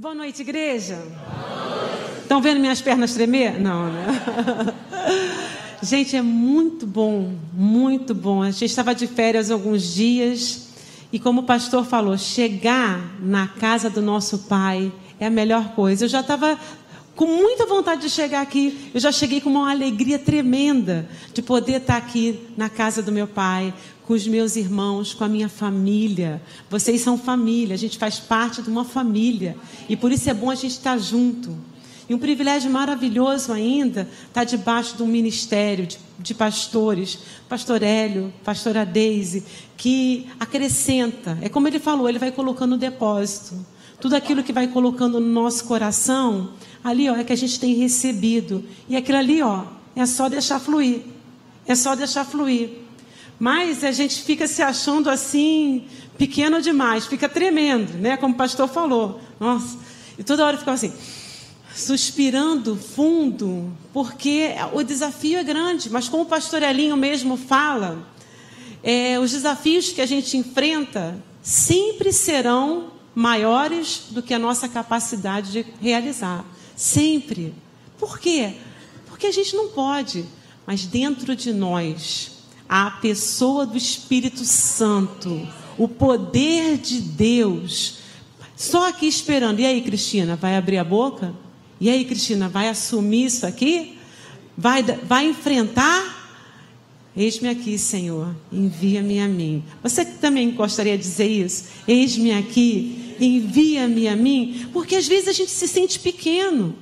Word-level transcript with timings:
Boa 0.00 0.14
noite, 0.14 0.42
igreja. 0.42 0.96
Estão 2.22 2.40
vendo 2.40 2.60
minhas 2.60 2.80
pernas 2.80 3.14
tremer? 3.14 3.60
Não, 3.60 3.92
né? 3.92 4.06
Gente, 5.82 6.14
é 6.14 6.22
muito 6.22 6.86
bom, 6.86 7.34
muito 7.52 8.14
bom. 8.14 8.40
A 8.40 8.52
gente 8.52 8.66
estava 8.66 8.94
de 8.94 9.08
férias 9.08 9.50
alguns 9.50 9.92
dias 9.94 10.68
e, 11.12 11.18
como 11.18 11.40
o 11.40 11.44
pastor 11.44 11.84
falou, 11.84 12.16
chegar 12.16 13.16
na 13.20 13.48
casa 13.48 13.90
do 13.90 14.00
nosso 14.00 14.38
pai 14.46 14.92
é 15.18 15.26
a 15.26 15.30
melhor 15.30 15.70
coisa. 15.70 16.04
Eu 16.04 16.08
já 16.08 16.20
estava 16.20 16.56
com 17.18 17.26
muita 17.26 17.66
vontade 17.66 18.02
de 18.02 18.10
chegar 18.10 18.40
aqui. 18.40 18.92
Eu 18.94 19.00
já 19.00 19.10
cheguei 19.10 19.40
com 19.40 19.50
uma 19.50 19.68
alegria 19.68 20.20
tremenda 20.20 21.08
de 21.34 21.42
poder 21.42 21.80
estar 21.80 21.96
aqui 21.96 22.38
na 22.56 22.68
casa 22.68 23.02
do 23.02 23.10
meu 23.10 23.26
pai, 23.26 23.74
com 24.04 24.14
os 24.14 24.24
meus 24.28 24.54
irmãos, 24.54 25.14
com 25.14 25.24
a 25.24 25.28
minha 25.28 25.48
família. 25.48 26.40
Vocês 26.70 27.00
são 27.00 27.18
família, 27.18 27.74
a 27.74 27.78
gente 27.78 27.98
faz 27.98 28.20
parte 28.20 28.62
de 28.62 28.70
uma 28.70 28.84
família. 28.84 29.56
E 29.88 29.96
por 29.96 30.12
isso 30.12 30.30
é 30.30 30.32
bom 30.32 30.48
a 30.48 30.54
gente 30.54 30.70
estar 30.70 30.96
junto. 30.96 31.56
E 32.08 32.14
um 32.14 32.18
privilégio 32.20 32.70
maravilhoso 32.70 33.52
ainda 33.52 34.08
estar 34.28 34.44
debaixo 34.44 34.96
de 34.96 35.02
um 35.02 35.08
ministério 35.08 35.88
de, 35.88 35.98
de 36.20 36.34
pastores, 36.34 37.18
pastor 37.48 37.82
Hélio, 37.82 38.32
pastora 38.44 38.86
Deise, 38.86 39.42
que 39.76 40.28
acrescenta. 40.38 41.36
É 41.42 41.48
como 41.48 41.66
ele 41.66 41.80
falou, 41.80 42.08
ele 42.08 42.20
vai 42.20 42.30
colocando 42.30 42.70
no 42.70 42.78
depósito. 42.78 43.56
Tudo 44.00 44.14
aquilo 44.14 44.44
que 44.44 44.52
vai 44.52 44.68
colocando 44.68 45.18
no 45.18 45.28
nosso 45.28 45.64
coração, 45.64 46.50
ali 46.88 47.08
ó, 47.08 47.16
é 47.16 47.24
que 47.24 47.32
a 47.32 47.36
gente 47.36 47.58
tem 47.58 47.74
recebido. 47.74 48.64
E 48.88 48.96
aquilo 48.96 49.18
ali, 49.18 49.42
ó, 49.42 49.64
é 49.94 50.06
só 50.06 50.28
deixar 50.28 50.58
fluir. 50.58 51.02
É 51.66 51.74
só 51.74 51.94
deixar 51.94 52.24
fluir. 52.24 52.70
Mas 53.38 53.84
a 53.84 53.92
gente 53.92 54.22
fica 54.22 54.48
se 54.48 54.62
achando 54.62 55.08
assim, 55.08 55.84
pequeno 56.16 56.60
demais, 56.60 57.06
fica 57.06 57.28
tremendo, 57.28 57.98
né? 57.98 58.16
Como 58.16 58.34
o 58.34 58.36
pastor 58.36 58.68
falou. 58.68 59.20
Nossa, 59.38 59.78
e 60.18 60.24
toda 60.24 60.44
hora 60.44 60.58
fica 60.58 60.72
assim, 60.72 60.92
suspirando 61.74 62.74
fundo, 62.74 63.72
porque 63.92 64.54
o 64.72 64.82
desafio 64.82 65.38
é 65.38 65.44
grande. 65.44 65.88
Mas 65.88 66.08
como 66.08 66.24
o 66.24 66.26
pastor 66.26 66.62
Elinho 66.62 66.96
mesmo 66.96 67.36
fala, 67.36 68.04
é, 68.82 69.18
os 69.18 69.30
desafios 69.30 69.90
que 69.90 70.00
a 70.00 70.06
gente 70.06 70.36
enfrenta 70.36 71.22
sempre 71.42 72.12
serão 72.12 72.92
maiores 73.14 74.04
do 74.10 74.22
que 74.22 74.34
a 74.34 74.38
nossa 74.38 74.68
capacidade 74.68 75.52
de 75.52 75.66
realizar. 75.80 76.44
Sempre. 76.78 77.52
Por 77.98 78.20
quê? 78.20 78.54
Porque 79.08 79.26
a 79.26 79.32
gente 79.32 79.56
não 79.56 79.66
pode, 79.70 80.24
mas 80.64 80.86
dentro 80.86 81.34
de 81.34 81.52
nós, 81.52 82.30
a 82.68 82.88
pessoa 82.88 83.66
do 83.66 83.76
Espírito 83.76 84.44
Santo, 84.44 85.48
o 85.76 85.88
poder 85.88 86.78
de 86.78 87.00
Deus, 87.00 87.98
só 88.56 88.88
aqui 88.88 89.08
esperando. 89.08 89.58
E 89.58 89.66
aí, 89.66 89.82
Cristina, 89.82 90.36
vai 90.36 90.56
abrir 90.56 90.78
a 90.78 90.84
boca? 90.84 91.34
E 91.80 91.90
aí, 91.90 92.04
Cristina, 92.04 92.48
vai 92.48 92.68
assumir 92.68 93.24
isso 93.24 93.44
aqui? 93.44 93.98
Vai, 94.56 94.84
vai 94.84 95.26
enfrentar? 95.26 96.16
Eis-me 97.16 97.48
aqui, 97.48 97.76
Senhor, 97.76 98.36
envia-me 98.52 99.18
a 99.18 99.26
mim. 99.26 99.64
Você 99.82 100.04
também 100.04 100.52
gostaria 100.52 100.96
de 100.96 101.02
dizer 101.02 101.26
isso? 101.28 101.64
Eis-me 101.88 102.30
aqui, 102.30 102.97
envia-me 103.20 104.08
a 104.08 104.16
mim, 104.16 104.68
porque 104.72 104.96
às 104.96 105.06
vezes 105.06 105.28
a 105.28 105.32
gente 105.32 105.50
se 105.50 105.68
sente 105.68 105.98
pequeno. 105.98 106.74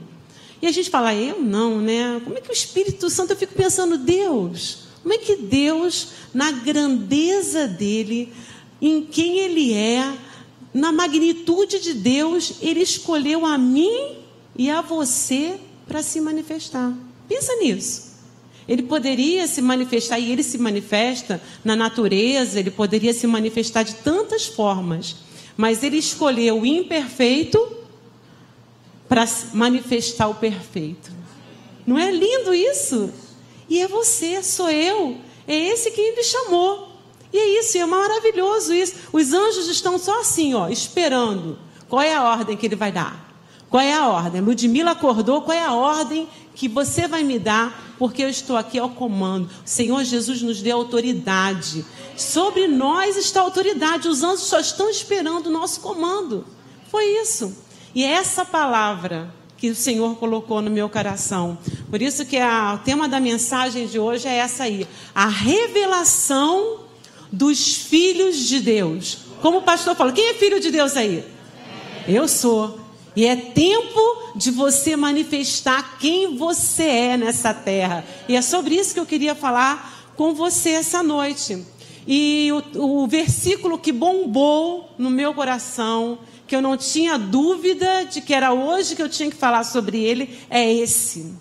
E 0.61 0.67
a 0.67 0.73
gente 0.73 0.91
fala, 0.91 1.15
eu 1.15 1.41
não, 1.41 1.81
né? 1.81 2.21
Como 2.25 2.37
é 2.37 2.41
que 2.41 2.51
o 2.51 2.53
Espírito 2.53 3.11
Santo, 3.11 3.33
eu 3.33 3.37
fico 3.37 3.55
pensando, 3.55 3.99
Deus, 3.99 4.87
como 5.03 5.15
é 5.15 5.19
que 5.19 5.37
Deus, 5.37 6.09
na 6.33 6.51
grandeza 6.51 7.67
dele, 7.69 8.33
em 8.81 9.03
quem 9.03 9.39
ele 9.39 9.73
é, 9.73 10.17
na 10.73 10.93
magnitude 10.93 11.79
de 11.79 11.95
Deus, 11.95 12.55
ele 12.61 12.81
escolheu 12.81 13.47
a 13.47 13.57
mim 13.57 14.17
e 14.57 14.71
a 14.71 14.81
você 14.81 15.59
para 15.87 16.03
se 16.03 16.21
manifestar. 16.21 16.93
Pensa 17.29 17.55
nisso. 17.57 18.07
Ele 18.69 18.83
poderia 18.83 19.47
se 19.47 19.63
manifestar, 19.63 20.19
e 20.19 20.33
ele 20.33 20.43
se 20.43 20.59
manifesta 20.59 21.41
na 21.65 21.77
natureza, 21.77 22.59
ele 22.59 22.71
poderia 22.71 23.15
se 23.15 23.27
manifestar 23.27 23.85
de 23.85 23.95
tantas 23.95 24.47
formas 24.47 25.17
mas 25.57 25.83
ele 25.83 25.97
escolheu 25.97 26.61
o 26.61 26.67
imperfeito 26.67 27.77
para 29.09 29.25
manifestar 29.53 30.29
o 30.29 30.35
perfeito. 30.35 31.11
Não 31.87 31.99
é 31.99 32.11
lindo 32.11 32.53
isso? 32.53 33.11
E 33.69 33.81
é 33.81 33.89
você, 33.89 34.43
sou 34.43 34.71
eu, 34.71 35.17
é 35.47 35.55
esse 35.55 35.91
que 35.91 36.01
ele 36.01 36.23
chamou. 36.23 36.89
E 37.33 37.39
é 37.39 37.61
isso, 37.61 37.77
e 37.77 37.81
é 37.81 37.87
maravilhoso 37.87 38.73
isso. 38.73 38.95
Os 39.13 39.33
anjos 39.33 39.69
estão 39.69 39.99
só 39.99 40.21
assim, 40.21 40.55
ó, 40.55 40.69
esperando. 40.69 41.59
Qual 41.89 42.03
é 42.03 42.15
a 42.15 42.23
ordem 42.23 42.57
que 42.57 42.67
ele 42.67 42.77
vai 42.77 42.93
dar? 42.93 43.27
Qual 43.69 43.83
é 43.83 43.93
a 43.93 44.09
ordem? 44.09 44.41
Ludmila 44.41 44.93
acordou, 44.93 45.43
qual 45.43 45.57
é 45.57 45.65
a 45.65 45.75
ordem 45.75 46.29
que 46.55 46.69
você 46.69 47.07
vai 47.07 47.23
me 47.23 47.39
dar? 47.39 47.86
Porque 47.99 48.23
eu 48.23 48.29
estou 48.29 48.57
aqui 48.57 48.79
ao 48.79 48.91
comando. 48.91 49.47
O 49.47 49.69
Senhor 49.69 50.05
Jesus 50.05 50.43
nos 50.43 50.61
deu 50.61 50.77
autoridade. 50.77 51.85
Sobre 52.17 52.69
nós 52.69 53.17
está 53.17 53.41
autoridade. 53.41 54.09
Os 54.09 54.23
anjos 54.23 54.47
só 54.47 54.61
estão 54.61 54.91
esperando 54.91 55.47
o 55.47 55.53
nosso 55.53 55.81
comando. 55.81 56.47
Foi 56.91 57.05
isso. 57.21 57.57
E 57.95 58.05
é 58.05 58.09
essa 58.09 58.45
palavra 58.45 59.33
que 59.57 59.71
o 59.71 59.75
Senhor 59.75 60.17
colocou 60.17 60.61
no 60.61 60.71
meu 60.71 60.89
coração. 60.89 61.57
Por 61.91 62.03
isso 62.03 62.27
que 62.27 62.37
a, 62.37 62.75
o 62.75 62.85
tema 62.85 63.09
da 63.09 63.19
mensagem 63.19 63.87
de 63.87 63.99
hoje 63.99 64.29
é 64.29 64.37
essa 64.37 64.65
aí. 64.65 64.87
A 65.15 65.27
revelação 65.27 66.81
dos 67.33 67.75
filhos 67.75 68.37
de 68.37 68.61
Deus. 68.61 69.19
Como 69.41 69.59
o 69.59 69.63
pastor 69.63 69.95
falou, 69.97 70.13
quem 70.13 70.29
é 70.31 70.35
filho 70.35 70.61
de 70.61 70.71
Deus 70.71 70.97
aí? 70.97 71.25
Eu 72.07 72.29
sou. 72.29 72.86
E 73.17 73.25
é 73.25 73.35
tempo 73.35 74.33
de 74.37 74.51
você 74.51 74.95
manifestar 74.95 75.97
quem 75.99 76.37
você 76.37 76.83
é 76.83 77.17
nessa 77.17 77.55
terra. 77.55 78.05
E 78.29 78.37
é 78.37 78.43
sobre 78.43 78.75
isso 78.75 78.93
que 78.93 79.01
eu 79.01 79.07
queria 79.07 79.35
falar 79.35 80.13
com 80.15 80.35
você 80.35 80.71
essa 80.71 81.03
noite. 81.03 81.65
E 82.07 82.51
o, 82.75 83.03
o 83.03 83.07
versículo 83.09 83.79
que 83.79 83.91
bombou 83.91 84.95
no 84.99 85.09
meu 85.09 85.33
coração, 85.33 86.19
que 86.47 86.55
eu 86.55 86.61
não 86.61 86.77
tinha 86.77 87.19
dúvida 87.19 88.05
de 88.05 88.21
que 88.21 88.35
era 88.35 88.53
hoje 88.53 88.95
que 88.95 89.03
eu 89.03 89.09
tinha 89.09 89.31
que 89.31 89.37
falar 89.37 89.65
sobre 89.65 89.99
ele, 89.99 90.39
é 90.51 90.71
esse. 90.71 91.33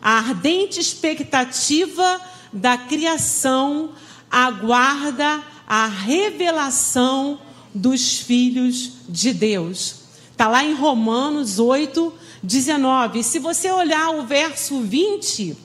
A 0.00 0.18
ardente 0.18 0.80
expectativa 0.80 2.20
da 2.50 2.78
criação 2.78 3.90
aguarda 4.30 5.42
a 5.66 5.86
revelação 5.86 7.38
dos 7.74 8.18
filhos 8.18 8.92
de 9.06 9.34
Deus. 9.34 9.97
Está 10.38 10.46
lá 10.46 10.62
em 10.62 10.72
Romanos 10.72 11.58
8, 11.58 12.14
19. 12.44 13.18
E 13.18 13.24
se 13.24 13.40
você 13.40 13.72
olhar 13.72 14.10
o 14.10 14.24
verso 14.24 14.80
20, 14.82 15.56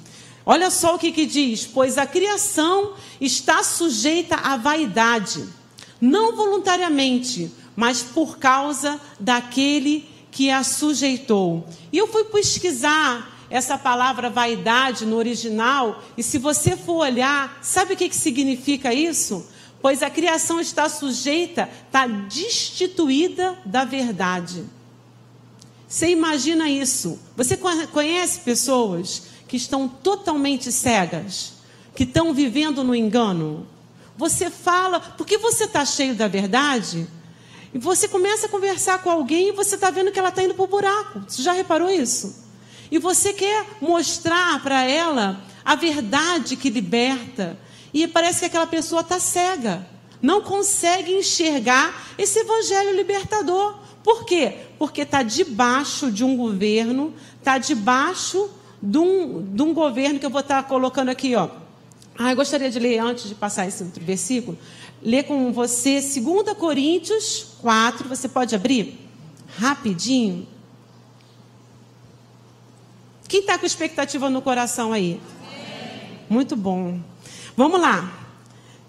olha 0.43 0.71
só 0.71 0.95
o 0.95 0.97
que, 0.97 1.11
que 1.11 1.27
diz: 1.27 1.63
Pois 1.63 1.95
a 1.95 2.07
criação 2.07 2.93
está 3.21 3.61
sujeita 3.61 4.35
à 4.35 4.57
vaidade, 4.57 5.47
não 6.01 6.35
voluntariamente, 6.35 7.51
mas 7.75 8.01
por 8.01 8.39
causa 8.39 8.99
daquele 9.19 10.09
que 10.31 10.49
a 10.49 10.63
sujeitou. 10.63 11.67
E 11.91 11.99
eu 11.99 12.07
fui 12.07 12.23
pesquisar 12.23 13.45
essa 13.51 13.77
palavra 13.77 14.27
vaidade 14.27 15.05
no 15.05 15.17
original, 15.17 16.01
e 16.17 16.23
se 16.23 16.39
você 16.39 16.75
for 16.75 16.95
olhar, 16.95 17.59
sabe 17.61 17.93
o 17.93 17.95
que, 17.95 18.09
que 18.09 18.15
significa 18.15 18.91
isso? 18.91 19.45
Pois 19.83 20.01
a 20.01 20.09
criação 20.09 20.61
está 20.61 20.87
sujeita, 20.87 21.69
está 21.87 22.07
destituída 22.07 23.59
da 23.65 23.83
verdade. 23.83 24.63
Você 25.85 26.07
imagina 26.07 26.69
isso? 26.69 27.19
Você 27.35 27.59
conhece 27.91 28.39
pessoas 28.39 29.23
que 29.45 29.57
estão 29.57 29.89
totalmente 29.89 30.71
cegas, 30.71 31.55
que 31.93 32.03
estão 32.03 32.33
vivendo 32.33 32.81
no 32.81 32.95
engano? 32.95 33.67
Você 34.15 34.49
fala, 34.49 35.01
porque 35.01 35.37
você 35.37 35.65
está 35.65 35.83
cheio 35.83 36.15
da 36.15 36.29
verdade, 36.29 37.05
e 37.73 37.77
você 37.77 38.07
começa 38.07 38.45
a 38.45 38.49
conversar 38.49 38.99
com 39.03 39.09
alguém 39.09 39.49
e 39.49 39.51
você 39.51 39.75
está 39.75 39.91
vendo 39.91 40.13
que 40.13 40.19
ela 40.19 40.29
está 40.29 40.41
indo 40.41 40.53
para 40.53 40.63
o 40.63 40.67
buraco. 40.67 41.25
Você 41.27 41.41
já 41.41 41.51
reparou 41.51 41.89
isso? 41.89 42.41
E 42.89 42.97
você 42.97 43.33
quer 43.33 43.65
mostrar 43.81 44.63
para 44.63 44.81
ela 44.83 45.43
a 45.65 45.75
verdade 45.75 46.55
que 46.55 46.69
liberta, 46.69 47.59
e 47.93 48.07
parece 48.07 48.39
que 48.39 48.45
aquela 48.45 48.65
pessoa 48.65 49.01
está 49.01 49.19
cega, 49.19 49.85
não 50.21 50.41
consegue 50.41 51.11
enxergar 51.11 52.13
esse 52.17 52.39
evangelho 52.39 52.95
libertador. 52.95 53.77
Por 54.03 54.25
quê? 54.25 54.57
Porque 54.79 55.01
está 55.01 55.21
debaixo 55.21 56.11
de 56.11 56.23
um 56.23 56.35
governo, 56.35 57.13
está 57.37 57.57
debaixo 57.57 58.49
de 58.81 58.97
um, 58.97 59.43
de 59.53 59.61
um 59.61 59.73
governo 59.73 60.19
que 60.19 60.25
eu 60.25 60.29
vou 60.29 60.41
estar 60.41 60.63
tá 60.63 60.67
colocando 60.67 61.09
aqui, 61.09 61.35
ó. 61.35 61.49
Ah, 62.17 62.31
eu 62.31 62.35
gostaria 62.35 62.69
de 62.69 62.79
ler 62.79 62.99
antes 62.99 63.27
de 63.27 63.35
passar 63.35 63.67
esse 63.67 63.83
outro 63.83 64.03
versículo. 64.03 64.57
Ler 65.01 65.23
com 65.23 65.51
você 65.51 65.99
2 65.99 66.57
Coríntios 66.57 67.57
4. 67.61 68.07
Você 68.07 68.27
pode 68.27 68.55
abrir? 68.55 68.99
Rapidinho. 69.57 70.47
Quem 73.27 73.39
está 73.39 73.57
com 73.57 73.65
expectativa 73.65 74.29
no 74.29 74.41
coração 74.41 74.93
aí? 74.93 75.19
Muito 76.29 76.55
bom. 76.55 76.99
Vamos 77.55 77.79
lá. 77.79 78.11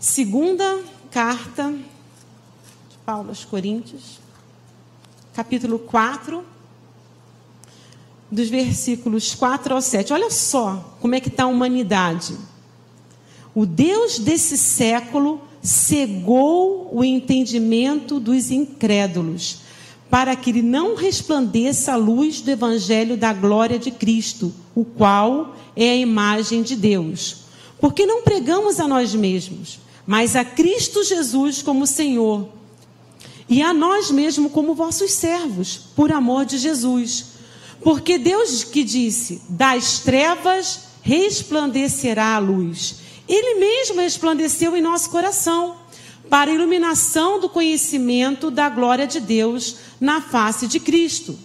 Segunda 0.01 0.81
carta 1.11 1.71
de 1.71 2.97
Paulo 3.05 3.29
aos 3.29 3.45
Coríntios, 3.45 4.19
capítulo 5.35 5.79
4, 5.81 6.43
dos 8.31 8.49
versículos 8.49 9.35
4 9.35 9.75
ao 9.75 9.83
7. 9.83 10.15
Olha 10.15 10.31
só 10.31 10.97
como 10.99 11.15
é 11.15 11.21
que 11.21 11.29
está 11.29 11.43
a 11.43 11.47
humanidade. 11.47 12.39
O 13.55 13.67
Deus 13.67 14.19
desse 14.19 14.57
século 14.57 15.43
cegou 15.63 16.89
o 16.91 17.05
entendimento 17.05 18.19
dos 18.19 18.51
incrédulos, 18.51 19.59
para 20.09 20.35
que 20.35 20.49
ele 20.49 20.63
não 20.63 20.95
resplandeça 20.95 21.93
a 21.93 21.97
luz 21.97 22.41
do 22.41 22.51
evangelho 22.51 23.19
da 23.19 23.35
glória 23.35 23.79
de 23.79 23.91
Cristo, 23.91 24.55
o 24.75 24.87
qual 24.87 25.55
é 25.77 25.91
a 25.91 25.97
imagem 25.97 26.63
de 26.63 26.75
Deus. 26.77 27.44
Porque 27.85 28.07
não 28.07 28.23
pregamos 28.23 28.81
a 28.81 28.89
nós 28.89 29.15
mesmos, 29.15 29.79
mas 30.07 30.35
a 30.35 30.43
Cristo 30.43 31.05
Jesus 31.05 31.61
como 31.61 31.87
Senhor, 31.87 32.49
e 33.47 33.61
a 33.61 33.75
nós 33.75 34.11
mesmos 34.11 34.51
como 34.53 34.75
vossos 34.75 35.13
servos, 35.13 35.81
por 35.95 36.11
amor 36.11 36.47
de 36.47 36.57
Jesus. 36.57 37.27
Porque 37.83 38.17
Deus 38.17 38.65
que 38.65 38.83
disse: 38.83 39.43
das 39.51 39.99
trevas 39.99 40.81
resplandecerá 41.03 42.37
a 42.37 42.39
luz. 42.39 43.01
Ele 43.29 43.61
mesmo 43.61 44.01
resplandeceu 44.01 44.75
em 44.75 44.81
nosso 44.81 45.11
coração, 45.11 45.77
para 46.31 46.51
a 46.51 46.55
iluminação 46.55 47.39
do 47.39 47.51
conhecimento 47.51 48.51
da 48.51 48.71
glória 48.71 49.07
de 49.07 49.21
Deus 49.21 49.77
na 50.01 50.23
face 50.23 50.67
de 50.67 50.81
Cristo. 50.81 51.39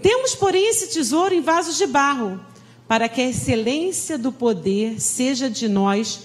Temos, 0.00 0.32
porém, 0.32 0.68
esse 0.68 0.86
tesouro 0.86 1.34
em 1.34 1.40
vasos 1.40 1.76
de 1.76 1.88
barro, 1.88 2.40
para 2.88 3.08
que 3.08 3.20
a 3.20 3.28
excelência 3.28 4.16
do 4.16 4.30
poder 4.30 5.00
seja 5.00 5.50
de 5.50 5.68
nós, 5.68 6.20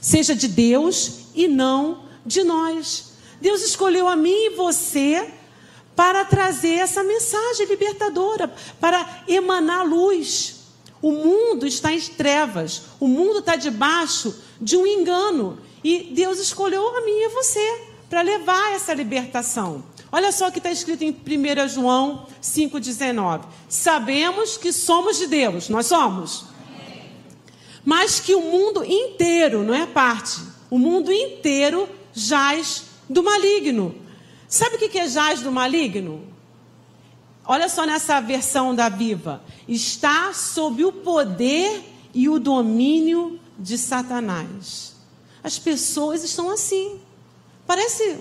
seja 0.00 0.34
de 0.34 0.48
Deus 0.48 1.26
e 1.34 1.46
não 1.46 2.04
de 2.24 2.42
nós. 2.42 3.12
Deus 3.40 3.62
escolheu 3.62 4.08
a 4.08 4.16
mim 4.16 4.46
e 4.46 4.50
você 4.50 5.30
para 5.94 6.24
trazer 6.24 6.74
essa 6.74 7.02
mensagem 7.02 7.66
libertadora, 7.66 8.52
para 8.80 9.24
emanar 9.26 9.84
luz. 9.84 10.56
O 11.02 11.12
mundo 11.12 11.66
está 11.66 11.92
em 11.92 12.00
trevas, 12.00 12.82
o 12.98 13.06
mundo 13.06 13.40
está 13.40 13.56
debaixo 13.56 14.34
de 14.60 14.76
um 14.76 14.86
engano. 14.86 15.58
E 15.82 16.10
Deus 16.14 16.38
escolheu 16.38 16.96
a 16.96 17.00
mim 17.02 17.12
e 17.12 17.28
você 17.28 17.82
para 18.08 18.22
levar 18.22 18.72
essa 18.72 18.94
libertação. 18.94 19.84
Olha 20.10 20.32
só 20.32 20.48
o 20.48 20.52
que 20.52 20.58
está 20.58 20.70
escrito 20.70 21.02
em 21.02 21.10
1 21.10 21.68
João 21.68 22.26
5,19. 22.42 23.42
Sabemos 23.68 24.56
que 24.56 24.72
somos 24.72 25.18
de 25.18 25.26
Deus, 25.26 25.68
nós 25.68 25.86
somos. 25.86 26.46
Mas 27.84 28.18
que 28.20 28.34
o 28.34 28.40
mundo 28.40 28.84
inteiro, 28.84 29.62
não 29.62 29.74
é 29.74 29.86
parte, 29.86 30.40
o 30.70 30.78
mundo 30.78 31.12
inteiro 31.12 31.88
jaz 32.12 32.84
do 33.08 33.22
maligno. 33.22 33.94
Sabe 34.48 34.76
o 34.76 34.78
que 34.78 34.98
é 34.98 35.08
jaz 35.08 35.40
do 35.40 35.52
maligno? 35.52 36.26
Olha 37.44 37.68
só 37.68 37.86
nessa 37.86 38.20
versão 38.20 38.74
da 38.74 38.88
Viva. 38.88 39.42
Está 39.66 40.32
sob 40.34 40.84
o 40.84 40.92
poder 40.92 41.82
e 42.12 42.28
o 42.28 42.38
domínio 42.38 43.40
de 43.58 43.78
Satanás. 43.78 44.94
As 45.42 45.58
pessoas 45.58 46.22
estão 46.22 46.50
assim. 46.50 47.00
Parece, 47.66 48.18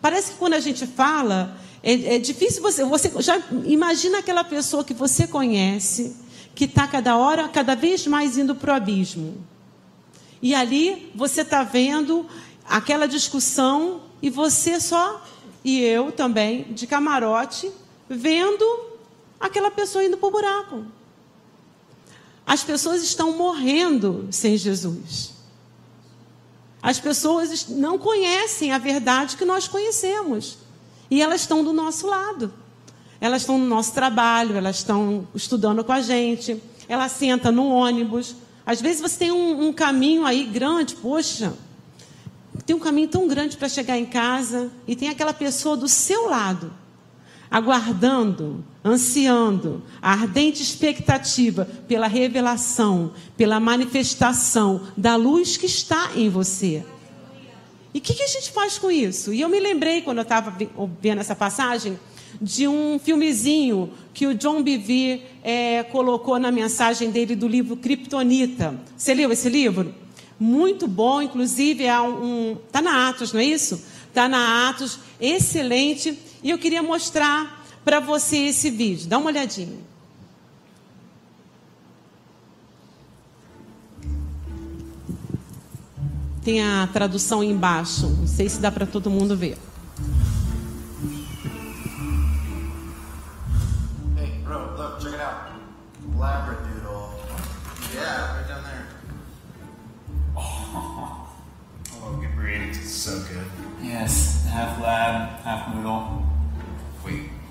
parece 0.00 0.32
que 0.32 0.38
quando 0.38 0.54
a 0.54 0.60
gente 0.60 0.86
fala, 0.86 1.56
é, 1.82 2.16
é 2.16 2.18
difícil 2.18 2.62
você. 2.62 2.84
Você 2.84 3.10
já 3.22 3.40
imagina 3.64 4.18
aquela 4.18 4.44
pessoa 4.44 4.84
que 4.84 4.94
você 4.94 5.26
conhece, 5.26 6.16
que 6.54 6.64
está 6.64 6.86
cada 6.86 7.16
hora, 7.16 7.48
cada 7.48 7.74
vez 7.74 8.06
mais 8.06 8.36
indo 8.36 8.54
para 8.54 8.72
o 8.72 8.76
abismo. 8.76 9.44
E 10.42 10.54
ali 10.54 11.10
você 11.14 11.42
está 11.42 11.62
vendo 11.62 12.26
aquela 12.64 13.06
discussão 13.06 14.02
e 14.22 14.30
você 14.30 14.80
só, 14.80 15.24
e 15.64 15.80
eu 15.80 16.12
também, 16.12 16.64
de 16.72 16.86
camarote, 16.86 17.70
vendo 18.08 18.64
aquela 19.38 19.70
pessoa 19.70 20.04
indo 20.04 20.16
para 20.16 20.28
o 20.28 20.32
buraco. 20.32 20.84
As 22.46 22.64
pessoas 22.64 23.02
estão 23.02 23.36
morrendo 23.36 24.28
sem 24.30 24.56
Jesus. 24.56 25.39
As 26.82 26.98
pessoas 26.98 27.68
não 27.68 27.98
conhecem 27.98 28.72
a 28.72 28.78
verdade 28.78 29.36
que 29.36 29.44
nós 29.44 29.68
conhecemos. 29.68 30.58
E 31.10 31.20
elas 31.20 31.42
estão 31.42 31.62
do 31.62 31.72
nosso 31.72 32.06
lado. 32.06 32.52
Elas 33.20 33.42
estão 33.42 33.58
no 33.58 33.66
nosso 33.66 33.92
trabalho, 33.92 34.56
elas 34.56 34.76
estão 34.76 35.28
estudando 35.34 35.84
com 35.84 35.92
a 35.92 36.00
gente, 36.00 36.60
ela 36.88 37.08
senta 37.08 37.52
no 37.52 37.68
ônibus. 37.68 38.34
Às 38.64 38.80
vezes 38.80 39.00
você 39.02 39.18
tem 39.18 39.32
um, 39.32 39.68
um 39.68 39.72
caminho 39.72 40.24
aí 40.24 40.44
grande, 40.44 40.96
poxa, 40.96 41.52
tem 42.64 42.74
um 42.74 42.78
caminho 42.78 43.08
tão 43.08 43.28
grande 43.28 43.56
para 43.56 43.68
chegar 43.68 43.98
em 43.98 44.06
casa 44.06 44.70
e 44.86 44.96
tem 44.96 45.08
aquela 45.08 45.34
pessoa 45.34 45.76
do 45.76 45.88
seu 45.88 46.28
lado, 46.30 46.72
aguardando, 47.50 48.64
ansiando, 48.84 49.82
a 50.00 50.12
ardente 50.12 50.62
expectativa 50.62 51.68
pela 51.88 52.06
revelação, 52.06 53.12
pela 53.36 53.58
manifestação 53.58 54.82
da 54.96 55.16
luz 55.16 55.56
que 55.56 55.66
está 55.66 56.12
em 56.14 56.28
você. 56.28 56.84
E 57.92 57.98
o 57.98 58.00
que, 58.00 58.14
que, 58.14 58.22
a 58.22 58.28
gente 58.28 58.52
faz 58.52 58.78
com 58.78 58.90
isso? 58.90 59.32
E 59.32 59.40
eu 59.40 59.48
me 59.48 59.58
lembrei, 59.58 60.00
quando 60.00 60.18
eu 60.18 60.22
estava 60.22 60.56
vendo 61.00 61.20
essa 61.20 61.34
passagem, 61.34 61.98
de 62.40 62.68
um 62.68 62.98
filmezinho 62.98 63.90
que 64.14 64.26
o 64.26 64.34
John 64.34 64.62
Bevere 64.62 65.24
é, 65.42 65.82
colocou 65.82 66.38
na 66.38 66.52
mensagem 66.52 67.10
dele 67.10 67.34
do 67.34 67.48
livro 67.48 67.76
Kryptonita. 67.76 68.78
Você 68.96 69.12
leu 69.12 69.32
esse 69.32 69.48
livro? 69.48 69.92
muito 70.40 70.88
bom, 70.88 71.20
inclusive 71.20 71.84
é 71.84 72.00
um, 72.00 72.56
tá 72.72 72.80
na 72.80 73.10
Atos, 73.10 73.34
não 73.34 73.40
é 73.40 73.44
isso? 73.44 73.84
Tá 74.14 74.26
na 74.26 74.70
Atos, 74.70 74.98
excelente. 75.20 76.18
E 76.42 76.50
eu 76.50 76.58
queria 76.58 76.82
mostrar 76.82 77.64
para 77.84 78.00
você 78.00 78.36
esse 78.36 78.70
vídeo. 78.70 79.08
Dá 79.08 79.18
uma 79.18 79.28
olhadinha. 79.28 79.78
Tem 86.42 86.62
a 86.62 86.86
tradução 86.86 87.44
embaixo. 87.44 88.08
Não 88.08 88.26
sei 88.26 88.48
se 88.48 88.58
dá 88.58 88.72
para 88.72 88.86
todo 88.86 89.10
mundo 89.10 89.36
ver. 89.36 89.58
Hey, 94.16 94.40
bro, 94.42 94.76
look, 94.76 95.02
check 95.02 95.12
it 95.12 95.20
out. 95.20 95.50
Labradoodle. 96.16 97.10
Yeah, 97.94 98.36
right 98.36 98.48
down 98.48 98.62
there. 98.64 98.86
so 102.86 103.18
good. 103.28 103.46
Yes, 103.82 104.46
half 104.46 104.80
lab, 104.80 105.40
half 105.44 105.74
noodle. 105.74 106.29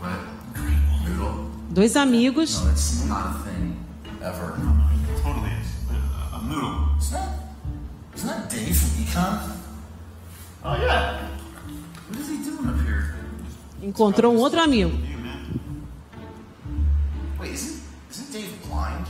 Wait, 0.02 0.10
what? 0.10 1.08
Noodle? 1.08 1.50
Dois 1.74 1.96
amigos. 1.96 2.64
No, 2.64 2.72
it's 2.72 3.06
not 3.06 3.36
a 3.36 3.40
thing 3.44 3.86
ever. 4.24 4.56
It 4.56 5.24
totally 5.24 5.52
is. 5.52 5.68
A, 5.92 6.38
a 6.38 6.42
noodle. 6.44 6.88
Isn't 7.00 7.14
that, 7.14 7.30
isn't 8.16 8.28
that 8.28 8.50
Dave 8.50 8.78
from 8.78 9.04
Econ? 9.04 9.58
Oh 10.64 10.76
yeah. 10.76 11.28
What 12.08 12.20
is 12.20 12.28
he 12.30 12.38
doing 12.38 12.68
up 12.68 12.80
here? 12.82 13.16
Encontrou 13.84 14.32
um 14.32 14.38
outro 14.38 14.64
amigo. 14.64 14.92
Wait, 17.40 17.52
isn't, 17.52 17.82
isn't 18.12 18.32
Dave 18.34 18.68
blind? 18.68 19.06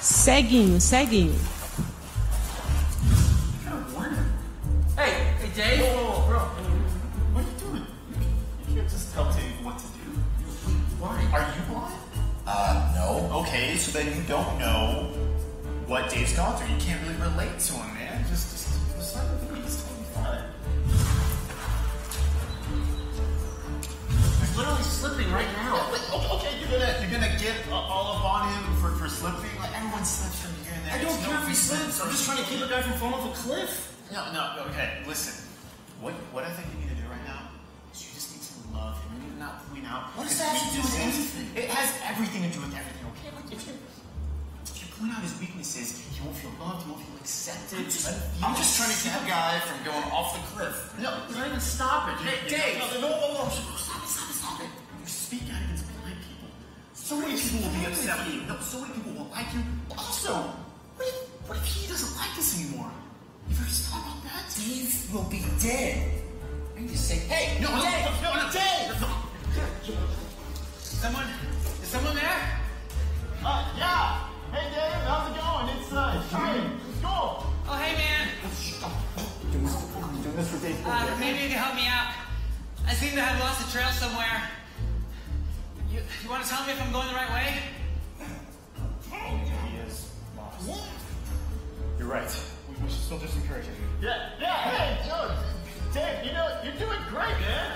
Ceguinho, 0.00 0.80
ceguinho. 0.80 1.57
What 16.08 16.16
Dave's 16.16 16.32
through. 16.32 16.74
You 16.74 16.80
can't 16.80 17.00
really 17.04 17.20
relate 17.20 17.58
to 17.58 17.72
him, 17.72 17.94
man. 17.94 18.24
Just, 18.28 18.52
just, 18.52 18.96
just 18.96 19.16
let 19.16 19.26
him 19.26 19.54
be. 19.54 19.60
Fine. 20.16 20.44
He's 24.40 24.56
literally 24.56 24.82
slipping 24.82 25.30
right 25.30 25.46
now. 25.52 25.76
Oh, 25.76 25.92
okay, 25.92 26.04
oh, 26.10 26.36
okay, 26.40 26.52
you're 26.58 26.72
gonna, 26.72 26.96
you're 27.00 27.12
gonna 27.12 27.36
get 27.38 27.54
all 27.70 28.16
up 28.16 28.24
on 28.24 28.48
him 28.48 28.74
for, 28.80 28.90
for 28.96 29.08
slipping. 29.08 29.52
Like 29.60 29.76
everyone 29.76 30.04
slips 30.04 30.40
from 30.40 30.56
here 30.64 30.74
and 30.74 30.84
there. 30.88 30.94
I 30.96 31.04
don't 31.04 31.12
It's 31.12 31.26
care 31.26 31.36
no 31.36 31.42
if 31.42 31.48
he 31.48 31.54
slips. 31.54 32.00
I'm 32.00 32.10
just 32.10 32.24
trying 32.24 32.42
to 32.42 32.48
keep 32.48 32.64
a 32.64 32.68
guy 32.68 32.82
from 32.82 32.96
falling 32.98 33.14
off 33.14 33.28
a 33.28 33.34
cliff. 33.36 33.94
No, 34.10 34.32
no, 34.32 34.64
okay, 34.72 35.04
listen. 35.06 35.44
What 36.00 36.14
what 36.32 36.44
I 36.44 36.50
think 36.56 36.72
you 36.72 36.80
need 36.80 36.96
to 36.96 36.98
do 36.98 37.06
right 37.12 37.22
now 37.28 37.52
is 37.92 38.00
you 38.00 38.10
just 38.16 38.32
need 38.32 38.42
to 38.48 38.54
love 38.72 38.96
him. 39.04 39.20
You 39.20 39.28
need 39.28 39.34
to 39.36 39.40
not 39.44 39.60
point 39.68 39.84
out. 39.84 40.16
What 40.16 40.24
does 40.26 40.40
that 40.40 40.56
have 40.56 40.66
to 40.66 40.72
do 40.72 40.80
with 40.82 40.98
anything? 40.98 41.46
It 41.52 41.68
has 41.68 41.92
everything 42.08 42.48
to 42.48 42.50
do 42.50 42.64
with 42.64 42.72
everything, 42.72 43.04
okay? 43.12 43.28
Like 43.36 43.52
if 43.52 43.60
you 43.68 43.77
point 44.98 45.14
out 45.14 45.22
his 45.22 45.38
weaknesses, 45.38 45.94
he 46.10 46.18
won't 46.26 46.34
feel 46.34 46.50
loved, 46.58 46.82
he 46.82 46.90
won't 46.90 47.02
feel 47.06 47.16
accepted. 47.22 47.78
I'm 47.78 47.84
just, 47.86 48.10
I'm 48.42 48.54
just 48.58 48.74
trying 48.74 48.90
to 48.90 48.98
keep 48.98 49.14
a 49.14 49.24
guy 49.30 49.62
from 49.62 49.78
going 49.86 50.06
off 50.10 50.34
the 50.34 50.42
cliff. 50.50 50.74
No, 50.98 51.22
not 51.30 51.46
even 51.46 51.60
stop 51.60 52.10
it. 52.10 52.18
Hey, 52.26 52.42
Dave. 52.50 52.82
No, 52.98 53.06
no, 53.06 53.10
no, 53.14 53.46
no, 53.46 53.48
stop 53.48 54.02
it, 54.02 54.10
stop 54.10 54.28
it, 54.30 54.34
stop 54.34 54.58
it. 54.60 54.66
You 54.66 55.06
speak 55.06 55.46
out 55.54 55.62
against 55.62 55.86
blind 56.02 56.18
people. 56.18 56.50
So 56.98 57.14
many 57.22 57.38
people 57.38 57.62
will 57.62 57.74
be 57.78 57.86
upset 57.86 58.18
with 58.26 58.34
you. 58.34 58.42
No, 58.50 58.58
so 58.58 58.82
many 58.82 58.92
people 58.98 59.12
will 59.22 59.30
like 59.30 59.46
you. 59.54 59.62
Also, 59.94 60.34
what 60.98 61.06
if, 61.06 61.14
what 61.46 61.56
if 61.58 61.66
he 61.70 61.86
doesn't 61.86 62.14
like 62.18 62.34
us 62.34 62.58
anymore? 62.58 62.90
You've 63.46 63.62
ever 63.62 63.70
thought 63.70 64.02
about 64.02 64.20
that? 64.26 64.50
Dave 64.58 64.90
will 65.14 65.30
be 65.30 65.46
dead. 65.62 66.26
I 66.74 66.80
You 66.82 66.98
say, 66.98 67.22
hey, 67.30 67.62
No, 67.62 67.70
no, 67.70 67.82
Dave, 67.86 68.18
no, 68.22 68.34
no, 68.34 68.46
Dave! 68.50 68.98
someone, 70.82 71.26
is 71.82 71.88
someone 71.88 72.14
there? 72.14 72.60
Uh, 73.44 73.64
yeah! 73.78 74.27
Hey, 74.52 74.70
Dave, 74.70 75.02
how's 75.04 75.28
it 75.30 75.36
going? 75.36 75.68
It's, 75.76 75.92
uh, 75.92 76.16
it's 76.16 76.30
Shane. 76.32 76.80
It's 76.88 77.00
cool. 77.04 77.44
Oh, 77.68 77.76
hey, 77.76 77.94
man. 77.96 78.28
I'm 79.16 79.52
doing 79.52 79.64
this, 79.64 79.76
I'm 80.02 80.22
doing 80.22 80.36
this 80.36 80.48
for 80.50 80.58
Dave. 80.64 80.86
Uh, 80.86 81.16
maybe 81.20 81.38
you 81.42 81.48
can 81.50 81.58
help 81.58 81.74
me 81.74 81.86
out. 81.86 82.14
I 82.86 82.94
seem 82.94 83.14
to 83.14 83.20
have 83.20 83.38
lost 83.40 83.66
the 83.66 83.72
trail 83.72 83.90
somewhere. 83.90 84.48
You, 85.92 86.00
you 86.22 86.30
want 86.30 86.44
to 86.44 86.48
tell 86.48 86.64
me 86.64 86.72
if 86.72 86.82
I'm 86.82 86.92
going 86.92 87.08
the 87.08 87.14
right 87.14 87.30
way? 87.30 87.60
He 89.10 89.76
is 89.86 90.10
lost. 90.36 90.80
You're 91.98 92.08
right. 92.08 92.30
We, 92.68 92.82
we 92.82 92.88
should 92.88 93.00
still 93.00 93.18
just 93.18 93.36
encourage 93.36 93.66
him. 93.66 93.74
Yeah, 94.00 94.30
yeah, 94.40 94.56
hey, 94.70 95.08
Joe. 95.08 95.34
Dave, 95.92 96.24
you 96.24 96.32
know, 96.32 96.48
you're 96.64 96.80
doing 96.80 97.00
great, 97.10 97.36
man. 97.40 97.67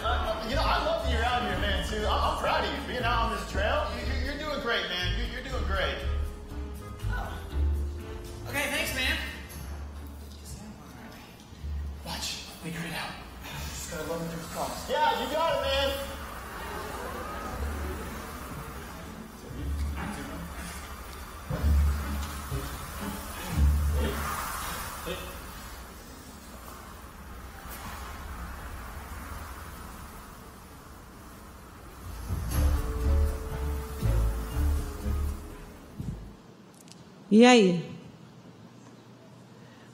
E 37.32 37.46
aí? 37.46 37.82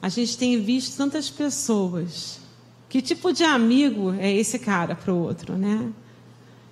A 0.02 0.08
gente 0.08 0.36
tem 0.36 0.60
visto 0.60 0.96
tantas 0.96 1.30
pessoas. 1.30 2.40
Que 2.88 3.00
tipo 3.00 3.32
de 3.32 3.44
amigo 3.44 4.12
é 4.18 4.32
esse 4.32 4.58
cara 4.58 4.96
para 4.96 5.14
o 5.14 5.22
outro, 5.22 5.56
né? 5.56 5.88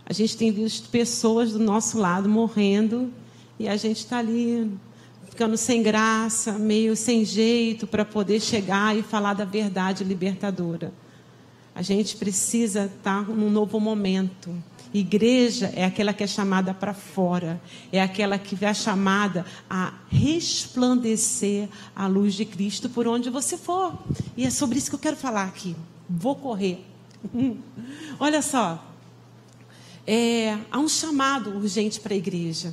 A 0.05 0.13
gente 0.13 0.37
tem 0.37 0.51
visto 0.51 0.89
pessoas 0.89 1.53
do 1.53 1.61
nosso 1.61 1.97
lado 1.97 2.29
morrendo 2.29 3.13
e 3.61 3.69
a 3.69 3.77
gente 3.77 3.99
está 3.99 4.19
ali 4.19 4.69
ficando 5.31 5.57
sem 5.57 5.85
graça, 5.85 6.59
meio 6.59 6.97
sem 6.97 7.25
jeito 7.25 7.87
para 7.87 8.05
poder 8.05 8.41
chegar 8.41 8.97
e 8.97 9.05
falar 9.05 9.35
da 9.35 9.45
verdade 9.45 10.03
libertadora. 10.03 10.93
A 11.77 11.83
gente 11.83 12.17
precisa 12.17 12.87
estar 12.87 13.29
num 13.29 13.51
novo 13.51 13.79
momento. 13.79 14.51
Igreja 14.99 15.73
é 15.75 15.85
aquela 15.85 16.13
que 16.13 16.25
é 16.25 16.27
chamada 16.27 16.73
para 16.73 16.95
fora, 16.95 17.61
é 17.93 18.01
aquela 18.01 18.39
que 18.39 18.57
é 18.65 18.73
chamada 18.73 19.45
a 19.69 19.93
resplandecer 20.09 21.69
a 21.95 22.07
luz 22.07 22.35
de 22.35 22.45
Cristo 22.45 22.89
por 22.89 23.07
onde 23.07 23.29
você 23.29 23.57
for. 23.57 23.93
E 24.37 24.45
é 24.45 24.51
sobre 24.51 24.79
isso 24.79 24.89
que 24.91 24.95
eu 24.95 25.01
quero 25.01 25.17
falar 25.17 25.45
aqui. 25.45 25.77
Vou 26.09 26.35
correr. 26.35 26.85
Olha 28.19 28.41
só, 28.41 28.85
é, 30.07 30.57
há 30.71 30.79
um 30.79 30.89
chamado 30.89 31.51
urgente 31.51 32.01
para 32.01 32.15
a 32.15 32.17
igreja. 32.17 32.73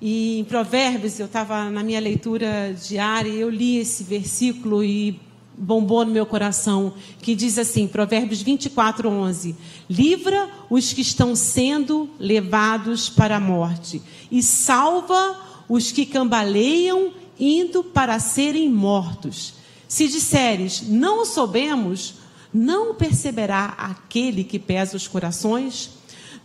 E 0.00 0.38
em 0.38 0.44
Provérbios, 0.44 1.18
eu 1.18 1.26
estava 1.26 1.70
na 1.70 1.82
minha 1.82 2.00
leitura 2.00 2.74
diária 2.74 3.30
eu 3.30 3.48
li 3.48 3.78
esse 3.78 4.02
versículo 4.04 4.82
e 4.82 5.18
bombou 5.62 6.04
no 6.04 6.10
meu 6.10 6.26
coração, 6.26 6.92
que 7.20 7.36
diz 7.36 7.56
assim, 7.56 7.86
Provérbios 7.86 8.42
24, 8.42 9.08
11: 9.08 9.54
Livra 9.88 10.50
os 10.68 10.92
que 10.92 11.00
estão 11.00 11.36
sendo 11.36 12.10
levados 12.18 13.08
para 13.08 13.36
a 13.36 13.40
morte, 13.40 14.02
e 14.30 14.42
salva 14.42 15.38
os 15.68 15.92
que 15.92 16.04
cambaleiam 16.04 17.12
indo 17.38 17.84
para 17.84 18.18
serem 18.18 18.68
mortos. 18.68 19.54
Se 19.86 20.08
disseres, 20.08 20.82
não 20.88 21.24
soubemos, 21.24 22.14
não 22.52 22.94
perceberá 22.94 23.74
aquele 23.78 24.42
que 24.42 24.58
pesa 24.58 24.96
os 24.96 25.06
corações? 25.06 25.90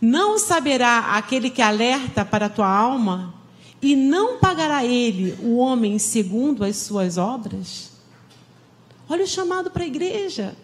Não 0.00 0.38
saberá 0.38 1.16
aquele 1.16 1.50
que 1.50 1.60
alerta 1.60 2.24
para 2.24 2.46
a 2.46 2.50
tua 2.50 2.68
alma? 2.68 3.34
E 3.82 3.96
não 3.96 4.38
pagará 4.38 4.84
ele, 4.84 5.36
o 5.42 5.56
homem, 5.56 5.98
segundo 5.98 6.64
as 6.64 6.76
suas 6.76 7.16
obras? 7.16 7.97
Olha 9.08 9.24
o 9.24 9.28
chamado 9.28 9.70
para 9.70 9.84
a 9.84 9.86
igreja. 9.86 10.56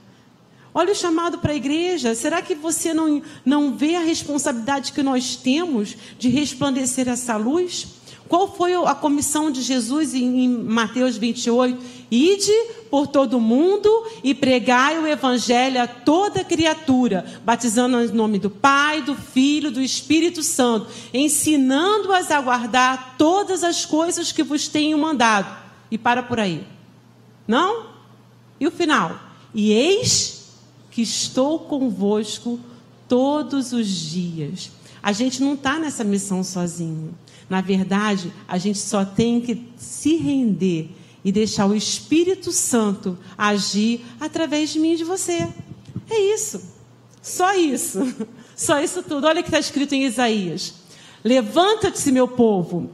Olha 0.74 0.92
o 0.92 0.96
chamado 0.96 1.38
para 1.38 1.52
a 1.52 1.56
igreja. 1.56 2.14
Será 2.16 2.42
que 2.42 2.54
você 2.54 2.92
não, 2.92 3.22
não 3.44 3.76
vê 3.76 3.94
a 3.94 4.00
responsabilidade 4.00 4.92
que 4.92 5.02
nós 5.02 5.36
temos 5.36 5.96
de 6.18 6.28
resplandecer 6.28 7.08
essa 7.08 7.36
luz? 7.36 7.86
Qual 8.28 8.52
foi 8.52 8.74
a 8.74 8.94
comissão 8.94 9.50
de 9.50 9.62
Jesus 9.62 10.14
em, 10.14 10.48
Mateus 10.48 11.16
28? 11.16 11.80
Ide 12.10 12.52
por 12.90 13.06
todo 13.06 13.38
mundo 13.38 13.88
e 14.24 14.34
pregai 14.34 14.98
o 14.98 15.06
evangelho 15.06 15.80
a 15.80 15.86
toda 15.86 16.42
criatura, 16.42 17.24
batizando 17.44 18.00
em 18.00 18.08
nome 18.08 18.40
do 18.40 18.50
Pai, 18.50 19.02
do 19.02 19.14
Filho, 19.14 19.70
do 19.70 19.80
Espírito 19.80 20.42
Santo, 20.42 20.88
ensinando-as 21.12 22.32
a 22.32 22.40
guardar 22.40 23.14
todas 23.16 23.62
as 23.62 23.84
coisas 23.84 24.32
que 24.32 24.42
vos 24.42 24.66
tenho 24.66 24.98
mandado. 24.98 25.62
E 25.88 25.96
para 25.96 26.22
por 26.22 26.40
aí. 26.40 26.66
Não? 27.46 27.93
E 28.58 28.66
o 28.66 28.70
final? 28.70 29.18
E 29.54 29.72
eis 29.72 30.44
que 30.90 31.02
estou 31.02 31.58
convosco 31.58 32.58
todos 33.08 33.72
os 33.72 33.88
dias. 33.88 34.70
A 35.02 35.12
gente 35.12 35.42
não 35.42 35.54
está 35.54 35.78
nessa 35.78 36.04
missão 36.04 36.42
sozinho. 36.42 37.14
Na 37.48 37.60
verdade, 37.60 38.32
a 38.48 38.56
gente 38.58 38.78
só 38.78 39.04
tem 39.04 39.40
que 39.40 39.68
se 39.76 40.16
render 40.16 40.90
e 41.24 41.32
deixar 41.32 41.66
o 41.66 41.74
Espírito 41.74 42.52
Santo 42.52 43.18
agir 43.36 44.04
através 44.20 44.70
de 44.70 44.78
mim 44.78 44.92
e 44.92 44.96
de 44.96 45.04
você. 45.04 45.48
É 46.08 46.18
isso. 46.34 46.60
Só 47.22 47.54
isso. 47.54 48.00
Só 48.56 48.80
isso 48.80 49.02
tudo. 49.02 49.26
Olha 49.26 49.40
o 49.40 49.42
que 49.42 49.48
está 49.48 49.58
escrito 49.58 49.94
em 49.94 50.04
Isaías: 50.04 50.74
Levanta-te, 51.24 52.12
meu 52.12 52.28
povo, 52.28 52.88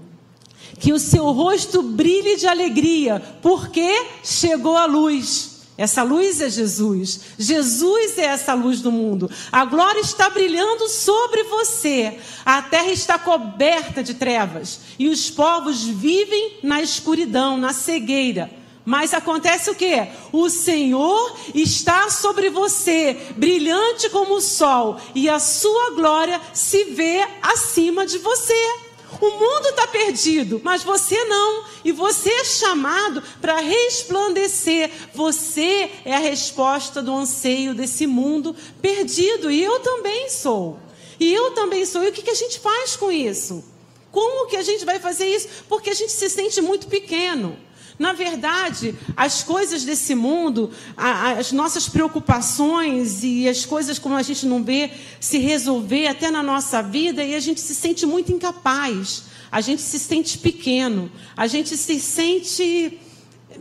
que 0.79 0.93
o 0.93 0.99
seu 0.99 1.31
rosto 1.33 1.83
brilhe 1.83 2.37
de 2.37 2.47
alegria, 2.47 3.21
porque 3.43 4.07
chegou 4.25 4.77
a 4.77 4.87
luz. 4.87 5.50
Essa 5.81 6.03
luz 6.03 6.43
é 6.43 6.51
Jesus. 6.51 7.21
Jesus 7.39 8.19
é 8.19 8.27
essa 8.27 8.53
luz 8.53 8.83
do 8.83 8.93
mundo. 8.93 9.31
A 9.51 9.65
glória 9.65 10.01
está 10.01 10.29
brilhando 10.29 10.87
sobre 10.91 11.43
você. 11.45 12.19
A 12.45 12.61
terra 12.61 12.93
está 12.93 13.19
coberta 13.19 14.03
de 14.03 14.13
trevas. 14.13 14.81
E 14.99 15.09
os 15.09 15.31
povos 15.31 15.83
vivem 15.83 16.59
na 16.63 16.83
escuridão, 16.83 17.57
na 17.57 17.73
cegueira. 17.73 18.51
Mas 18.85 19.15
acontece 19.15 19.71
o 19.71 19.75
que? 19.75 20.07
O 20.31 20.51
Senhor 20.51 21.35
está 21.55 22.11
sobre 22.11 22.51
você, 22.51 23.17
brilhante 23.39 24.11
como 24.11 24.35
o 24.35 24.41
sol, 24.43 24.99
e 25.15 25.31
a 25.31 25.39
sua 25.39 25.93
glória 25.93 26.39
se 26.53 26.85
vê 26.85 27.27
acima 27.41 28.05
de 28.05 28.19
você. 28.19 28.90
O 29.21 29.31
mundo 29.31 29.69
está 29.69 29.87
perdido, 29.87 30.61
mas 30.65 30.83
você 30.83 31.25
não. 31.25 31.65
E 31.85 31.93
você 31.93 32.31
é 32.31 32.45
chamado 32.45 33.23
para 33.41 33.61
resplandecer. 33.61 34.91
Você 35.15 35.91
é 36.05 36.15
a 36.15 36.19
resposta 36.19 37.03
do 37.03 37.15
anseio 37.15 37.75
desse 37.75 38.07
mundo 38.07 38.57
perdido. 38.81 39.51
E 39.51 39.63
eu 39.63 39.81
também 39.81 40.31
sou. 40.31 40.79
E 41.19 41.33
eu 41.33 41.51
também 41.51 41.85
sou. 41.85 42.03
E 42.03 42.09
o 42.09 42.13
que, 42.13 42.23
que 42.23 42.31
a 42.31 42.35
gente 42.35 42.59
faz 42.59 42.97
com 42.97 43.13
isso? 43.13 43.63
Como 44.11 44.49
que 44.49 44.57
a 44.57 44.63
gente 44.63 44.85
vai 44.85 44.99
fazer 44.99 45.29
isso? 45.29 45.49
Porque 45.69 45.91
a 45.91 45.95
gente 45.95 46.13
se 46.13 46.29
sente 46.31 46.61
muito 46.63 46.87
pequeno. 46.89 47.57
Na 48.01 48.15
verdade, 48.15 48.95
as 49.15 49.45
coisas 49.45 49.85
desse 49.85 50.15
mundo, 50.15 50.71
as 50.97 51.53
nossas 51.53 51.87
preocupações 51.87 53.23
e 53.23 53.47
as 53.47 53.67
coisas 53.67 53.99
como 53.99 54.15
a 54.15 54.23
gente 54.23 54.47
não 54.47 54.65
vê 54.65 54.91
se 55.21 55.37
resolver 55.37 56.07
até 56.07 56.31
na 56.31 56.43
nossa 56.43 56.83
vida 56.83 57.23
e 57.23 57.35
a 57.35 57.41
gente 57.41 57.61
se 57.61 57.75
sente 57.75 58.07
muito 58.07 58.33
incapaz, 58.33 59.25
a 59.53 59.61
gente 59.61 59.83
se 59.83 59.99
sente 59.99 60.39
pequeno, 60.39 61.13
a 61.37 61.47
gente 61.47 61.77
se 61.77 62.01
sente 62.01 62.99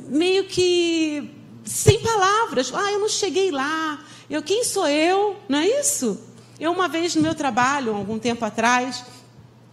meio 0.07 0.45
que 0.45 1.29
sem 1.65 1.99
palavras. 1.99 2.71
Ah, 2.73 2.93
eu 2.93 2.99
não 2.99 3.09
cheguei 3.09 3.51
lá. 3.51 4.01
Eu 4.29 4.41
quem 4.41 4.63
sou 4.63 4.87
eu? 4.87 5.35
Não 5.49 5.59
é 5.59 5.67
isso? 5.81 6.17
Eu 6.57 6.71
uma 6.71 6.87
vez 6.87 7.13
no 7.13 7.21
meu 7.21 7.35
trabalho, 7.35 7.93
algum 7.93 8.17
tempo 8.17 8.45
atrás, 8.45 9.03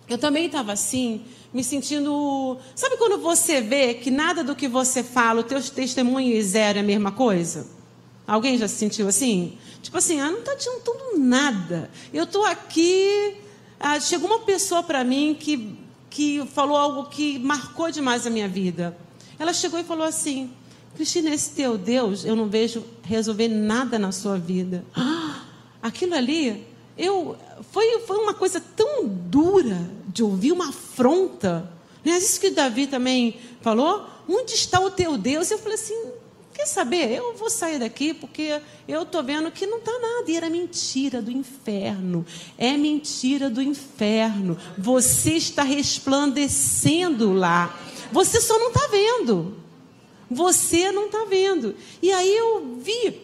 eu 0.08 0.18
também 0.18 0.46
estava 0.46 0.72
assim 0.72 1.24
me 1.56 1.64
sentindo. 1.64 2.58
Sabe 2.74 2.98
quando 2.98 3.18
você 3.18 3.62
vê 3.62 3.94
que 3.94 4.10
nada 4.10 4.44
do 4.44 4.54
que 4.54 4.68
você 4.68 5.02
fala, 5.02 5.40
o 5.40 5.44
teu 5.44 5.62
testemunho 5.62 6.36
e 6.36 6.42
zero 6.42 6.78
é 6.78 6.82
a 6.82 6.84
mesma 6.84 7.10
coisa? 7.10 7.66
Alguém 8.26 8.58
já 8.58 8.68
se 8.68 8.74
sentiu 8.74 9.08
assim? 9.08 9.56
Tipo 9.80 9.96
assim, 9.96 10.20
ah, 10.20 10.30
não 10.30 10.40
está 10.40 10.52
adiantando 10.52 11.18
nada. 11.18 11.90
Eu 12.12 12.24
estou 12.24 12.44
aqui. 12.44 13.38
Ah, 13.80 13.98
chegou 13.98 14.28
uma 14.28 14.40
pessoa 14.40 14.82
para 14.82 15.02
mim 15.02 15.34
que, 15.38 15.78
que 16.10 16.44
falou 16.52 16.76
algo 16.76 17.08
que 17.08 17.38
marcou 17.38 17.90
demais 17.90 18.26
a 18.26 18.30
minha 18.30 18.48
vida. 18.48 18.94
Ela 19.38 19.54
chegou 19.54 19.80
e 19.80 19.84
falou 19.84 20.04
assim: 20.04 20.50
Cristina, 20.94 21.30
esse 21.30 21.52
teu 21.52 21.78
Deus, 21.78 22.26
eu 22.26 22.36
não 22.36 22.48
vejo 22.48 22.84
resolver 23.02 23.48
nada 23.48 23.98
na 23.98 24.12
sua 24.12 24.36
vida. 24.36 24.84
Ah, 24.94 25.42
aquilo 25.80 26.14
ali, 26.14 26.66
eu 26.98 27.34
foi, 27.70 28.00
foi 28.00 28.18
uma 28.18 28.34
coisa 28.34 28.60
tão 28.60 29.08
dura 29.08 29.80
de 30.16 30.22
ouvir 30.22 30.50
uma 30.50 30.70
afronta. 30.70 31.70
Não 32.02 32.14
é 32.14 32.16
isso 32.16 32.40
que 32.40 32.48
Davi 32.48 32.86
também 32.86 33.38
falou? 33.60 34.08
Onde 34.26 34.54
está 34.54 34.80
o 34.80 34.90
teu 34.90 35.18
Deus? 35.18 35.50
Eu 35.50 35.58
falei 35.58 35.74
assim, 35.74 36.10
quer 36.54 36.64
saber? 36.64 37.12
Eu 37.12 37.36
vou 37.36 37.50
sair 37.50 37.78
daqui 37.78 38.14
porque 38.14 38.62
eu 38.88 39.02
estou 39.02 39.22
vendo 39.22 39.50
que 39.50 39.66
não 39.66 39.76
está 39.76 39.92
nada. 39.92 40.24
E 40.26 40.34
era 40.34 40.48
mentira 40.48 41.20
do 41.20 41.30
inferno. 41.30 42.24
É 42.56 42.78
mentira 42.78 43.50
do 43.50 43.60
inferno. 43.60 44.56
Você 44.78 45.34
está 45.34 45.62
resplandecendo 45.62 47.34
lá. 47.34 47.78
Você 48.10 48.40
só 48.40 48.58
não 48.58 48.68
está 48.68 48.86
vendo. 48.86 49.54
Você 50.30 50.90
não 50.92 51.06
está 51.06 51.26
vendo. 51.26 51.76
E 52.00 52.10
aí 52.10 52.34
eu 52.34 52.78
vi 52.80 53.20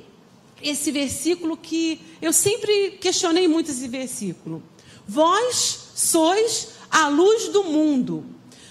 esse 0.62 0.92
versículo 0.92 1.56
que 1.56 1.98
eu 2.20 2.34
sempre 2.34 2.98
questionei 3.00 3.48
muito 3.48 3.70
esse 3.70 3.88
versículo. 3.88 4.62
Vós 5.08 5.88
sois 5.94 6.71
a 6.92 7.08
luz 7.08 7.48
do 7.48 7.64
mundo. 7.64 8.24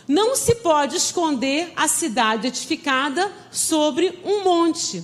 Não 0.07 0.35
se 0.35 0.55
pode 0.55 0.95
esconder 0.95 1.73
a 1.75 1.87
cidade 1.87 2.47
edificada 2.47 3.31
sobre 3.51 4.19
um 4.23 4.43
monte. 4.43 5.03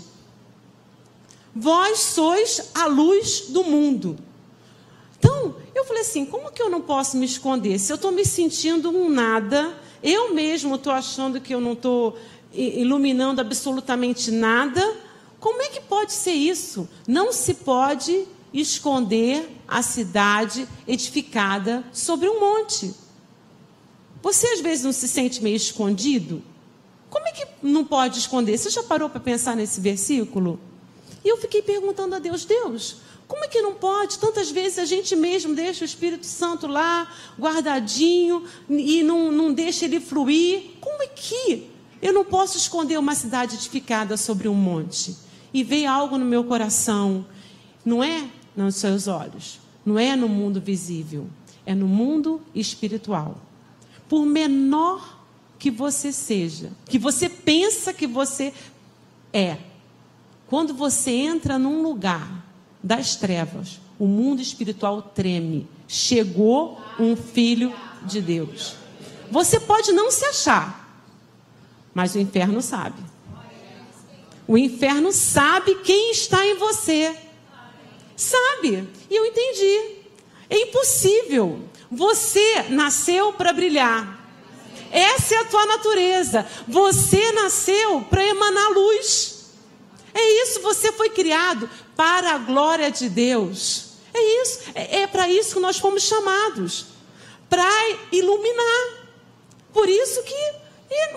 Vós 1.55 1.99
sois 1.99 2.71
a 2.75 2.85
luz 2.85 3.45
do 3.49 3.63
mundo. 3.63 4.17
Então, 5.17 5.55
eu 5.73 5.83
falei 5.85 6.01
assim: 6.01 6.25
como 6.25 6.51
que 6.51 6.61
eu 6.61 6.69
não 6.69 6.81
posso 6.81 7.17
me 7.17 7.25
esconder? 7.25 7.79
Se 7.79 7.91
eu 7.91 7.95
estou 7.95 8.11
me 8.11 8.23
sentindo 8.23 8.91
um 8.91 9.09
nada, 9.09 9.75
eu 10.03 10.33
mesmo 10.33 10.75
estou 10.75 10.93
achando 10.93 11.41
que 11.41 11.55
eu 11.55 11.59
não 11.59 11.73
estou 11.73 12.17
iluminando 12.53 13.41
absolutamente 13.41 14.31
nada, 14.31 14.95
como 15.39 15.61
é 15.61 15.69
que 15.69 15.81
pode 15.81 16.13
ser 16.13 16.31
isso? 16.31 16.87
Não 17.07 17.31
se 17.31 17.53
pode 17.55 18.27
esconder 18.53 19.49
a 19.67 19.81
cidade 19.81 20.67
edificada 20.87 21.83
sobre 21.91 22.27
um 22.29 22.39
monte. 22.39 22.93
Você 24.21 24.47
às 24.47 24.61
vezes 24.61 24.83
não 24.83 24.91
se 24.91 25.07
sente 25.07 25.41
meio 25.43 25.55
escondido? 25.55 26.41
Como 27.09 27.27
é 27.27 27.31
que 27.31 27.47
não 27.61 27.85
pode 27.85 28.19
esconder? 28.19 28.57
Você 28.57 28.69
já 28.69 28.83
parou 28.83 29.09
para 29.09 29.19
pensar 29.19 29.55
nesse 29.55 29.79
versículo? 29.79 30.59
E 31.23 31.29
eu 31.29 31.37
fiquei 31.37 31.61
perguntando 31.61 32.15
a 32.15 32.19
Deus: 32.19 32.45
Deus, 32.45 32.97
como 33.27 33.43
é 33.43 33.47
que 33.47 33.61
não 33.61 33.73
pode? 33.73 34.19
Tantas 34.19 34.49
vezes 34.49 34.79
a 34.79 34.85
gente 34.85 35.15
mesmo 35.15 35.53
deixa 35.53 35.83
o 35.83 35.85
Espírito 35.85 36.25
Santo 36.25 36.67
lá, 36.67 37.11
guardadinho, 37.39 38.43
e 38.69 39.03
não, 39.03 39.31
não 39.31 39.53
deixa 39.53 39.85
ele 39.85 39.99
fluir. 39.99 40.71
Como 40.79 41.01
é 41.03 41.07
que 41.07 41.69
eu 42.01 42.13
não 42.13 42.23
posso 42.23 42.57
esconder 42.57 42.97
uma 42.97 43.15
cidade 43.15 43.55
edificada 43.55 44.15
sobre 44.15 44.47
um 44.47 44.53
monte? 44.53 45.15
E 45.53 45.63
veio 45.63 45.89
algo 45.89 46.17
no 46.17 46.25
meu 46.25 46.43
coração. 46.43 47.25
Não 47.83 48.03
é 48.03 48.29
nos 48.55 48.75
seus 48.75 49.07
olhos, 49.07 49.59
não 49.85 49.97
é 49.97 50.15
no 50.15 50.27
mundo 50.27 50.59
visível, 50.59 51.27
é 51.65 51.73
no 51.73 51.87
mundo 51.87 52.41
espiritual. 52.53 53.46
Por 54.07 54.25
menor 54.25 55.17
que 55.59 55.71
você 55.71 56.11
seja, 56.11 56.71
que 56.85 56.99
você 56.99 57.27
pensa 57.27 57.93
que 57.93 58.07
você 58.07 58.53
é, 59.33 59.57
quando 60.47 60.73
você 60.73 61.11
entra 61.11 61.59
num 61.59 61.81
lugar 61.81 62.45
das 62.81 63.15
trevas, 63.15 63.79
o 63.99 64.07
mundo 64.07 64.41
espiritual 64.41 65.01
treme. 65.01 65.67
Chegou 65.87 66.79
um 66.99 67.15
filho 67.15 67.73
de 68.03 68.21
Deus. 68.21 68.75
Você 69.29 69.59
pode 69.59 69.91
não 69.91 70.11
se 70.11 70.25
achar, 70.25 71.03
mas 71.93 72.15
o 72.15 72.19
inferno 72.19 72.61
sabe. 72.61 73.01
O 74.47 74.57
inferno 74.57 75.11
sabe 75.11 75.75
quem 75.83 76.11
está 76.11 76.45
em 76.45 76.55
você. 76.55 77.13
Sabe? 78.15 78.87
E 79.09 79.15
eu 79.15 79.25
entendi. 79.25 79.97
É 80.49 80.61
impossível. 80.61 81.66
Você 81.91 82.63
nasceu 82.69 83.33
para 83.33 83.53
brilhar. 83.53 84.17
Essa 84.91 85.35
é 85.35 85.37
a 85.39 85.45
tua 85.45 85.65
natureza. 85.65 86.45
Você 86.67 87.31
nasceu 87.31 88.01
para 88.09 88.25
emanar 88.25 88.71
luz. 88.71 89.45
É 90.13 90.43
isso, 90.43 90.61
você 90.61 90.91
foi 90.91 91.09
criado 91.09 91.69
para 91.95 92.31
a 92.33 92.37
glória 92.37 92.89
de 92.89 93.09
Deus. 93.09 93.87
É 94.13 94.41
isso, 94.41 94.59
é, 94.73 95.01
é 95.01 95.07
para 95.07 95.29
isso 95.29 95.55
que 95.55 95.59
nós 95.59 95.77
fomos 95.77 96.03
chamados 96.03 96.87
para 97.49 97.67
iluminar. 98.11 99.07
Por 99.71 99.87
isso 99.87 100.23
que 100.23 100.67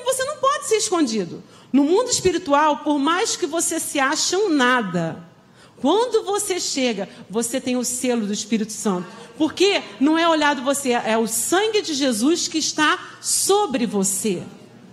você 0.05 0.25
não 0.25 0.37
pode 0.37 0.67
ser 0.67 0.77
escondido. 0.77 1.43
No 1.73 1.85
mundo 1.85 2.11
espiritual, 2.11 2.79
por 2.79 2.99
mais 2.99 3.37
que 3.37 3.47
você 3.47 3.79
se 3.79 3.99
ache 3.99 4.37
um 4.37 4.49
nada, 4.49 5.25
quando 5.81 6.25
você 6.25 6.61
chega, 6.61 7.09
você 7.29 7.61
tem 7.61 7.77
o 7.77 7.85
selo 7.85 8.27
do 8.27 8.33
Espírito 8.33 8.73
Santo. 8.73 9.09
Porque 9.39 9.83
não 9.99 10.19
é 10.19 10.29
olhado 10.29 10.63
você, 10.63 10.91
é 10.91 11.17
o 11.17 11.27
sangue 11.27 11.81
de 11.81 11.95
Jesus 11.95 12.47
que 12.47 12.59
está 12.59 13.17
sobre 13.23 13.87
você. 13.87 14.43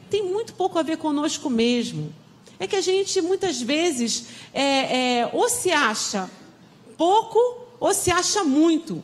Tem 0.09 0.23
muito 0.23 0.53
pouco 0.53 0.79
a 0.79 0.83
ver 0.83 0.97
conosco 0.97 1.49
mesmo. 1.49 2.13
É 2.57 2.65
que 2.65 2.75
a 2.75 2.81
gente 2.81 3.21
muitas 3.21 3.61
vezes 3.61 4.27
é, 4.53 5.19
é, 5.19 5.29
ou 5.33 5.49
se 5.49 5.71
acha 5.71 6.29
pouco 6.97 7.67
ou 7.79 7.93
se 7.93 8.09
acha 8.09 8.43
muito. 8.43 9.03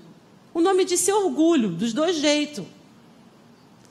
O 0.53 0.61
nome 0.61 0.85
disso 0.85 1.11
é 1.11 1.15
orgulho, 1.15 1.69
dos 1.69 1.93
dois 1.93 2.17
jeitos. 2.17 2.65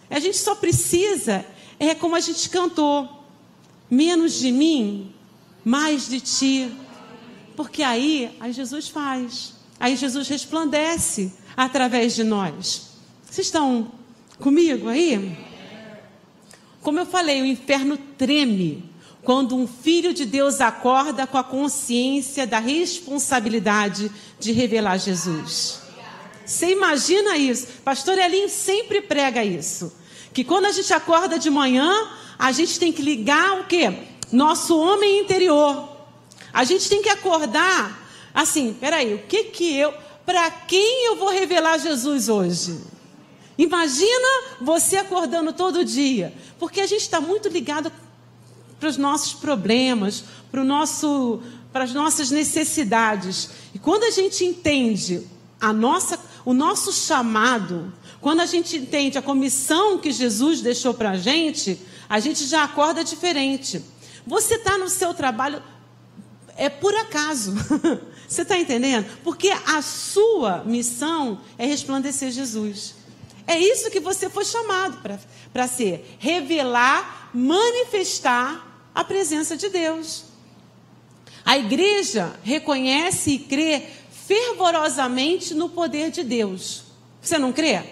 A 0.09 0.19
gente 0.19 0.39
só 0.39 0.55
precisa, 0.55 1.45
é 1.79 1.95
como 1.95 2.17
a 2.17 2.21
gente 2.21 2.49
cantou 2.49 3.09
menos 3.91 4.35
de 4.35 4.51
mim, 4.51 5.13
mais 5.65 6.09
de 6.09 6.21
ti. 6.21 6.73
Porque 7.57 7.83
aí, 7.83 8.37
aí 8.41 8.53
Jesus 8.53 8.89
faz. 8.89 9.55
Aí 9.79 9.97
Jesus 9.97 10.29
resplandece 10.29 11.33
através 11.57 12.15
de 12.15 12.25
nós. 12.25 12.93
Vocês 13.29 13.47
estão 13.47 13.93
comigo 14.39 14.89
aí? 14.89 15.37
Como 16.81 16.99
eu 16.99 17.07
falei, 17.07 17.41
o 17.43 17.47
inferno 17.47 17.97
treme 17.97 18.93
quando 19.23 19.57
um 19.57 19.67
filho 19.67 20.13
de 20.13 20.25
Deus 20.25 20.61
acorda 20.61 21.27
com 21.27 21.39
a 21.39 21.45
consciência 21.45 22.47
da 22.47 22.59
responsabilidade 22.59 24.11
de 24.39 24.53
revelar 24.53 24.99
Jesus. 24.99 25.81
Você 26.45 26.71
imagina 26.71 27.37
isso? 27.37 27.69
Pastor 27.85 28.19
Elinho 28.19 28.49
sempre 28.49 29.01
prega 29.01 29.45
isso. 29.45 29.93
Que 30.35 30.43
quando 30.43 30.67
a 30.67 30.73
gente 30.73 30.93
acorda 30.93 31.39
de 31.39 31.51
manhã, 31.51 32.11
a 32.39 32.51
gente 32.51 32.79
tem 32.79 32.93
que 32.93 33.03
ligar 33.03 33.61
o 33.61 33.65
quê? 33.65 33.93
Nosso 34.33 34.77
homem 34.77 35.21
interior. 35.21 35.92
A 36.53 36.65
gente 36.65 36.89
tem 36.89 37.03
que 37.03 37.09
acordar 37.09 38.01
assim, 38.35 38.75
peraí, 38.75 39.15
o 39.15 39.19
que 39.21 39.45
que 39.45 39.77
eu, 39.77 39.93
para 40.25 40.51
quem 40.51 41.07
eu 41.07 41.17
vou 41.17 41.31
revelar 41.31 41.79
Jesus 41.79 42.29
hoje? 42.29 42.79
Imagina 43.59 44.57
você 44.61 44.97
acordando 44.97 45.53
todo 45.53 45.85
dia, 45.85 46.35
porque 46.59 46.81
a 46.81 46.87
gente 46.87 47.03
está 47.03 47.21
muito 47.21 47.49
ligado 47.49 47.93
para 48.81 48.89
os 48.89 48.97
nossos 48.97 49.35
problemas, 49.35 50.25
para, 50.51 50.65
nosso, 50.65 51.41
para 51.73 51.85
as 51.85 51.93
nossas 51.93 52.31
necessidades. 52.31 53.51
E 53.75 53.79
quando 53.79 54.05
a 54.05 54.11
gente 54.11 54.45
entende 54.45 55.27
a 55.61 55.73
nossa, 55.73 56.19
o 56.45 56.53
nosso 56.53 56.93
chamado, 56.93 57.93
quando 58.21 58.41
a 58.41 58.47
gente 58.47 58.77
entende 58.77 59.19
a 59.19 59.23
comissão 59.23 59.99
que 59.99 60.11
Jesus 60.11 60.61
deixou 60.61 60.95
para 60.95 61.11
a 61.11 61.17
gente, 61.17 61.79
a 62.09 62.19
gente 62.19 62.45
já 62.47 62.65
acorda 62.65 63.05
diferente. 63.05 63.83
Você 64.27 64.55
está 64.55 64.79
no 64.79 64.89
seu 64.89 65.13
trabalho, 65.13 65.63
é 66.57 66.69
por 66.69 66.95
acaso. 66.95 67.55
Você 68.29 68.43
está 68.43 68.59
entendendo? 68.59 69.07
Porque 69.23 69.51
a 69.51 69.83
sua 69.83 70.63
missão 70.65 71.41
é 71.59 71.67
resplandecer 71.67 72.31
Jesus. 72.31 72.95
É 73.47 73.59
isso 73.59 73.91
que 73.91 74.01
você 74.01 74.31
foi 74.31 74.45
chamado 74.45 74.99
para 75.53 75.67
ser: 75.67 76.17
revelar, 76.19 77.31
manifestar 77.35 78.89
a 78.95 79.05
presença 79.05 79.57
de 79.57 79.69
Deus. 79.69 80.25
A 81.45 81.59
igreja 81.59 82.35
reconhece 82.43 83.33
e 83.33 83.39
crê 83.39 83.83
fervorosamente 84.27 85.55
no 85.55 85.69
poder 85.69 86.11
de 86.11 86.23
Deus. 86.23 86.85
Você 87.21 87.37
não 87.37 87.53
crê? 87.53 87.83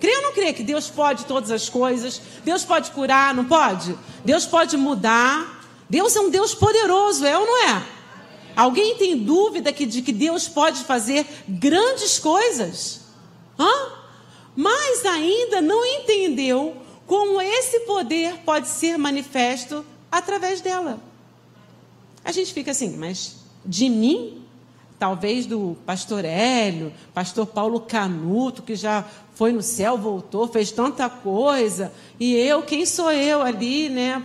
Crê 0.00 0.16
ou 0.16 0.22
não 0.22 0.32
crê 0.32 0.52
que 0.52 0.62
Deus 0.62 0.90
pode 0.90 1.24
todas 1.24 1.50
as 1.50 1.68
coisas? 1.68 2.20
Deus 2.44 2.64
pode 2.64 2.90
curar, 2.90 3.32
não 3.32 3.44
pode? 3.44 3.96
Deus 4.24 4.44
pode 4.44 4.76
mudar. 4.76 5.53
Deus 5.88 6.16
é 6.16 6.20
um 6.20 6.30
Deus 6.30 6.54
poderoso, 6.54 7.24
é 7.26 7.38
ou 7.38 7.46
não 7.46 7.68
é? 7.68 7.86
Alguém 8.56 8.96
tem 8.96 9.18
dúvida 9.18 9.72
que, 9.72 9.84
de 9.84 10.00
que 10.00 10.12
Deus 10.12 10.48
pode 10.48 10.84
fazer 10.84 11.26
grandes 11.48 12.18
coisas? 12.18 13.00
Hã? 13.58 13.92
Mas 14.56 15.04
ainda 15.04 15.60
não 15.60 15.84
entendeu 15.84 16.76
como 17.06 17.40
esse 17.40 17.80
poder 17.80 18.38
pode 18.44 18.68
ser 18.68 18.96
manifesto 18.96 19.84
através 20.10 20.60
dela. 20.60 21.00
A 22.24 22.32
gente 22.32 22.54
fica 22.54 22.70
assim, 22.70 22.96
mas 22.96 23.36
de 23.64 23.88
mim? 23.88 24.40
Talvez 24.96 25.44
do 25.44 25.76
pastor 25.84 26.24
Hélio, 26.24 26.92
pastor 27.12 27.46
Paulo 27.46 27.80
Canuto, 27.80 28.62
que 28.62 28.76
já 28.76 29.04
foi 29.34 29.52
no 29.52 29.60
céu, 29.60 29.98
voltou, 29.98 30.46
fez 30.46 30.70
tanta 30.70 31.10
coisa, 31.10 31.92
e 32.18 32.34
eu, 32.34 32.62
quem 32.62 32.86
sou 32.86 33.10
eu 33.10 33.42
ali, 33.42 33.88
né? 33.88 34.22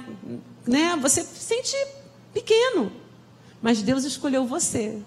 Né? 0.70 0.96
Você 1.02 1.24
se 1.24 1.40
sente 1.40 1.76
pequeno, 2.32 2.92
mas 3.60 3.82
Deus 3.82 4.04
escolheu 4.04 4.46
você. 4.46 5.00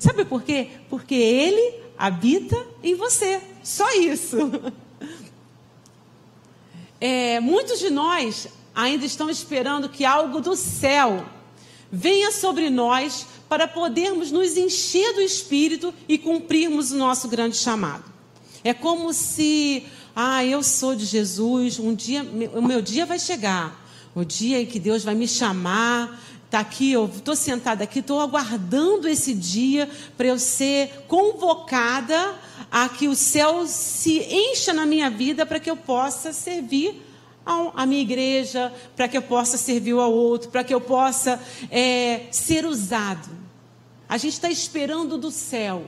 Sabe 0.00 0.24
por 0.24 0.42
quê? 0.42 0.70
Porque 0.88 1.14
Ele 1.14 1.80
habita 1.96 2.66
em 2.82 2.96
você. 2.96 3.40
Só 3.62 3.88
isso. 3.92 4.36
É, 7.02 7.40
muitos 7.40 7.78
de 7.78 7.88
nós 7.88 8.46
ainda 8.74 9.06
estão 9.06 9.30
esperando 9.30 9.88
que 9.88 10.04
algo 10.04 10.38
do 10.38 10.54
céu 10.54 11.24
venha 11.90 12.30
sobre 12.30 12.68
nós 12.68 13.26
para 13.48 13.66
podermos 13.66 14.30
nos 14.30 14.54
encher 14.58 15.14
do 15.14 15.22
Espírito 15.22 15.94
e 16.06 16.18
cumprirmos 16.18 16.90
o 16.90 16.98
nosso 16.98 17.26
grande 17.26 17.56
chamado. 17.56 18.04
É 18.62 18.74
como 18.74 19.14
se, 19.14 19.86
ah, 20.14 20.44
eu 20.44 20.62
sou 20.62 20.94
de 20.94 21.06
Jesus, 21.06 21.78
um 21.78 21.94
dia, 21.94 22.22
o 22.52 22.60
meu 22.60 22.82
dia 22.82 23.06
vai 23.06 23.18
chegar, 23.18 23.79
o 24.14 24.24
dia 24.24 24.60
em 24.60 24.66
que 24.66 24.78
Deus 24.78 25.04
vai 25.04 25.14
me 25.14 25.28
chamar, 25.28 26.18
Está 26.50 26.58
aqui, 26.58 26.90
eu 26.90 27.04
estou 27.06 27.36
sentada 27.36 27.84
aqui, 27.84 28.00
estou 28.00 28.20
aguardando 28.20 29.06
esse 29.06 29.32
dia 29.32 29.88
para 30.16 30.26
eu 30.26 30.36
ser 30.36 31.04
convocada 31.06 32.34
a 32.68 32.88
que 32.88 33.06
o 33.06 33.14
céu 33.14 33.68
se 33.68 34.18
encha 34.18 34.72
na 34.72 34.84
minha 34.84 35.08
vida 35.08 35.46
para 35.46 35.60
que 35.60 35.70
eu 35.70 35.76
possa 35.76 36.32
servir 36.32 37.00
a 37.46 37.86
minha 37.86 38.02
igreja, 38.02 38.72
para 38.96 39.06
que 39.06 39.16
eu 39.16 39.22
possa 39.22 39.56
servir 39.56 39.92
ao 39.92 40.12
outro, 40.12 40.50
para 40.50 40.64
que 40.64 40.74
eu 40.74 40.80
possa 40.80 41.40
é, 41.70 42.26
ser 42.32 42.66
usado. 42.66 43.28
A 44.08 44.18
gente 44.18 44.32
está 44.32 44.50
esperando 44.50 45.16
do 45.16 45.30
céu. 45.30 45.84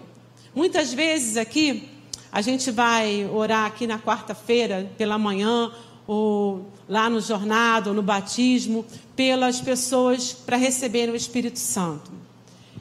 Muitas 0.54 0.94
vezes 0.94 1.36
aqui, 1.36 1.88
a 2.30 2.40
gente 2.40 2.70
vai 2.70 3.28
orar 3.32 3.66
aqui 3.66 3.84
na 3.84 3.98
quarta-feira 3.98 4.88
pela 4.96 5.18
manhã, 5.18 5.72
ou 6.06 6.70
lá 6.92 7.08
no 7.08 7.22
jornado, 7.22 7.88
ou 7.88 7.96
no 7.96 8.02
batismo, 8.02 8.84
pelas 9.16 9.62
pessoas 9.62 10.34
para 10.34 10.58
receberem 10.58 11.14
o 11.14 11.16
Espírito 11.16 11.58
Santo. 11.58 12.12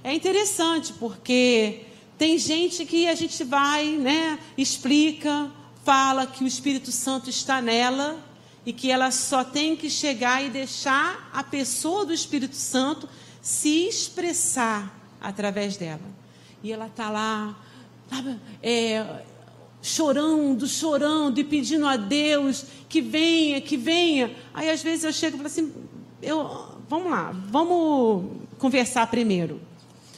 É 0.03 0.13
interessante 0.13 0.91
porque 0.99 1.83
tem 2.17 2.37
gente 2.37 2.85
que 2.85 3.07
a 3.07 3.15
gente 3.15 3.41
vai, 3.45 3.85
né, 3.91 4.37
explica, 4.57 5.49
fala 5.85 6.27
que 6.27 6.43
o 6.43 6.47
Espírito 6.47 6.91
Santo 6.91 7.29
está 7.29 7.61
nela 7.61 8.21
e 8.65 8.73
que 8.73 8.91
ela 8.91 9.11
só 9.11 9.45
tem 9.45 9.77
que 9.77 9.89
chegar 9.89 10.43
e 10.43 10.49
deixar 10.49 11.29
a 11.31 11.41
pessoa 11.41 12.05
do 12.05 12.13
Espírito 12.13 12.57
Santo 12.57 13.07
se 13.41 13.87
expressar 13.87 14.93
através 15.21 15.77
dela. 15.77 16.11
E 16.61 16.73
ela 16.73 16.87
está 16.87 17.09
lá, 17.09 17.57
é, 18.61 19.23
chorando, 19.81 20.67
chorando 20.67 21.39
e 21.39 21.43
pedindo 21.43 21.87
a 21.87 21.97
Deus 21.97 22.65
que 22.87 23.01
venha, 23.01 23.59
que 23.61 23.77
venha. 23.77 24.35
Aí 24.53 24.69
às 24.69 24.83
vezes 24.83 25.03
eu 25.03 25.13
chego 25.13 25.35
e 25.35 25.37
falo 25.37 25.47
assim, 25.47 25.73
eu, 26.21 26.77
vamos 26.87 27.09
lá, 27.09 27.33
vamos 27.49 28.25
conversar 28.57 29.07
primeiro. 29.07 29.59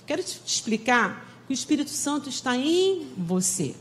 Quero 0.06 0.21
te 0.21 0.41
explicar 0.45 1.43
que 1.47 1.54
o 1.54 1.56
Espírito 1.56 1.89
Santo 1.89 2.30
está 2.30 2.58
em 2.58 3.08
você. 3.17 3.76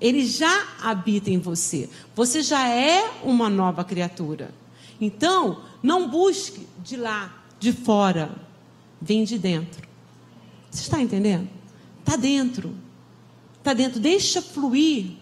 Ele 0.00 0.26
já 0.26 0.66
habita 0.80 1.30
em 1.30 1.38
você. 1.38 1.88
Você 2.14 2.42
já 2.42 2.68
é 2.68 3.20
uma 3.22 3.48
nova 3.48 3.84
criatura. 3.84 4.52
Então, 5.00 5.62
não 5.82 6.08
busque 6.08 6.66
de 6.82 6.96
lá, 6.96 7.44
de 7.60 7.72
fora. 7.72 8.30
Vem 9.00 9.24
de 9.24 9.38
dentro. 9.38 9.86
Você 10.70 10.82
está 10.82 11.00
entendendo? 11.00 11.48
Está 12.00 12.16
dentro. 12.16 12.74
Está 13.62 13.72
dentro. 13.72 14.00
Deixa 14.00 14.42
fluir 14.42 15.12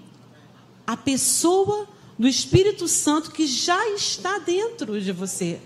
a 0.86 0.96
pessoa 0.96 1.86
do 2.18 2.26
Espírito 2.26 2.88
Santo 2.88 3.30
que 3.30 3.46
já 3.46 3.90
está 3.90 4.38
dentro 4.38 5.00
de 5.00 5.12
você. 5.12 5.60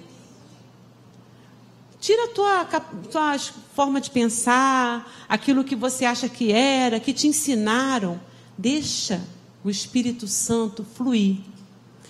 Tira 2.00 2.24
a 2.24 2.28
tua, 2.28 2.64
tua 3.10 3.38
forma 3.74 4.00
de 4.00 4.10
pensar, 4.10 5.24
aquilo 5.28 5.64
que 5.64 5.74
você 5.74 6.04
acha 6.04 6.28
que 6.28 6.52
era, 6.52 7.00
que 7.00 7.14
te 7.14 7.26
ensinaram 7.26 8.20
Deixa 8.56 9.20
o 9.64 9.70
Espírito 9.70 10.28
Santo 10.28 10.84
fluir. 10.84 11.38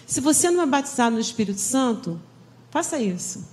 Se 0.06 0.20
você 0.20 0.50
não 0.50 0.62
é 0.62 0.66
batizado 0.66 1.14
no 1.14 1.20
Espírito 1.20 1.60
Santo, 1.60 2.20
faça 2.70 2.98
isso. 2.98 3.44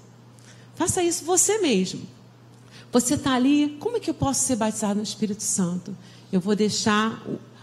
Faça 0.75 1.01
isso 1.01 1.23
você 1.23 1.59
mesmo. 1.59 2.01
Você 2.91 3.13
está 3.13 3.33
ali, 3.33 3.77
como 3.79 3.95
é 3.95 3.99
que 3.99 4.09
eu 4.09 4.13
posso 4.13 4.41
ser 4.41 4.57
batizado 4.57 4.95
no 4.95 5.03
Espírito 5.03 5.43
Santo? 5.43 5.95
Eu 6.31 6.39
vou 6.39 6.55
deixar 6.55 7.21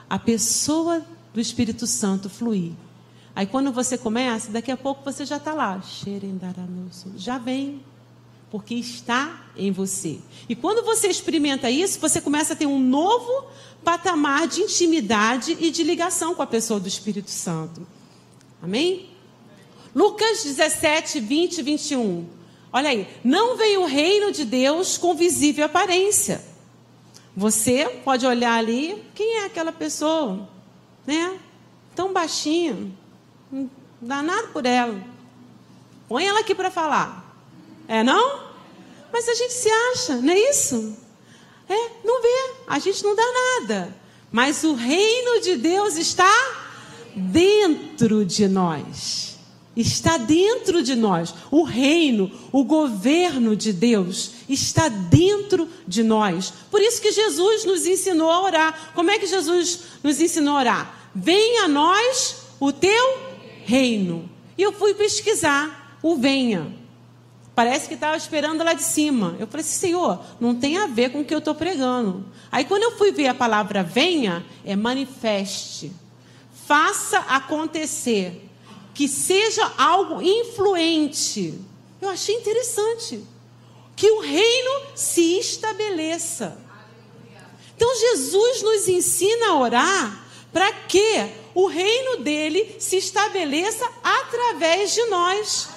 a 0.08 0.18
pessoa 0.18 1.04
do 1.32 1.40
Espírito 1.40 1.86
Santo 1.86 2.28
fluir. 2.28 2.72
Aí 3.34 3.46
quando 3.46 3.72
você 3.72 3.96
começa, 3.96 4.50
daqui 4.50 4.70
a 4.70 4.76
pouco 4.76 5.04
você 5.04 5.24
já 5.24 5.36
está 5.36 5.54
lá. 5.54 5.80
Já 7.16 7.38
vem, 7.38 7.80
porque 8.50 8.74
está 8.74 9.46
em 9.56 9.70
você. 9.70 10.18
E 10.48 10.56
quando 10.56 10.84
você 10.84 11.08
experimenta 11.08 11.70
isso, 11.70 12.00
você 12.00 12.20
começa 12.20 12.54
a 12.54 12.56
ter 12.56 12.66
um 12.66 12.78
novo 12.78 13.46
patamar 13.84 14.48
de 14.48 14.62
intimidade 14.62 15.56
e 15.60 15.70
de 15.70 15.82
ligação 15.82 16.34
com 16.34 16.42
a 16.42 16.46
pessoa 16.46 16.80
do 16.80 16.88
Espírito 16.88 17.30
Santo. 17.30 17.86
Amém? 18.60 19.08
Lucas 19.94 20.42
17, 20.44 21.20
20 21.20 21.58
e 21.58 21.62
21. 21.62 22.26
Olha 22.72 22.90
aí. 22.90 23.08
Não 23.24 23.56
veio 23.56 23.82
o 23.82 23.86
reino 23.86 24.32
de 24.32 24.44
Deus 24.44 24.98
com 24.98 25.14
visível 25.14 25.64
aparência. 25.64 26.44
Você 27.38 27.88
pode 28.04 28.26
olhar 28.26 28.58
ali, 28.58 29.00
quem 29.14 29.36
é 29.36 29.44
aquela 29.44 29.70
pessoa? 29.70 30.48
Né? 31.06 31.38
Tão 31.94 32.12
baixinha. 32.12 32.90
Não 33.48 33.70
dá 34.00 34.24
nada 34.24 34.48
por 34.48 34.66
ela. 34.66 35.00
Põe 36.08 36.26
ela 36.26 36.40
aqui 36.40 36.52
para 36.52 36.68
falar. 36.68 37.32
É 37.86 38.02
não? 38.02 38.48
Mas 39.12 39.28
a 39.28 39.34
gente 39.34 39.52
se 39.52 39.70
acha, 39.70 40.16
não 40.16 40.32
é 40.32 40.50
isso? 40.50 40.96
É, 41.68 41.90
não 42.04 42.20
vê, 42.20 42.54
a 42.66 42.80
gente 42.80 43.04
não 43.04 43.14
dá 43.14 43.22
nada. 43.22 43.96
Mas 44.32 44.64
o 44.64 44.74
reino 44.74 45.40
de 45.40 45.58
Deus 45.58 45.94
está 45.94 46.34
dentro 47.14 48.24
de 48.24 48.48
nós. 48.48 49.37
Está 49.78 50.16
dentro 50.16 50.82
de 50.82 50.96
nós. 50.96 51.32
O 51.52 51.62
reino, 51.62 52.32
o 52.50 52.64
governo 52.64 53.54
de 53.54 53.72
Deus 53.72 54.32
está 54.48 54.88
dentro 54.88 55.68
de 55.86 56.02
nós. 56.02 56.52
Por 56.68 56.80
isso 56.80 57.00
que 57.00 57.12
Jesus 57.12 57.64
nos 57.64 57.86
ensinou 57.86 58.28
a 58.28 58.42
orar. 58.42 58.90
Como 58.92 59.08
é 59.08 59.20
que 59.20 59.26
Jesus 59.28 59.82
nos 60.02 60.20
ensinou 60.20 60.56
a 60.56 60.58
orar? 60.58 61.10
Venha 61.14 61.66
a 61.66 61.68
nós 61.68 62.38
o 62.58 62.72
teu 62.72 63.18
reino. 63.64 64.28
E 64.58 64.62
eu 64.62 64.72
fui 64.72 64.94
pesquisar 64.94 65.96
o 66.02 66.16
venha. 66.16 66.74
Parece 67.54 67.86
que 67.86 67.94
estava 67.94 68.16
esperando 68.16 68.64
lá 68.64 68.72
de 68.72 68.82
cima. 68.82 69.36
Eu 69.38 69.46
falei 69.46 69.64
assim, 69.64 69.78
Senhor, 69.78 70.20
não 70.40 70.56
tem 70.56 70.76
a 70.76 70.88
ver 70.88 71.12
com 71.12 71.20
o 71.20 71.24
que 71.24 71.32
eu 71.32 71.38
estou 71.38 71.54
pregando. 71.54 72.24
Aí 72.50 72.64
quando 72.64 72.82
eu 72.82 72.98
fui 72.98 73.12
ver 73.12 73.28
a 73.28 73.34
palavra 73.34 73.84
venha, 73.84 74.44
é 74.64 74.74
manifeste. 74.74 75.92
Faça 76.66 77.18
acontecer. 77.18 78.47
Que 78.98 79.06
seja 79.06 79.64
algo 79.78 80.20
influente. 80.20 81.54
Eu 82.02 82.08
achei 82.08 82.34
interessante. 82.34 83.22
Que 83.94 84.10
o 84.10 84.18
reino 84.18 84.82
se 84.96 85.38
estabeleça. 85.38 86.58
Então 87.76 87.88
Jesus 87.94 88.62
nos 88.62 88.88
ensina 88.88 89.50
a 89.50 89.60
orar 89.60 90.28
para 90.52 90.72
que 90.72 91.30
o 91.54 91.68
reino 91.68 92.24
dele 92.24 92.74
se 92.80 92.96
estabeleça 92.96 93.88
através 94.02 94.92
de 94.92 95.04
nós 95.04 95.68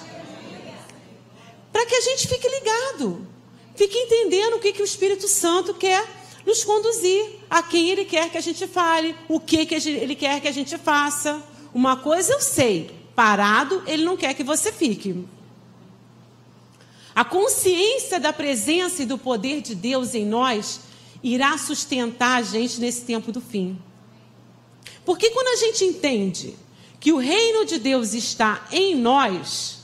para 1.72 1.86
que 1.86 1.94
a 1.94 2.00
gente 2.00 2.26
fique 2.26 2.48
ligado, 2.48 3.26
fique 3.76 3.96
entendendo 3.96 4.56
o 4.56 4.58
que, 4.58 4.72
que 4.72 4.82
o 4.82 4.84
Espírito 4.84 5.26
Santo 5.28 5.72
quer 5.74 6.04
nos 6.44 6.64
conduzir, 6.64 7.38
a 7.48 7.62
quem 7.62 7.88
ele 7.88 8.04
quer 8.04 8.30
que 8.30 8.36
a 8.36 8.42
gente 8.42 8.66
fale, 8.66 9.14
o 9.28 9.38
que, 9.38 9.64
que 9.64 9.74
ele 9.74 10.16
quer 10.16 10.40
que 10.40 10.48
a 10.48 10.52
gente 10.52 10.76
faça. 10.76 11.40
Uma 11.72 11.96
coisa 11.96 12.34
eu 12.34 12.40
sei, 12.40 13.01
parado, 13.14 13.82
ele 13.86 14.04
não 14.04 14.16
quer 14.16 14.34
que 14.34 14.44
você 14.44 14.72
fique. 14.72 15.24
A 17.14 17.24
consciência 17.24 18.18
da 18.18 18.32
presença 18.32 19.02
e 19.02 19.06
do 19.06 19.18
poder 19.18 19.60
de 19.60 19.74
Deus 19.74 20.14
em 20.14 20.24
nós 20.24 20.80
irá 21.22 21.56
sustentar 21.58 22.38
a 22.38 22.42
gente 22.42 22.80
nesse 22.80 23.02
tempo 23.02 23.30
do 23.30 23.40
fim. 23.40 23.78
Porque 25.04 25.30
quando 25.30 25.48
a 25.48 25.56
gente 25.56 25.84
entende 25.84 26.56
que 26.98 27.12
o 27.12 27.18
reino 27.18 27.64
de 27.64 27.78
Deus 27.78 28.14
está 28.14 28.66
em 28.70 28.94
nós, 28.94 29.80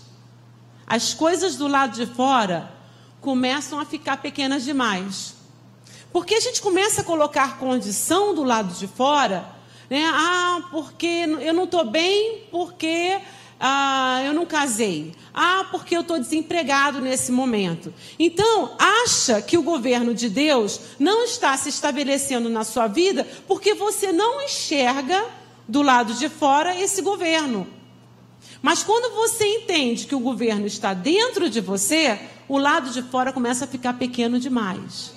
as 0.86 1.12
coisas 1.12 1.56
do 1.56 1.68
lado 1.68 1.94
de 1.94 2.06
fora 2.06 2.72
começam 3.20 3.78
a 3.78 3.84
ficar 3.84 4.18
pequenas 4.18 4.64
demais. 4.64 5.34
Porque 6.12 6.34
a 6.34 6.40
gente 6.40 6.62
começa 6.62 7.02
a 7.02 7.04
colocar 7.04 7.58
condição 7.58 8.34
do 8.34 8.42
lado 8.42 8.72
de 8.72 8.86
fora, 8.86 9.57
né? 9.88 10.04
Ah, 10.12 10.62
porque 10.70 11.24
eu 11.40 11.54
não 11.54 11.64
estou 11.64 11.84
bem, 11.84 12.42
porque 12.50 13.20
ah, 13.60 14.22
eu 14.24 14.32
não 14.32 14.46
casei. 14.46 15.14
Ah, 15.34 15.66
porque 15.70 15.96
eu 15.96 16.02
estou 16.02 16.18
desempregado 16.18 17.00
nesse 17.00 17.32
momento. 17.32 17.92
Então, 18.18 18.76
acha 18.78 19.42
que 19.42 19.58
o 19.58 19.62
governo 19.62 20.14
de 20.14 20.28
Deus 20.28 20.80
não 20.98 21.24
está 21.24 21.56
se 21.56 21.68
estabelecendo 21.68 22.48
na 22.48 22.64
sua 22.64 22.86
vida 22.86 23.26
porque 23.46 23.74
você 23.74 24.12
não 24.12 24.42
enxerga 24.42 25.24
do 25.66 25.82
lado 25.82 26.14
de 26.14 26.28
fora 26.28 26.78
esse 26.78 27.02
governo. 27.02 27.66
Mas 28.62 28.82
quando 28.82 29.14
você 29.14 29.44
entende 29.44 30.06
que 30.06 30.14
o 30.14 30.20
governo 30.20 30.66
está 30.66 30.94
dentro 30.94 31.48
de 31.48 31.60
você, 31.60 32.18
o 32.48 32.58
lado 32.58 32.90
de 32.90 33.02
fora 33.02 33.32
começa 33.32 33.64
a 33.64 33.68
ficar 33.68 33.94
pequeno 33.94 34.38
demais. 34.40 35.12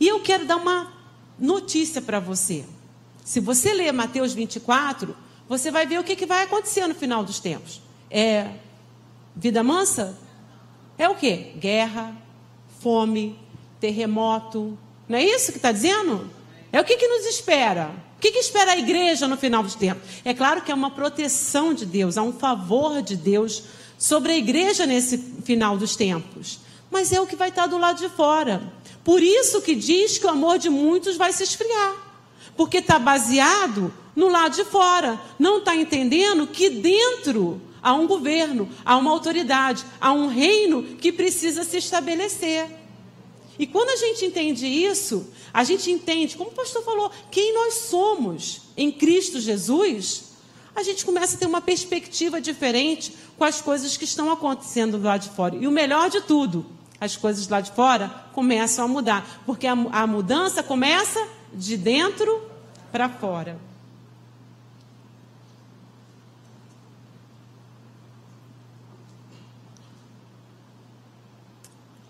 E 0.00 0.08
eu 0.08 0.20
quero 0.20 0.44
dar 0.44 0.56
uma 0.56 0.92
notícia 1.38 2.00
para 2.02 2.18
você. 2.18 2.64
Se 3.24 3.40
você 3.40 3.72
ler 3.72 3.92
Mateus 3.92 4.32
24, 4.32 5.16
você 5.48 5.70
vai 5.70 5.86
ver 5.86 5.98
o 5.98 6.04
que, 6.04 6.16
que 6.16 6.26
vai 6.26 6.42
acontecer 6.44 6.86
no 6.86 6.94
final 6.94 7.24
dos 7.24 7.38
tempos. 7.38 7.80
É 8.10 8.50
vida 9.34 9.62
mansa? 9.62 10.18
É 10.98 11.08
o 11.08 11.14
quê? 11.14 11.52
Guerra, 11.56 12.16
fome, 12.80 13.38
terremoto. 13.80 14.78
Não 15.08 15.18
é 15.18 15.24
isso 15.24 15.52
que 15.52 15.58
está 15.58 15.72
dizendo? 15.72 16.30
É 16.72 16.80
o 16.80 16.84
que, 16.84 16.96
que 16.96 17.06
nos 17.06 17.26
espera? 17.26 17.90
O 18.16 18.20
que, 18.20 18.30
que 18.30 18.38
espera 18.38 18.72
a 18.72 18.78
igreja 18.78 19.26
no 19.26 19.36
final 19.36 19.62
dos 19.62 19.74
tempos? 19.74 20.08
É 20.24 20.32
claro 20.32 20.62
que 20.62 20.70
é 20.70 20.74
uma 20.74 20.90
proteção 20.90 21.74
de 21.74 21.84
Deus, 21.84 22.16
há 22.16 22.22
um 22.22 22.32
favor 22.32 23.02
de 23.02 23.16
Deus 23.16 23.64
sobre 23.98 24.32
a 24.32 24.36
igreja 24.36 24.86
nesse 24.86 25.18
final 25.44 25.76
dos 25.76 25.96
tempos. 25.96 26.60
Mas 26.90 27.12
é 27.12 27.20
o 27.20 27.26
que 27.26 27.36
vai 27.36 27.48
estar 27.48 27.66
do 27.66 27.78
lado 27.78 27.98
de 27.98 28.08
fora. 28.08 28.62
Por 29.02 29.22
isso 29.22 29.60
que 29.62 29.74
diz 29.74 30.18
que 30.18 30.26
o 30.26 30.30
amor 30.30 30.58
de 30.58 30.70
muitos 30.70 31.16
vai 31.16 31.32
se 31.32 31.42
esfriar. 31.42 32.11
Porque 32.56 32.78
está 32.78 32.98
baseado 32.98 33.92
no 34.14 34.28
lado 34.28 34.54
de 34.54 34.64
fora. 34.64 35.20
Não 35.38 35.58
está 35.58 35.74
entendendo 35.74 36.46
que 36.46 36.70
dentro 36.70 37.60
há 37.82 37.92
um 37.94 38.06
governo, 38.06 38.68
há 38.84 38.96
uma 38.96 39.10
autoridade, 39.10 39.84
há 40.00 40.12
um 40.12 40.28
reino 40.28 40.82
que 40.82 41.10
precisa 41.10 41.64
se 41.64 41.78
estabelecer. 41.78 42.66
E 43.58 43.66
quando 43.66 43.90
a 43.90 43.96
gente 43.96 44.24
entende 44.24 44.66
isso, 44.66 45.26
a 45.52 45.64
gente 45.64 45.90
entende, 45.90 46.36
como 46.36 46.50
o 46.50 46.54
pastor 46.54 46.82
falou, 46.82 47.10
quem 47.30 47.52
nós 47.54 47.74
somos 47.74 48.62
em 48.76 48.90
Cristo 48.90 49.40
Jesus, 49.40 50.32
a 50.74 50.82
gente 50.82 51.04
começa 51.04 51.36
a 51.36 51.38
ter 51.38 51.46
uma 51.46 51.60
perspectiva 51.60 52.40
diferente 52.40 53.14
com 53.36 53.44
as 53.44 53.60
coisas 53.60 53.96
que 53.96 54.04
estão 54.04 54.30
acontecendo 54.30 55.00
lá 55.00 55.18
de 55.18 55.28
fora. 55.30 55.56
E 55.56 55.66
o 55.66 55.70
melhor 55.70 56.08
de 56.08 56.22
tudo, 56.22 56.64
as 56.98 57.16
coisas 57.16 57.46
lá 57.48 57.60
de 57.60 57.72
fora 57.72 58.08
começam 58.32 58.84
a 58.84 58.88
mudar, 58.88 59.42
porque 59.44 59.66
a, 59.66 59.72
a 59.72 60.06
mudança 60.06 60.62
começa 60.62 61.22
de 61.54 61.76
dentro 61.76 62.42
para 62.90 63.08
fora. 63.08 63.58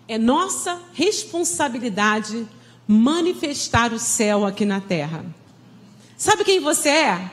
É 0.07 0.17
nossa 0.17 0.81
responsabilidade 0.93 2.47
manifestar 2.87 3.93
o 3.93 3.99
céu 3.99 4.45
aqui 4.45 4.65
na 4.65 4.81
terra. 4.81 5.25
Sabe 6.17 6.43
quem 6.43 6.59
você 6.59 6.89
é? 6.89 7.31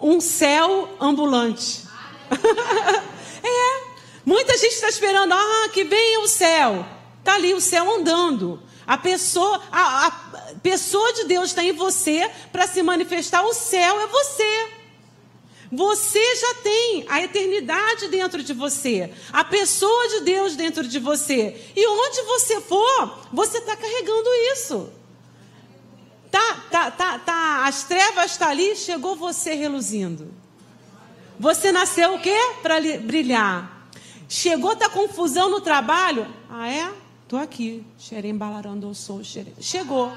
Um 0.00 0.20
céu 0.20 0.96
ambulante. 1.00 1.84
é. 3.42 3.86
Muita 4.24 4.56
gente 4.56 4.72
está 4.72 4.88
esperando, 4.88 5.32
ah, 5.32 5.68
que 5.72 5.84
venha 5.84 6.20
o 6.20 6.26
céu. 6.26 6.84
Está 7.20 7.34
ali 7.34 7.54
o 7.54 7.60
céu 7.60 7.88
andando. 7.94 8.60
A 8.86 8.96
pessoa, 8.96 9.62
a, 9.70 10.06
a 10.06 10.10
pessoa 10.66 11.12
de 11.12 11.26
Deus 11.26 11.50
está 11.50 11.62
em 11.62 11.70
você 11.70 12.28
para 12.50 12.66
se 12.66 12.82
manifestar. 12.82 13.44
O 13.44 13.54
céu 13.54 14.00
é 14.00 14.06
você. 14.08 14.68
Você 15.70 16.36
já 16.36 16.54
tem 16.54 17.04
a 17.08 17.22
eternidade 17.22 18.08
dentro 18.08 18.42
de 18.42 18.52
você, 18.52 19.12
a 19.32 19.44
pessoa 19.44 20.08
de 20.08 20.20
Deus 20.22 20.56
dentro 20.56 20.86
de 20.86 20.98
você. 20.98 21.72
E 21.76 21.86
onde 21.86 22.22
você 22.22 22.60
for, 22.60 23.18
você 23.32 23.58
está 23.58 23.76
carregando 23.76 24.28
isso. 24.52 24.90
Tá, 26.32 26.64
tá, 26.68 26.90
tá, 26.90 27.18
tá, 27.20 27.64
as 27.66 27.84
trevas 27.84 28.32
estão 28.32 28.48
tá 28.48 28.52
ali, 28.52 28.74
chegou 28.74 29.14
você 29.14 29.54
reluzindo. 29.54 30.34
Você 31.38 31.70
nasceu 31.70 32.14
o 32.14 32.20
quê? 32.20 32.36
Para 32.60 32.80
brilhar. 32.98 33.88
Chegou, 34.28 34.74
tá 34.74 34.88
confusão 34.88 35.48
no 35.48 35.60
trabalho? 35.60 36.26
Ah, 36.50 36.68
é? 36.68 36.92
Tô 37.28 37.36
aqui. 37.36 37.84
Xerem 37.98 38.36
eu 38.82 38.94
sou. 38.94 39.20
Chegou 39.60 40.12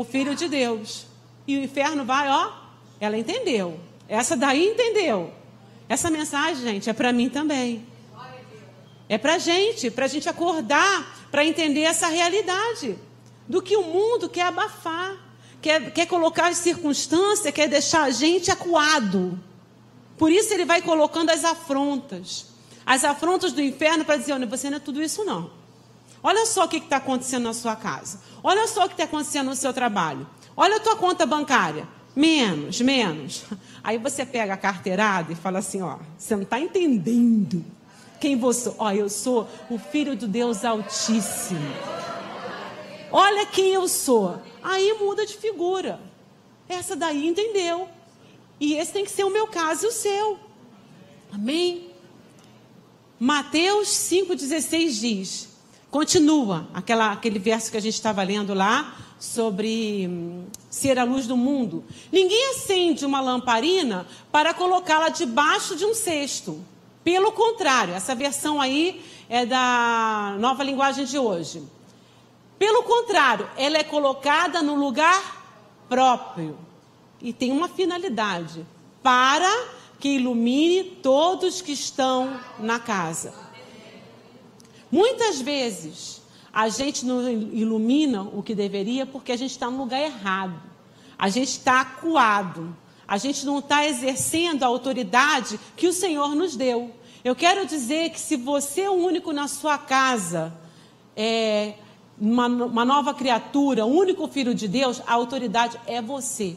o 0.00 0.04
Filho 0.04 0.34
de 0.34 0.48
Deus. 0.48 1.04
E 1.46 1.58
o 1.58 1.62
inferno 1.62 2.06
vai, 2.06 2.26
ó. 2.26 2.52
Ela 2.98 3.18
entendeu. 3.18 3.78
Essa 4.08 4.34
daí 4.34 4.68
entendeu. 4.68 5.30
Essa 5.88 6.10
mensagem, 6.10 6.62
gente, 6.62 6.88
é 6.88 6.92
para 6.94 7.12
mim 7.12 7.28
também. 7.28 7.86
É 9.08 9.18
para 9.18 9.36
gente, 9.38 9.90
para 9.90 10.06
a 10.06 10.08
gente 10.08 10.26
acordar, 10.26 11.28
para 11.30 11.44
entender 11.44 11.82
essa 11.82 12.06
realidade 12.06 12.96
do 13.46 13.60
que 13.60 13.76
o 13.76 13.82
mundo 13.82 14.28
quer 14.28 14.44
abafar, 14.46 15.16
quer, 15.60 15.92
quer 15.92 16.06
colocar 16.06 16.48
as 16.48 16.58
circunstâncias, 16.58 17.52
quer 17.52 17.68
deixar 17.68 18.04
a 18.04 18.10
gente 18.10 18.50
acuado. 18.50 19.38
Por 20.16 20.30
isso 20.30 20.54
ele 20.54 20.64
vai 20.64 20.80
colocando 20.80 21.28
as 21.28 21.44
afrontas, 21.44 22.46
as 22.86 23.04
afrontas 23.04 23.52
do 23.52 23.60
inferno 23.60 24.04
para 24.04 24.16
dizer: 24.16 24.32
olha, 24.32 24.46
você 24.46 24.70
não 24.70 24.76
é 24.78 24.80
tudo 24.80 25.02
isso 25.02 25.24
não. 25.24 25.59
Olha 26.22 26.44
só 26.46 26.64
o 26.64 26.68
que 26.68 26.76
está 26.76 26.96
acontecendo 26.96 27.44
na 27.44 27.54
sua 27.54 27.74
casa. 27.76 28.20
Olha 28.42 28.66
só 28.66 28.84
o 28.84 28.88
que 28.88 28.94
está 28.94 29.04
acontecendo 29.04 29.46
no 29.46 29.56
seu 29.56 29.72
trabalho. 29.72 30.26
Olha 30.56 30.76
a 30.76 30.80
tua 30.80 30.96
conta 30.96 31.24
bancária. 31.24 31.88
Menos, 32.14 32.80
menos. 32.80 33.44
Aí 33.82 33.96
você 33.98 34.26
pega 34.26 34.54
a 34.54 34.56
carteirada 34.56 35.32
e 35.32 35.36
fala 35.36 35.60
assim, 35.60 35.80
ó, 35.80 35.98
você 36.18 36.36
não 36.36 36.42
está 36.42 36.60
entendendo 36.60 37.64
quem 38.20 38.36
você... 38.36 38.72
Ó, 38.78 38.90
eu 38.92 39.08
sou 39.08 39.48
o 39.70 39.78
filho 39.78 40.14
do 40.14 40.28
Deus 40.28 40.64
Altíssimo. 40.64 41.60
Olha 43.10 43.46
quem 43.46 43.72
eu 43.72 43.88
sou. 43.88 44.40
Aí 44.62 44.92
muda 45.00 45.24
de 45.24 45.36
figura. 45.36 45.98
Essa 46.68 46.94
daí 46.94 47.26
entendeu. 47.26 47.88
E 48.60 48.74
esse 48.74 48.92
tem 48.92 49.04
que 49.04 49.10
ser 49.10 49.24
o 49.24 49.30
meu 49.30 49.46
caso 49.46 49.86
e 49.86 49.88
o 49.88 49.92
seu. 49.92 50.38
Amém? 51.32 51.90
Mateus 53.18 53.88
5,16 53.88 55.00
diz, 55.00 55.48
continua, 55.90 56.68
aquela, 56.72 57.12
aquele 57.12 57.38
verso 57.38 57.70
que 57.70 57.76
a 57.76 57.80
gente 57.80 57.94
estava 57.94 58.22
lendo 58.22 58.54
lá, 58.54 58.96
sobre 59.18 60.06
hum, 60.08 60.46
ser 60.70 60.98
a 60.98 61.04
luz 61.04 61.26
do 61.26 61.36
mundo. 61.36 61.84
Ninguém 62.10 62.50
acende 62.50 63.04
uma 63.04 63.20
lamparina 63.20 64.06
para 64.32 64.54
colocá-la 64.54 65.10
debaixo 65.10 65.76
de 65.76 65.84
um 65.84 65.94
cesto. 65.94 66.58
Pelo 67.04 67.32
contrário, 67.32 67.94
essa 67.94 68.14
versão 68.14 68.60
aí 68.60 69.04
é 69.28 69.44
da 69.44 70.36
nova 70.38 70.62
linguagem 70.62 71.04
de 71.04 71.18
hoje. 71.18 71.62
Pelo 72.58 72.82
contrário, 72.82 73.48
ela 73.56 73.78
é 73.78 73.84
colocada 73.84 74.62
no 74.62 74.74
lugar 74.74 75.40
próprio 75.88 76.58
e 77.20 77.32
tem 77.32 77.50
uma 77.52 77.68
finalidade 77.68 78.66
para 79.02 79.66
que 79.98 80.10
ilumine 80.16 80.84
todos 80.84 81.60
que 81.60 81.72
estão 81.72 82.38
na 82.58 82.78
casa. 82.78 83.32
Muitas 84.90 85.40
vezes 85.40 86.20
a 86.52 86.68
gente 86.68 87.06
não 87.06 87.30
ilumina 87.30 88.22
o 88.22 88.42
que 88.42 88.54
deveria 88.54 89.06
porque 89.06 89.32
a 89.32 89.36
gente 89.36 89.52
está 89.52 89.70
no 89.70 89.78
lugar 89.78 90.00
errado. 90.00 90.60
A 91.18 91.28
gente 91.28 91.48
está 91.48 91.80
acuado. 91.80 92.76
A 93.06 93.16
gente 93.18 93.44
não 93.44 93.58
está 93.58 93.86
exercendo 93.86 94.62
a 94.62 94.66
autoridade 94.66 95.58
que 95.76 95.86
o 95.86 95.92
Senhor 95.92 96.34
nos 96.34 96.56
deu. 96.56 96.90
Eu 97.22 97.36
quero 97.36 97.66
dizer 97.66 98.10
que 98.10 98.20
se 98.20 98.36
você 98.36 98.82
é 98.82 98.90
o 98.90 98.94
único 98.94 99.32
na 99.32 99.46
sua 99.46 99.76
casa, 99.76 100.52
é, 101.16 101.74
uma, 102.18 102.46
uma 102.46 102.84
nova 102.84 103.12
criatura, 103.12 103.84
o 103.84 103.94
único 103.94 104.26
filho 104.28 104.54
de 104.54 104.66
Deus, 104.66 105.02
a 105.06 105.14
autoridade 105.14 105.78
é 105.86 106.00
você. 106.00 106.56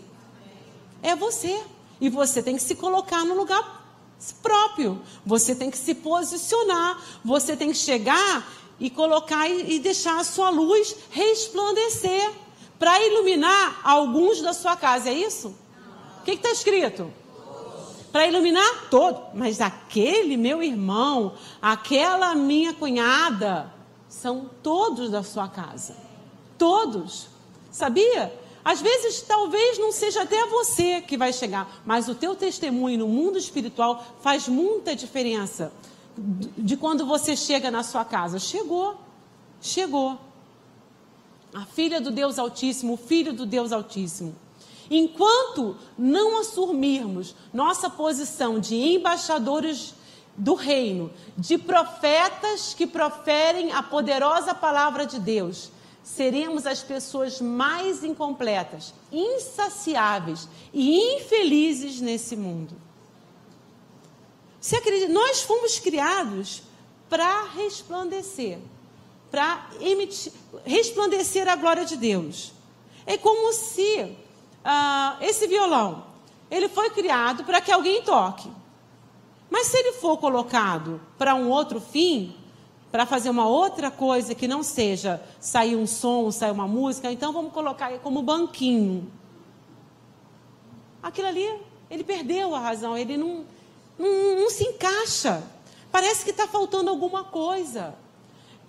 É 1.01 1.15
você. 1.15 1.61
E 1.99 2.09
você 2.09 2.41
tem 2.41 2.55
que 2.55 2.61
se 2.61 2.75
colocar 2.75 3.25
no 3.25 3.35
lugar 3.35 3.82
próprio. 4.31 5.01
Você 5.25 5.55
tem 5.55 5.69
que 5.69 5.77
se 5.77 5.95
posicionar. 5.95 7.01
Você 7.25 7.57
tem 7.57 7.71
que 7.71 7.77
chegar 7.77 8.47
e 8.79 8.89
colocar 8.89 9.49
e 9.49 9.79
deixar 9.79 10.19
a 10.19 10.23
sua 10.23 10.49
luz 10.49 10.95
resplandecer 11.09 12.31
para 12.79 13.01
iluminar 13.01 13.81
alguns 13.83 14.41
da 14.41 14.53
sua 14.53 14.75
casa. 14.75 15.09
É 15.09 15.13
isso? 15.13 15.55
O 16.21 16.23
que 16.23 16.31
está 16.31 16.51
escrito? 16.51 17.11
Para 18.11 18.27
iluminar 18.27 18.89
todo. 18.89 19.21
Mas 19.33 19.59
aquele 19.59 20.37
meu 20.37 20.61
irmão, 20.61 21.33
aquela 21.61 22.35
minha 22.35 22.73
cunhada, 22.73 23.73
são 24.07 24.49
todos 24.61 25.09
da 25.09 25.23
sua 25.23 25.47
casa. 25.47 25.95
Todos. 26.57 27.27
Sabia? 27.71 28.42
Às 28.63 28.81
vezes, 28.81 29.21
talvez 29.21 29.77
não 29.77 29.91
seja 29.91 30.21
até 30.21 30.45
você 30.45 31.01
que 31.01 31.17
vai 31.17 31.33
chegar, 31.33 31.81
mas 31.85 32.07
o 32.07 32.15
teu 32.15 32.35
testemunho 32.35 32.99
no 32.99 33.07
mundo 33.07 33.37
espiritual 33.37 34.03
faz 34.21 34.47
muita 34.47 34.95
diferença 34.95 35.71
de 36.17 36.77
quando 36.77 37.05
você 37.05 37.35
chega 37.35 37.69
na 37.69 37.83
sua 37.83 38.05
casa. 38.05 38.39
Chegou, 38.39 38.95
chegou. 39.61 40.17
A 41.53 41.65
filha 41.65 42.01
do 42.01 42.09
Deus 42.09 42.39
Altíssimo, 42.39 42.93
o 42.93 42.97
filho 42.97 43.33
do 43.33 43.45
Deus 43.45 43.71
Altíssimo. 43.71 44.35
Enquanto 44.89 45.75
não 45.97 46.39
assumirmos 46.39 47.35
nossa 47.53 47.89
posição 47.89 48.59
de 48.59 48.75
embaixadores 48.75 49.93
do 50.35 50.55
reino, 50.55 51.11
de 51.37 51.57
profetas 51.57 52.73
que 52.73 52.87
proferem 52.87 53.71
a 53.71 53.83
poderosa 53.83 54.53
palavra 54.55 55.05
de 55.05 55.19
Deus, 55.19 55.69
seremos 56.03 56.65
as 56.65 56.83
pessoas 56.83 57.39
mais 57.39 58.03
incompletas, 58.03 58.93
insaciáveis 59.11 60.47
e 60.73 61.15
infelizes 61.15 62.01
nesse 62.01 62.35
mundo. 62.35 62.75
Você 64.59 64.75
acredita? 64.75 65.11
Nós 65.11 65.41
fomos 65.41 65.79
criados 65.79 66.63
para 67.09 67.43
resplandecer, 67.43 68.59
para 69.31 69.69
resplandecer 70.65 71.47
a 71.47 71.55
glória 71.55 71.85
de 71.85 71.95
Deus. 71.95 72.51
É 73.05 73.17
como 73.17 73.51
se 73.53 74.15
ah, 74.63 75.17
esse 75.21 75.47
violão, 75.47 76.05
ele 76.49 76.69
foi 76.69 76.89
criado 76.89 77.43
para 77.43 77.61
que 77.61 77.71
alguém 77.71 78.01
toque. 78.03 78.49
Mas 79.49 79.67
se 79.67 79.77
ele 79.77 79.93
for 79.93 80.17
colocado 80.17 80.99
para 81.17 81.35
um 81.35 81.49
outro 81.49 81.79
fim, 81.79 82.35
para 82.93 83.07
fazer 83.07 83.31
uma 83.31 83.47
outra 83.47 83.89
coisa 83.89 84.35
que 84.35 84.47
não 84.47 84.61
seja 84.61 85.19
sair 85.39 85.75
um 85.75 85.87
som, 85.87 86.29
sair 86.29 86.51
uma 86.51 86.67
música, 86.67 87.11
então 87.11 87.33
vamos 87.33 87.51
colocar 87.51 87.91
como 88.01 88.21
banquinho. 88.21 89.11
Aquilo 91.01 91.27
ali, 91.27 91.51
ele 91.89 92.03
perdeu 92.03 92.53
a 92.53 92.59
razão, 92.59 92.95
ele 92.95 93.17
não, 93.17 93.45
não, 93.97 94.41
não 94.41 94.49
se 94.51 94.65
encaixa. 94.65 95.41
Parece 95.91 96.23
que 96.23 96.29
está 96.29 96.47
faltando 96.47 96.91
alguma 96.91 97.23
coisa. 97.23 97.95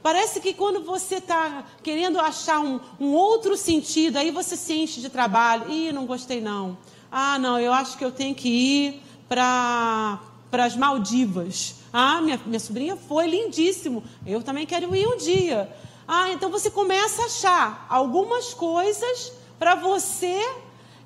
Parece 0.02 0.40
que 0.40 0.54
quando 0.54 0.82
você 0.82 1.16
está 1.16 1.62
querendo 1.82 2.18
achar 2.18 2.60
um, 2.60 2.80
um, 2.98 3.12
outro 3.12 3.58
sentido, 3.58 4.16
aí 4.16 4.30
você 4.30 4.56
se 4.56 4.72
enche 4.72 5.02
de 5.02 5.10
trabalho. 5.10 5.70
Ih, 5.70 5.92
não 5.92 6.06
gostei 6.06 6.40
não. 6.40 6.78
Ah, 7.12 7.38
não, 7.38 7.60
eu 7.60 7.74
acho 7.74 7.98
que 7.98 8.04
eu 8.04 8.10
tenho 8.10 8.34
que 8.34 8.48
ir 8.48 9.02
para 9.28 10.18
as 10.50 10.74
Maldivas. 10.74 11.83
Ah, 11.96 12.20
minha, 12.20 12.40
minha 12.44 12.58
sobrinha 12.58 12.96
foi 12.96 13.28
lindíssimo. 13.28 14.02
Eu 14.26 14.42
também 14.42 14.66
quero 14.66 14.96
ir 14.96 15.06
um 15.06 15.16
dia. 15.16 15.72
Ah, 16.08 16.28
então 16.32 16.50
você 16.50 16.68
começa 16.68 17.22
a 17.22 17.26
achar 17.26 17.86
algumas 17.88 18.52
coisas 18.52 19.32
para 19.60 19.76
você 19.76 20.36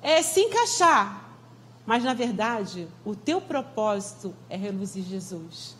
é, 0.01 0.23
se 0.23 0.41
encaixar. 0.41 1.29
Mas 1.85 2.03
na 2.03 2.15
verdade, 2.15 2.87
o 3.05 3.15
teu 3.15 3.39
propósito 3.39 4.33
é 4.49 4.57
reluzir 4.57 5.03
Jesus. 5.03 5.75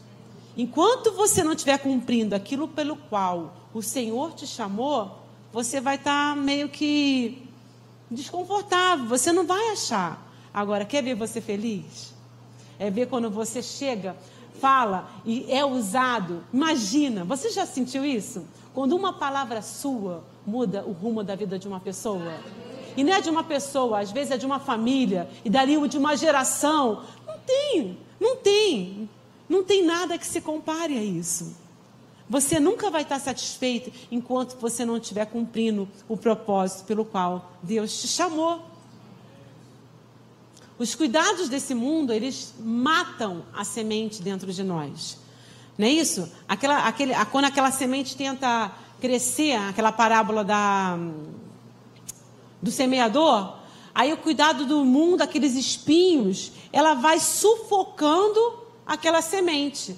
Enquanto 0.55 1.11
você 1.13 1.43
não 1.43 1.53
estiver 1.53 1.79
cumprindo 1.79 2.35
aquilo 2.35 2.67
pelo 2.67 2.95
qual 2.95 3.55
o 3.73 3.81
Senhor 3.81 4.33
te 4.33 4.45
chamou, 4.45 5.23
você 5.51 5.81
vai 5.81 5.95
estar 5.95 6.35
tá 6.35 6.39
meio 6.39 6.69
que 6.69 7.49
desconfortável, 8.11 9.07
você 9.07 9.31
não 9.31 9.47
vai 9.47 9.69
achar. 9.69 10.31
Agora, 10.53 10.85
quer 10.85 11.01
ver 11.01 11.15
você 11.15 11.41
feliz? 11.41 12.13
É 12.77 12.91
ver 12.91 13.07
quando 13.07 13.29
você 13.29 13.63
chega, 13.63 14.15
fala 14.59 15.09
e 15.25 15.45
é 15.49 15.65
usado. 15.65 16.43
Imagina, 16.53 17.23
você 17.23 17.49
já 17.49 17.65
sentiu 17.65 18.05
isso? 18.05 18.45
Quando 18.73 18.95
uma 18.95 19.13
palavra 19.13 19.61
sua 19.61 20.23
muda 20.45 20.83
o 20.85 20.91
rumo 20.91 21.23
da 21.23 21.35
vida 21.35 21.57
de 21.57 21.67
uma 21.67 21.79
pessoa. 21.79 22.33
E 22.97 23.03
não 23.03 23.13
é 23.13 23.21
de 23.21 23.29
uma 23.29 23.43
pessoa, 23.43 23.99
às 23.99 24.11
vezes 24.11 24.31
é 24.31 24.37
de 24.37 24.45
uma 24.45 24.59
família, 24.59 25.29
e 25.45 25.49
dali 25.49 25.87
de 25.87 25.97
uma 25.97 26.15
geração. 26.15 27.03
Não 27.25 27.35
tem, 27.45 27.97
não 28.19 28.35
tem. 28.35 29.09
Não 29.47 29.63
tem 29.63 29.83
nada 29.83 30.17
que 30.17 30.27
se 30.27 30.41
compare 30.41 30.97
a 30.97 31.03
isso. 31.03 31.55
Você 32.29 32.59
nunca 32.59 32.91
vai 32.91 33.01
estar 33.01 33.19
satisfeito 33.19 33.91
enquanto 34.11 34.55
você 34.59 34.85
não 34.85 34.97
estiver 34.97 35.25
cumprindo 35.25 35.89
o 36.07 36.15
propósito 36.15 36.85
pelo 36.85 37.03
qual 37.03 37.51
Deus 37.63 37.99
te 37.99 38.07
chamou. 38.07 38.61
Os 40.79 40.95
cuidados 40.95 41.49
desse 41.49 41.75
mundo, 41.75 42.13
eles 42.13 42.53
matam 42.57 43.43
a 43.53 43.65
semente 43.65 44.21
dentro 44.21 44.51
de 44.53 44.63
nós. 44.63 45.17
Não 45.77 45.85
é 45.85 45.91
isso? 45.91 46.31
Aquela, 46.47 46.87
aquele, 46.87 47.13
quando 47.25 47.45
aquela 47.45 47.69
semente 47.69 48.15
tenta 48.15 48.71
crescer, 49.01 49.55
aquela 49.55 49.91
parábola 49.91 50.41
da, 50.41 50.97
do 52.61 52.71
semeador, 52.71 53.57
aí 53.93 54.13
o 54.13 54.17
cuidado 54.17 54.65
do 54.65 54.85
mundo, 54.85 55.21
aqueles 55.21 55.55
espinhos, 55.55 56.53
ela 56.71 56.93
vai 56.93 57.19
sufocando 57.19 58.63
aquela 58.85 59.21
semente. 59.21 59.97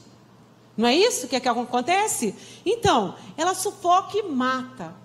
Não 0.75 0.87
é 0.87 0.95
isso 0.95 1.27
que, 1.27 1.35
é 1.35 1.39
que 1.39 1.47
acontece? 1.47 2.33
Então, 2.65 3.13
ela 3.37 3.53
sufoca 3.53 4.17
e 4.17 4.23
mata, 4.23 4.95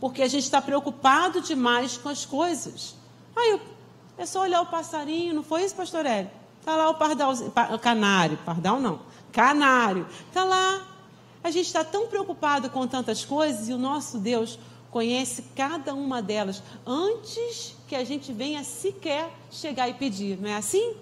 porque 0.00 0.22
a 0.22 0.28
gente 0.28 0.44
está 0.44 0.62
preocupado 0.62 1.42
demais 1.42 1.98
com 1.98 2.08
as 2.08 2.24
coisas. 2.24 2.94
Aí 3.36 3.60
é 4.18 4.26
só 4.26 4.42
olhar 4.42 4.60
o 4.60 4.66
passarinho, 4.66 5.32
não 5.32 5.42
foi 5.42 5.64
isso, 5.64 5.74
pastor 5.74 6.04
Hélio? 6.04 6.30
Está 6.60 6.76
lá 6.76 6.90
o 6.90 6.94
pardal, 6.94 7.32
canário, 7.80 8.36
pardal 8.44 8.80
não, 8.80 9.00
canário, 9.32 10.06
está 10.26 10.44
lá. 10.44 10.86
A 11.42 11.50
gente 11.50 11.66
está 11.66 11.84
tão 11.84 12.08
preocupado 12.08 12.68
com 12.68 12.86
tantas 12.86 13.24
coisas 13.24 13.68
e 13.68 13.72
o 13.72 13.78
nosso 13.78 14.18
Deus 14.18 14.58
conhece 14.90 15.42
cada 15.54 15.94
uma 15.94 16.20
delas 16.20 16.62
antes 16.84 17.76
que 17.86 17.94
a 17.94 18.04
gente 18.04 18.32
venha 18.32 18.64
sequer 18.64 19.32
chegar 19.50 19.88
e 19.88 19.94
pedir, 19.94 20.38
não 20.40 20.48
é 20.48 20.56
assim? 20.56 20.96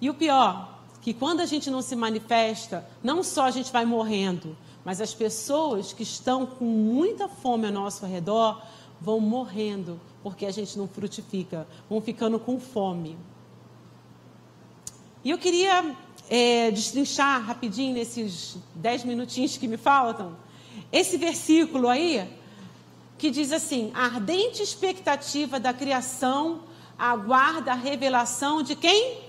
E 0.00 0.08
o 0.10 0.14
pior, 0.14 0.78
que 1.00 1.12
quando 1.12 1.40
a 1.40 1.46
gente 1.46 1.70
não 1.70 1.82
se 1.82 1.96
manifesta, 1.96 2.88
não 3.02 3.22
só 3.22 3.46
a 3.46 3.50
gente 3.50 3.72
vai 3.72 3.84
morrendo, 3.84 4.56
mas 4.84 5.00
as 5.00 5.12
pessoas 5.12 5.92
que 5.92 6.02
estão 6.02 6.46
com 6.46 6.64
muita 6.64 7.28
fome 7.28 7.66
ao 7.66 7.72
nosso 7.72 8.06
redor 8.06 8.62
vão 9.00 9.18
morrendo, 9.20 10.00
porque 10.22 10.46
a 10.46 10.50
gente 10.50 10.76
não 10.78 10.88
frutifica, 10.88 11.66
vão 11.88 12.00
ficando 12.00 12.38
com 12.38 12.58
fome. 12.58 13.16
E 15.24 15.30
eu 15.30 15.38
queria 15.38 15.94
é, 16.28 16.70
destrinchar 16.70 17.42
rapidinho 17.42 17.94
nesses 17.94 18.56
dez 18.74 19.04
minutinhos 19.04 19.56
que 19.56 19.66
me 19.68 19.76
faltam, 19.76 20.36
esse 20.92 21.16
versículo 21.16 21.88
aí, 21.88 22.28
que 23.16 23.30
diz 23.30 23.52
assim: 23.52 23.90
a 23.94 24.04
ardente 24.04 24.62
expectativa 24.62 25.58
da 25.58 25.72
criação 25.72 26.60
aguarda 26.98 27.72
a 27.72 27.76
revelação 27.76 28.62
de 28.62 28.74
quem? 28.74 29.28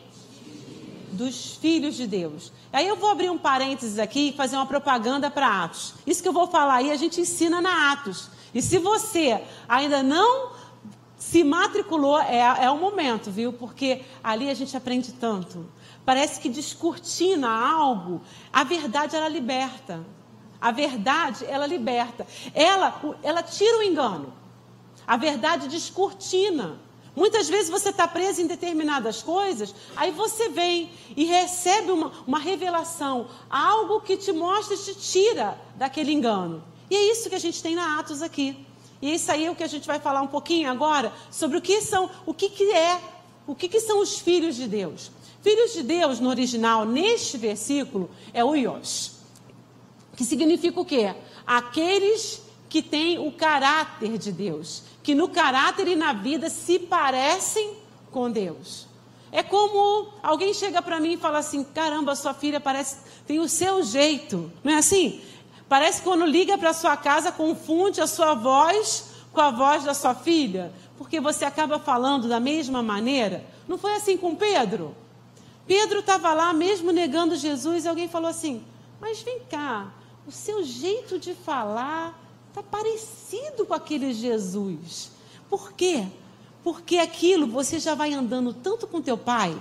dos 1.11 1.55
filhos 1.55 1.95
de 1.95 2.07
Deus. 2.07 2.51
Aí 2.71 2.87
eu 2.87 2.95
vou 2.95 3.09
abrir 3.09 3.29
um 3.29 3.37
parênteses 3.37 3.99
aqui 3.99 4.29
e 4.29 4.33
fazer 4.33 4.55
uma 4.55 4.65
propaganda 4.65 5.29
para 5.29 5.65
Atos. 5.65 5.93
Isso 6.07 6.21
que 6.21 6.29
eu 6.29 6.33
vou 6.33 6.47
falar 6.47 6.75
aí 6.75 6.91
a 6.91 6.95
gente 6.95 7.19
ensina 7.19 7.61
na 7.61 7.91
Atos. 7.91 8.29
E 8.53 8.61
se 8.61 8.77
você 8.77 9.41
ainda 9.67 10.01
não 10.01 10.51
se 11.19 11.43
matriculou, 11.43 12.17
é, 12.17 12.63
é 12.63 12.71
o 12.71 12.77
momento, 12.77 13.29
viu? 13.29 13.51
Porque 13.51 14.03
ali 14.23 14.49
a 14.49 14.53
gente 14.53 14.75
aprende 14.75 15.11
tanto. 15.11 15.69
Parece 16.05 16.39
que 16.39 16.47
descortina 16.47 17.49
algo. 17.49 18.21
A 18.51 18.63
verdade, 18.63 19.17
ela 19.17 19.27
liberta. 19.27 20.03
A 20.61 20.71
verdade, 20.71 21.45
ela 21.45 21.67
liberta. 21.67 22.25
Ela, 22.55 22.99
ela 23.21 23.43
tira 23.43 23.79
o 23.79 23.83
engano. 23.83 24.33
A 25.05 25.17
verdade 25.17 25.67
descortina. 25.67 26.79
Muitas 27.13 27.49
vezes 27.49 27.69
você 27.69 27.89
está 27.89 28.07
preso 28.07 28.41
em 28.41 28.47
determinadas 28.47 29.21
coisas, 29.21 29.75
aí 29.97 30.11
você 30.11 30.47
vem 30.47 30.89
e 31.17 31.25
recebe 31.25 31.91
uma, 31.91 32.13
uma 32.25 32.39
revelação, 32.39 33.27
algo 33.49 33.99
que 33.99 34.15
te 34.15 34.31
mostra 34.31 34.73
e 34.75 34.77
te 34.77 34.95
tira 34.95 35.59
daquele 35.75 36.13
engano. 36.13 36.63
E 36.89 36.95
é 36.95 37.11
isso 37.11 37.27
que 37.27 37.35
a 37.35 37.39
gente 37.39 37.61
tem 37.61 37.75
na 37.75 37.99
Atos 37.99 38.21
aqui. 38.21 38.65
E 39.01 39.13
isso 39.13 39.31
aí 39.31 39.45
é 39.45 39.51
o 39.51 39.55
que 39.55 39.63
a 39.63 39.67
gente 39.67 39.87
vai 39.87 39.99
falar 39.99 40.21
um 40.21 40.27
pouquinho 40.27 40.69
agora 40.69 41.13
sobre 41.31 41.57
o 41.57 41.61
que 41.61 41.81
são, 41.81 42.09
o 42.25 42.33
que, 42.33 42.49
que 42.49 42.71
é, 42.71 42.99
o 43.47 43.55
que, 43.55 43.69
que 43.69 43.79
são 43.79 44.01
os 44.01 44.19
filhos 44.19 44.55
de 44.55 44.67
Deus. 44.67 45.11
Filhos 45.41 45.73
de 45.73 45.83
Deus, 45.83 46.19
no 46.19 46.29
original, 46.29 46.85
neste 46.85 47.37
versículo, 47.37 48.09
é 48.33 48.43
o 48.43 48.55
Ios. 48.55 49.13
Que 50.15 50.25
significa 50.25 50.79
o 50.79 50.85
quê? 50.85 51.15
Aqueles 51.47 52.41
que 52.67 52.81
têm 52.81 53.17
o 53.19 53.31
caráter 53.31 54.17
de 54.17 54.31
Deus 54.31 54.83
que 55.09 55.15
no 55.15 55.27
caráter 55.27 55.87
e 55.87 55.95
na 55.95 56.13
vida 56.13 56.51
se 56.51 56.77
parecem 56.77 57.73
com 58.11 58.29
Deus. 58.29 58.85
É 59.31 59.41
como 59.41 60.13
alguém 60.21 60.53
chega 60.53 60.83
para 60.83 60.99
mim 60.99 61.13
e 61.13 61.17
fala 61.17 61.39
assim: 61.39 61.63
caramba, 61.63 62.15
sua 62.15 62.33
filha 62.33 62.59
parece 62.59 62.97
tem 63.25 63.39
o 63.39 63.49
seu 63.49 63.83
jeito, 63.83 64.51
não 64.63 64.73
é 64.73 64.77
assim? 64.77 65.19
Parece 65.69 65.99
que 65.99 66.03
quando 66.03 66.25
liga 66.25 66.57
para 66.57 66.73
sua 66.73 66.97
casa 66.97 67.31
confunde 67.31 68.01
a 68.01 68.07
sua 68.07 68.33
voz 68.33 69.11
com 69.31 69.39
a 69.39 69.51
voz 69.51 69.83
da 69.83 69.93
sua 69.93 70.15
filha, 70.15 70.73
porque 70.97 71.21
você 71.21 71.45
acaba 71.45 71.79
falando 71.79 72.27
da 72.27 72.39
mesma 72.39 72.83
maneira. 72.83 73.45
Não 73.67 73.77
foi 73.77 73.93
assim 73.93 74.17
com 74.17 74.35
Pedro? 74.35 74.95
Pedro 75.67 75.99
estava 75.99 76.33
lá 76.33 76.51
mesmo 76.51 76.91
negando 76.91 77.35
Jesus 77.35 77.85
e 77.85 77.87
alguém 77.87 78.09
falou 78.09 78.29
assim: 78.29 78.63
mas 78.99 79.21
vem 79.21 79.39
cá, 79.49 79.93
o 80.27 80.31
seu 80.31 80.63
jeito 80.63 81.19
de 81.19 81.35
falar 81.35 82.19
Está 82.49 82.63
parecido 82.63 83.65
com 83.65 83.73
aquele 83.73 84.11
Jesus. 84.11 85.11
Por 85.49 85.71
quê? 85.73 86.07
Porque 86.63 86.97
aquilo 86.97 87.47
você 87.47 87.79
já 87.79 87.95
vai 87.95 88.13
andando 88.13 88.53
tanto 88.53 88.87
com 88.87 89.01
teu 89.01 89.17
pai, 89.17 89.55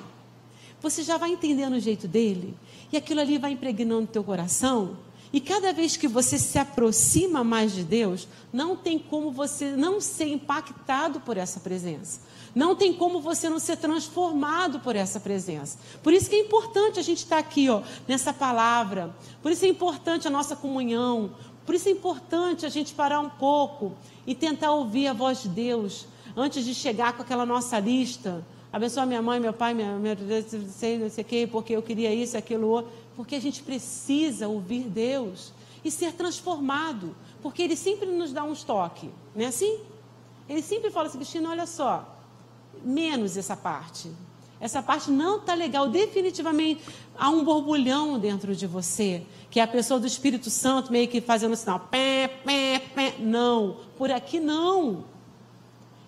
você 0.80 1.02
já 1.02 1.16
vai 1.16 1.30
entendendo 1.30 1.74
o 1.74 1.80
jeito 1.80 2.08
dele, 2.08 2.56
e 2.90 2.96
aquilo 2.96 3.20
ali 3.20 3.38
vai 3.38 3.52
impregnando 3.52 4.06
teu 4.06 4.24
coração. 4.24 4.96
E 5.32 5.40
cada 5.40 5.72
vez 5.72 5.96
que 5.96 6.08
você 6.08 6.38
se 6.38 6.58
aproxima 6.58 7.44
mais 7.44 7.72
de 7.72 7.84
Deus, 7.84 8.26
não 8.52 8.76
tem 8.76 8.98
como 8.98 9.30
você 9.30 9.72
não 9.72 10.00
ser 10.00 10.28
impactado 10.28 11.20
por 11.20 11.36
essa 11.36 11.60
presença. 11.60 12.20
Não 12.54 12.74
tem 12.74 12.94
como 12.94 13.20
você 13.20 13.48
não 13.50 13.58
ser 13.58 13.76
transformado 13.76 14.80
por 14.80 14.96
essa 14.96 15.20
presença. 15.20 15.78
Por 16.02 16.12
isso 16.12 16.30
que 16.30 16.36
é 16.36 16.40
importante 16.40 16.98
a 16.98 17.02
gente 17.02 17.18
estar 17.18 17.38
aqui, 17.38 17.68
ó, 17.68 17.82
nessa 18.06 18.32
palavra. 18.32 19.14
Por 19.42 19.52
isso 19.52 19.64
é 19.64 19.68
importante 19.68 20.26
a 20.26 20.30
nossa 20.30 20.56
comunhão. 20.56 21.30
Por 21.66 21.74
isso 21.74 21.88
é 21.88 21.92
importante 21.92 22.64
a 22.64 22.70
gente 22.70 22.94
parar 22.94 23.20
um 23.20 23.28
pouco 23.28 23.92
e 24.26 24.34
tentar 24.34 24.72
ouvir 24.72 25.08
a 25.08 25.12
voz 25.12 25.42
de 25.42 25.50
Deus 25.50 26.06
antes 26.34 26.64
de 26.64 26.74
chegar 26.74 27.12
com 27.12 27.22
aquela 27.22 27.44
nossa 27.44 27.78
lista. 27.78 28.42
Abençoa 28.72 29.04
minha 29.04 29.20
mãe, 29.20 29.38
meu 29.38 29.52
pai, 29.52 29.74
minha, 29.74 29.92
minha 29.98 30.16
sei, 30.68 30.98
não 30.98 31.10
sei 31.10 31.24
o 31.24 31.26
quê, 31.26 31.48
porque 31.50 31.74
eu 31.74 31.82
queria 31.82 32.14
isso, 32.14 32.36
aquilo 32.36 32.68
outro. 32.68 32.90
Porque 33.18 33.34
a 33.34 33.40
gente 33.40 33.64
precisa 33.64 34.46
ouvir 34.46 34.84
Deus 34.84 35.52
e 35.84 35.90
ser 35.90 36.12
transformado. 36.12 37.16
Porque 37.42 37.60
ele 37.60 37.74
sempre 37.74 38.06
nos 38.06 38.32
dá 38.32 38.44
um 38.44 38.54
toques, 38.54 39.10
não 39.34 39.44
é 39.44 39.48
assim? 39.48 39.80
Ele 40.48 40.62
sempre 40.62 40.88
fala 40.88 41.08
assim, 41.08 41.18
Cristina, 41.18 41.50
olha 41.50 41.66
só, 41.66 42.16
menos 42.80 43.36
essa 43.36 43.56
parte. 43.56 44.08
Essa 44.60 44.80
parte 44.80 45.10
não 45.10 45.38
está 45.38 45.52
legal. 45.54 45.88
Definitivamente 45.88 46.80
há 47.18 47.28
um 47.28 47.42
borbulhão 47.42 48.20
dentro 48.20 48.54
de 48.54 48.68
você, 48.68 49.26
que 49.50 49.58
é 49.58 49.64
a 49.64 49.68
pessoa 49.68 49.98
do 49.98 50.06
Espírito 50.06 50.48
Santo 50.48 50.92
meio 50.92 51.08
que 51.08 51.20
fazendo 51.20 51.56
sinal. 51.56 51.88
Pé, 51.90 52.28
pé, 52.44 52.78
pé. 52.94 53.16
Não, 53.18 53.78
por 53.98 54.12
aqui 54.12 54.38
não. 54.38 55.02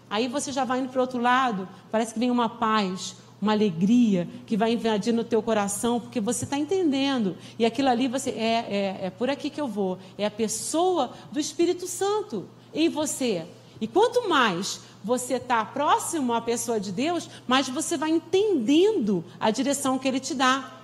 Aí 0.09 0.29
você 0.29 0.53
já 0.53 0.65
vai 0.65 0.79
indo 0.79 0.91
para 0.91 0.99
o 0.99 1.03
outro 1.03 1.21
lado, 1.21 1.69
parece 1.91 2.15
que 2.15 2.21
vem 2.21 2.31
uma 2.31 2.49
paz, 2.49 3.17
uma 3.41 3.53
alegria 3.53 4.29
que 4.47 4.57
vai 4.57 4.73
invadir 4.73 5.15
no 5.15 5.25
teu 5.25 5.43
coração, 5.43 5.99
porque 5.99 6.21
você 6.21 6.45
está 6.45 6.59
entendendo. 6.59 7.37
E 7.59 7.65
aquilo 7.65 7.89
ali 7.89 8.07
você 8.07 8.31
é, 8.31 8.67
é, 8.69 9.07
é 9.07 9.11
por 9.11 9.31
aqui 9.31 9.49
que 9.49 9.61
eu 9.61 9.67
vou. 9.67 9.99
É 10.19 10.27
a 10.27 10.31
pessoa 10.31 11.13
do 11.33 11.41
Espírito 11.41 11.87
Santo 11.87 12.47
em 12.75 12.89
você. 12.89 13.47
E 13.81 13.87
quanto 13.87 14.29
mais 14.29 14.81
você 15.03 15.35
está 15.35 15.65
próximo 15.65 16.35
à 16.35 16.41
pessoa 16.41 16.79
de 16.79 16.93
Deus, 16.93 17.29
mais 17.49 17.69
você 17.69 17.97
vai 17.97 18.11
entendendo 18.11 19.25
a 19.39 19.51
direção 19.51 19.99
que 19.99 20.07
Ele 20.07 20.21
te 20.21 20.35
dá. 20.35 20.77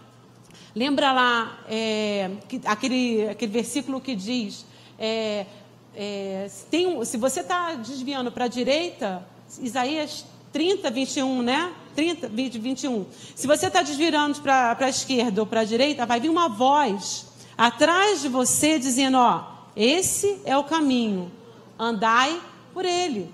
Lembra 0.74 1.12
lá 1.12 1.59
é, 1.68 2.30
que, 2.48 2.61
aquele, 2.64 3.28
aquele 3.28 3.52
versículo 3.52 4.00
que 4.00 4.14
diz: 4.14 4.64
é, 4.98 5.46
é, 5.94 6.46
se, 6.48 6.66
tem, 6.66 7.04
se 7.04 7.16
você 7.16 7.40
está 7.40 7.74
desviando 7.74 8.32
para 8.32 8.46
a 8.46 8.48
direita, 8.48 9.26
Isaías 9.61 10.24
30, 10.52 10.90
21, 10.90 11.42
né? 11.42 11.72
30, 11.97 12.28
20, 12.28 12.59
21. 12.59 13.07
Se 13.34 13.47
você 13.47 13.66
está 13.66 13.82
desvirando 13.82 14.38
para 14.40 14.76
a 14.78 14.88
esquerda 14.88 15.40
ou 15.40 15.47
para 15.47 15.62
a 15.62 15.64
direita, 15.64 16.05
vai 16.05 16.20
vir 16.20 16.28
uma 16.28 16.49
voz 16.49 17.26
atrás 17.57 18.20
de 18.20 18.28
você 18.28 18.78
dizendo: 18.78 19.16
Ó, 19.16 19.42
esse 19.74 20.38
é 20.44 20.57
o 20.57 20.64
caminho, 20.64 21.32
andai 21.78 22.38
por 22.74 22.84
ele. 22.84 23.32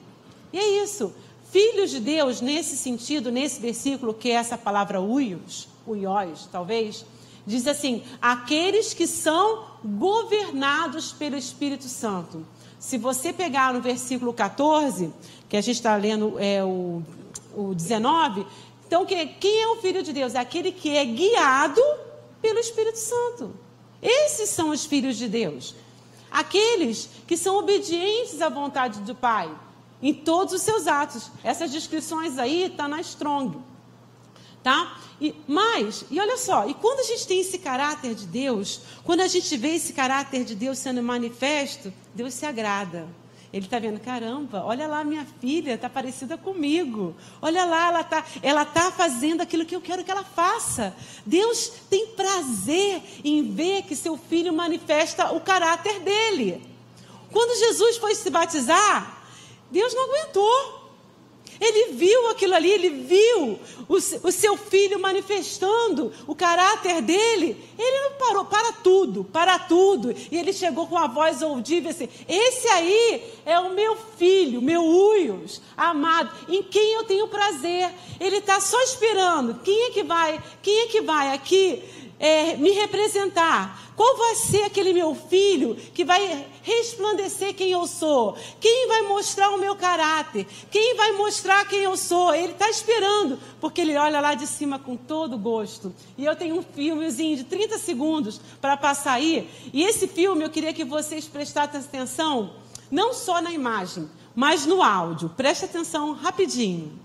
E 0.53 0.59
é 0.59 0.83
isso. 0.85 1.13
Filhos 1.51 1.91
de 1.91 2.01
Deus, 2.01 2.41
nesse 2.41 2.77
sentido, 2.77 3.31
nesse 3.31 3.61
versículo, 3.61 4.15
que 4.15 4.31
é 4.31 4.35
essa 4.35 4.57
palavra 4.57 5.03
uios, 5.03 5.69
uiós, 5.87 6.49
talvez, 6.51 7.05
diz 7.47 7.67
assim: 7.67 8.03
aqueles 8.21 8.95
que 8.95 9.07
são 9.07 9.67
governados 9.85 11.13
pelo 11.13 11.37
Espírito 11.37 11.89
Santo. 11.89 12.47
Se 12.79 12.99
você 12.99 13.33
pegar 13.33 13.73
no 13.75 13.81
versículo 13.81 14.33
14, 14.33 15.13
que 15.49 15.57
a 15.57 15.61
gente 15.61 15.77
está 15.77 15.95
lendo 15.95 16.37
é, 16.39 16.65
o, 16.65 17.03
o 17.55 17.75
19, 17.75 18.47
então 18.87 19.07
quem 19.07 19.63
é 19.63 19.69
o 19.69 19.77
Filho 19.77 20.03
de 20.03 20.13
Deus? 20.13 20.35
É 20.35 20.39
aquele 20.39 20.71
que 20.71 20.95
é 20.95 21.05
guiado 21.05 21.81
pelo 22.43 22.59
Espírito 22.59 22.99
Santo. 22.99 23.55
Esses 24.03 24.51
são 24.51 24.71
os 24.71 24.85
filhos 24.85 25.17
de 25.17 25.29
Deus. 25.29 25.75
Aqueles 26.31 27.09
que 27.27 27.37
são 27.37 27.57
obedientes 27.57 28.43
à 28.43 28.49
vontade 28.49 29.01
do 29.01 29.15
Pai 29.15 29.51
em 30.03 30.13
todos 30.13 30.53
os 30.53 30.63
seus 30.63 30.87
atos. 30.87 31.31
Essas 31.45 31.71
descrições 31.71 32.37
aí 32.37 32.65
estão 32.65 32.77
tá 32.77 32.89
na 32.89 33.01
Strong. 33.01 33.59
Tá? 34.63 34.99
E, 35.21 35.35
mas, 35.47 36.05
e 36.11 36.21
olha 36.21 36.37
só, 36.37 36.69
e 36.69 36.75
quando 36.75 37.01
a 37.01 37.05
gente 37.05 37.27
tem 37.27 37.41
esse 37.41 37.59
caráter 37.59 38.15
de 38.15 38.27
Deus, 38.27 38.81
quando 39.05 39.21
a 39.21 39.29
gente 39.29 39.57
vê 39.57 39.77
esse 39.77 39.93
caráter 39.93 40.45
de 40.45 40.55
Deus 40.55 40.79
sendo 40.79 41.03
manifesto, 41.03 41.93
Deus 42.15 42.35
se 42.35 42.45
agrada. 42.45 43.09
Ele 43.53 43.67
está 43.67 43.79
vendo, 43.79 44.01
caramba, 44.01 44.65
olha 44.65 44.87
lá, 44.87 45.05
minha 45.05 45.27
filha 45.39 45.75
está 45.75 45.89
parecida 45.89 46.39
comigo. 46.39 47.15
Olha 47.41 47.67
lá, 47.67 47.89
ela 47.89 48.01
está 48.01 48.25
ela 48.43 48.65
tá 48.65 48.91
fazendo 48.91 49.43
aquilo 49.43 49.67
que 49.67 49.77
eu 49.77 49.81
quero 49.81 50.03
que 50.03 50.11
ela 50.11 50.25
faça. 50.25 50.97
Deus 51.27 51.71
tem 51.91 52.07
prazer 52.09 53.03
em 53.23 53.43
ver 53.53 53.83
que 53.83 53.95
seu 53.95 54.17
filho 54.17 54.55
manifesta 54.55 55.33
o 55.33 55.41
caráter 55.41 56.01
dele. 56.01 56.63
Quando 57.31 57.59
Jesus 57.59 57.99
foi 57.99 58.15
se 58.15 58.31
batizar, 58.31 59.23
Deus 59.71 59.95
não 59.95 60.05
aguentou. 60.05 60.82
Ele 61.63 61.93
viu 61.93 62.29
aquilo 62.29 62.57
ali, 62.57 62.73
ele 62.73 62.91
viu 62.91 63.57
o, 63.89 63.95
o, 63.95 64.33
seu 64.33 64.57
filho 64.57 64.99
manifestando 64.99 66.13
o 66.27 66.35
caráter 66.35 67.01
dele. 67.01 67.57
Ele 67.79 68.01
não 68.01 68.19
parou, 68.19 68.45
para 68.47 68.73
tudo, 68.73 69.23
para 69.23 69.61
tudo. 69.61 70.13
E 70.13 70.37
ele 70.37 70.53
chegou 70.53 70.89
com 70.89 70.99
a 70.99 71.07
voz 71.07 71.41
audível 71.41 71.91
assim: 71.91 72.09
Esse 72.29 72.67
aí 72.67 73.23
é 73.47 73.61
o 73.61 73.71
meu 73.71 73.97
filho, 74.19 74.61
meu 74.61 74.83
Uios, 74.85 75.63
amado, 75.77 76.33
em 76.49 76.65
quem 76.65 76.95
eu 76.95 77.05
tenho 77.05 77.29
prazer. 77.29 77.93
Ele 78.19 78.39
está 78.39 78.61
só 78.61 78.81
esperando. 78.83 79.61
Quem 79.63 79.85
é 79.85 79.91
que 79.91 80.03
vai, 80.03 80.43
quem 80.61 80.81
é 80.81 80.87
que 80.89 81.01
vai 81.01 81.33
aqui 81.33 81.81
é, 82.23 82.57
me 82.57 82.71
representar? 82.71 83.93
Qual 83.97 84.17
vai 84.17 84.37
ser 84.37 84.63
aquele 84.63 84.93
meu 84.93 85.13
filho 85.13 85.75
que 85.75 86.05
vai 86.05 86.47
resplandecer 86.63 87.53
quem 87.53 87.73
eu 87.73 87.85
sou? 87.85 88.37
Quem 88.61 88.87
vai 88.87 89.03
mostrar 89.03 89.51
o 89.51 89.59
meu 89.59 89.75
caráter? 89.75 90.47
Quem 90.71 90.95
vai 90.95 91.11
mostrar 91.13 91.67
quem 91.67 91.81
eu 91.81 91.97
sou? 91.97 92.33
Ele 92.33 92.53
está 92.53 92.71
esperando, 92.71 93.41
porque 93.61 93.81
ele 93.81 93.97
olha 93.97 94.21
lá 94.21 94.35
de 94.35 94.47
cima 94.47 94.79
com 94.79 94.97
todo 94.97 95.37
gosto. 95.37 95.93
E 96.17 96.25
eu 96.25 96.37
tenho 96.37 96.57
um 96.57 96.63
filmezinho 96.63 97.37
de 97.37 97.45
30 97.45 97.77
segundos 97.79 98.41
para 98.61 98.77
passar 98.77 99.15
aí. 99.15 99.51
E 99.73 99.83
esse 99.83 100.07
filme 100.07 100.45
eu 100.45 100.51
queria 100.51 100.73
que 100.73 100.85
vocês 100.85 101.27
prestassem 101.27 101.81
atenção, 101.81 102.55
não 102.89 103.13
só 103.13 103.43
na 103.43 103.51
imagem, 103.51 104.09
mas 104.33 104.65
no 104.65 104.81
áudio. 104.81 105.29
Preste 105.31 105.65
atenção 105.65 106.13
rapidinho. 106.13 107.02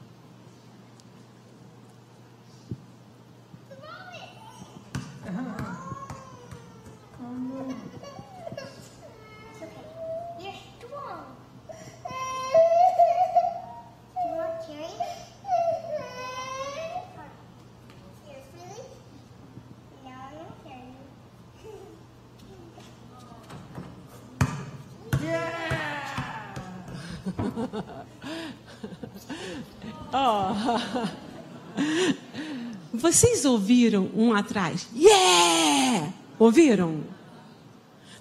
Vocês 32.93 33.45
ouviram 33.45 34.09
um 34.15 34.33
atrás? 34.33 34.87
Yeah! 34.95 36.13
Ouviram? 36.39 37.03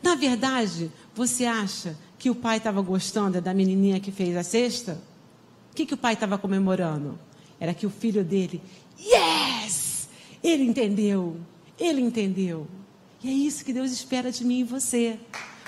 Na 0.02 0.14
verdade, 0.14 0.90
você 1.14 1.46
acha 1.46 1.96
que 2.18 2.30
o 2.30 2.34
pai 2.34 2.58
estava 2.58 2.80
gostando 2.82 3.40
da 3.40 3.54
menininha 3.54 4.00
que 4.00 4.12
fez 4.12 4.36
a 4.36 4.42
cesta? 4.42 5.00
O 5.72 5.74
que, 5.74 5.86
que 5.86 5.94
o 5.94 5.96
pai 5.96 6.14
estava 6.14 6.38
comemorando? 6.38 7.18
Era 7.58 7.74
que 7.74 7.86
o 7.86 7.90
filho 7.90 8.22
dele, 8.22 8.62
yes! 9.00 10.08
Ele 10.42 10.64
entendeu, 10.64 11.36
ele 11.78 12.00
entendeu. 12.00 12.66
E 13.22 13.28
é 13.28 13.32
isso 13.32 13.64
que 13.64 13.72
Deus 13.72 13.90
espera 13.90 14.30
de 14.30 14.44
mim 14.44 14.60
e 14.60 14.64
você. 14.64 15.18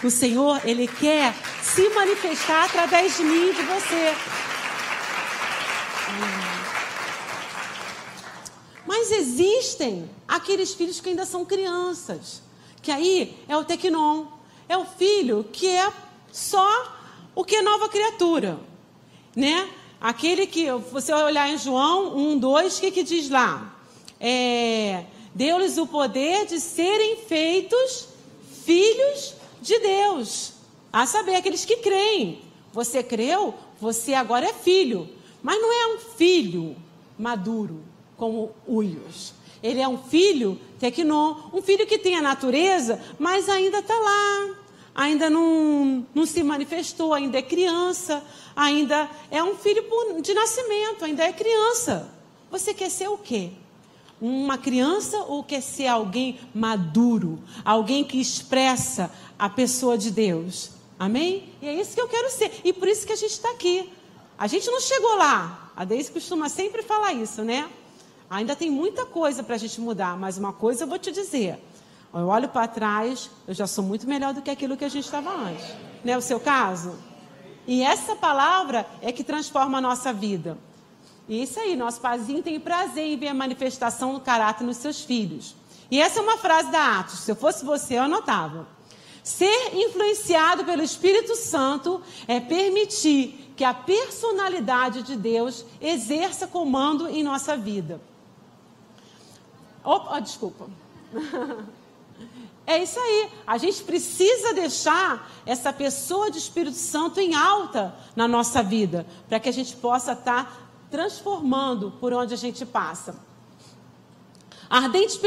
O 0.05 0.11
Senhor, 0.11 0.61
Ele 0.65 0.87
quer 0.87 1.35
se 1.61 1.89
manifestar 1.89 2.67
através 2.67 3.17
de 3.17 3.25
mim 3.25 3.51
e 3.51 3.55
de 3.55 3.63
você. 3.63 4.48
Mas 9.09 9.21
existem 9.21 10.09
aqueles 10.27 10.75
filhos 10.75 11.01
que 11.01 11.09
ainda 11.09 11.25
são 11.25 11.43
crianças, 11.43 12.43
que 12.83 12.91
aí 12.91 13.39
é 13.49 13.57
o 13.57 13.65
tecnon, 13.65 14.27
é 14.69 14.77
o 14.77 14.85
filho 14.85 15.47
que 15.51 15.67
é 15.67 15.91
só 16.31 16.95
o 17.35 17.43
que 17.43 17.57
é 17.57 17.63
nova 17.63 17.89
criatura, 17.89 18.61
né? 19.35 19.67
Aquele 19.99 20.47
que 20.47 20.71
você 20.93 21.11
olhar 21.15 21.49
em 21.49 21.57
João 21.57 22.19
1, 22.19 22.39
2, 22.39 22.77
o 22.77 22.81
que, 22.83 22.91
que 22.91 23.03
diz 23.03 23.31
lá? 23.31 23.75
É, 24.21 25.07
Deu-lhes 25.35 25.79
o 25.79 25.87
poder 25.87 26.45
de 26.45 26.61
serem 26.61 27.17
feitos 27.17 28.09
filhos 28.63 29.35
de 29.63 29.79
Deus. 29.79 30.53
A 30.93 31.07
saber, 31.07 31.37
aqueles 31.37 31.65
que 31.65 31.77
creem. 31.77 32.43
Você 32.75 33.03
creu, 33.03 33.55
você 33.81 34.13
agora 34.13 34.51
é 34.51 34.53
filho. 34.53 35.09
Mas 35.43 35.59
não 35.59 35.73
é 35.73 35.95
um 35.95 35.99
filho 35.99 36.77
maduro, 37.19 37.88
como 38.19 38.51
Uios. 38.69 39.33
Ele 39.63 39.81
é 39.81 39.89
um 39.89 39.97
filho 39.97 40.61
tecnon, 40.79 41.35
um 41.53 41.63
filho 41.63 41.87
que 41.87 41.99
tem 41.99 42.17
a 42.17 42.23
natureza, 42.23 43.01
mas 43.19 43.49
ainda 43.49 43.79
está 43.79 43.99
lá. 43.99 44.57
Ainda 44.95 45.31
não, 45.31 46.05
não 46.15 46.27
se 46.27 46.43
manifestou, 46.43 47.15
ainda 47.15 47.39
é 47.39 47.43
criança, 47.43 48.23
ainda 48.55 49.09
é 49.31 49.43
um 49.43 49.55
filho 49.55 49.85
de 50.21 50.35
nascimento, 50.35 51.05
ainda 51.05 51.23
é 51.25 51.33
criança. 51.33 52.13
Você 52.51 52.75
quer 52.75 52.91
ser 52.91 53.09
o 53.09 53.17
quê? 53.17 53.53
uma 54.21 54.59
criança 54.59 55.19
ou 55.19 55.45
quer 55.45 55.63
ser 55.63 55.87
alguém 55.87 56.41
maduro, 56.55 57.39
alguém 57.65 58.03
que 58.03 58.21
expressa 58.21 59.11
a 59.39 59.49
pessoa 59.49 59.97
de 59.97 60.11
Deus? 60.11 60.71
Amém? 60.99 61.49
E 61.63 61.69
é 61.69 61.75
isso 61.75 61.95
que 61.95 62.01
eu 62.01 62.09
quero 62.09 62.31
ser. 62.31 62.51
E 62.65 62.73
por 62.73 62.89
isso 62.89 63.07
que 63.07 63.13
a 63.13 63.17
gente 63.17 63.31
está 63.31 63.51
aqui. 63.51 63.89
A 64.37 64.47
gente 64.47 64.69
não 64.69 64.81
chegou 64.81 65.17
lá. 65.17 65.73
A 65.77 65.85
Deise 65.85 66.11
costuma 66.11 66.49
sempre 66.49 66.83
falar 66.83 67.13
isso, 67.13 67.43
né? 67.43 67.69
Ainda 68.31 68.55
tem 68.55 68.71
muita 68.71 69.07
coisa 69.07 69.43
para 69.43 69.55
a 69.55 69.59
gente 69.59 69.81
mudar, 69.81 70.17
mas 70.17 70.37
uma 70.37 70.53
coisa 70.53 70.85
eu 70.85 70.89
vou 70.89 70.99
te 70.99 71.11
dizer. 71.11 71.59
Eu 72.13 72.29
olho 72.29 72.49
para 72.49 72.69
trás, 72.69 73.31
eu 73.47 73.55
já 73.55 73.67
sou 73.67 73.85
muito 73.85 74.07
melhor 74.07 74.35
do 74.35 74.43
que 74.43 74.51
aquilo 74.51 74.77
que 74.77 74.85
a 74.85 74.89
gente 74.89 75.05
estava 75.05 75.31
antes. 75.31 75.65
Não 76.05 76.15
é 76.15 76.17
o 76.17 76.23
seu 76.23 76.39
caso? 76.39 76.95
E 77.67 77.83
essa 77.83 78.17
palavra 78.17 78.87
é 79.03 79.13
que 79.13 79.23
transforma 79.23 79.79
a 79.79 79.81
nossa 79.81 80.13
vida. 80.13 80.57
E 81.29 81.43
isso 81.43 81.61
aí, 81.61 81.77
nosso 81.77 82.01
paizinho 82.01 82.43
tem 82.43 82.59
prazer 82.59 83.07
em 83.07 83.19
ver 83.19 83.29
a 83.29 83.35
manifestação 83.35 84.15
do 84.15 84.21
caráter 84.21 84.65
nos 84.65 84.79
seus 84.79 85.03
filhos. 85.03 85.55
E 85.91 86.01
essa 86.01 86.21
é 86.21 86.23
uma 86.23 86.39
frase 86.39 86.71
da 86.71 87.01
Atos. 87.01 87.21
Se 87.21 87.31
eu 87.31 87.37
fosse 87.37 87.65
você, 87.65 87.99
eu 87.99 88.03
anotava. 88.03 88.67
Ser 89.23 89.75
influenciado 89.75 90.65
pelo 90.65 90.83
Espírito 90.83 91.37
Santo 91.37 92.01
é 92.27 92.41
permitir 92.41 93.53
que 93.55 93.65
a 93.65 93.75
personalidade 93.75 95.03
de 95.03 95.17
Deus 95.17 95.67
exerça 95.81 96.47
comando 96.47 97.09
em 97.09 97.23
nossa 97.23 97.57
vida. 97.57 98.01
Opa, 99.85 100.21
desculpa. 100.21 100.69
É 102.67 102.83
isso 102.83 103.01
aí. 103.01 103.31
A 103.47 103.57
gente 103.57 103.83
precisa 103.83 104.53
deixar 104.53 105.31
essa 105.47 105.73
pessoa 105.73 106.31
de 106.31 106.37
Espírito 106.37 106.77
Santo 106.77 107.19
em 107.19 107.35
alta 107.35 107.95
na 108.15 108.29
nossa 108.29 108.63
vida, 108.63 109.07
para 109.27 109.41
que 109.41 109.49
a 109.49 109.53
gente 109.53 109.75
possa 109.77 110.13
estar 110.13 110.45
tá 110.45 110.53
transformando 110.91 111.93
por 111.99 112.13
onde 112.13 112.35
a 112.35 112.37
gente 112.37 112.67
passa. 112.67 113.19
A 114.69 114.77
ardente 114.81 115.19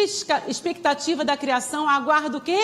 expectativa 0.48 1.26
da 1.26 1.36
criação 1.36 1.90
aguarda 1.90 2.38
o 2.38 2.42
quê? 2.42 2.62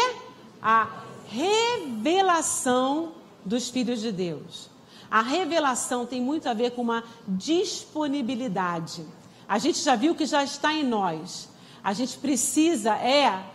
A 0.61 0.87
revelação 1.27 3.13
dos 3.43 3.69
filhos 3.69 3.99
de 3.99 4.11
Deus. 4.11 4.69
A 5.09 5.21
revelação 5.21 6.05
tem 6.05 6.21
muito 6.21 6.47
a 6.47 6.53
ver 6.53 6.71
com 6.71 6.83
uma 6.83 7.03
disponibilidade. 7.27 9.03
A 9.47 9.57
gente 9.57 9.79
já 9.79 9.95
viu 9.95 10.13
que 10.13 10.25
já 10.25 10.43
está 10.43 10.71
em 10.71 10.83
nós. 10.83 11.49
A 11.87 11.93
gente 11.93 12.17
precisa 12.17 12.95
é 12.95 13.45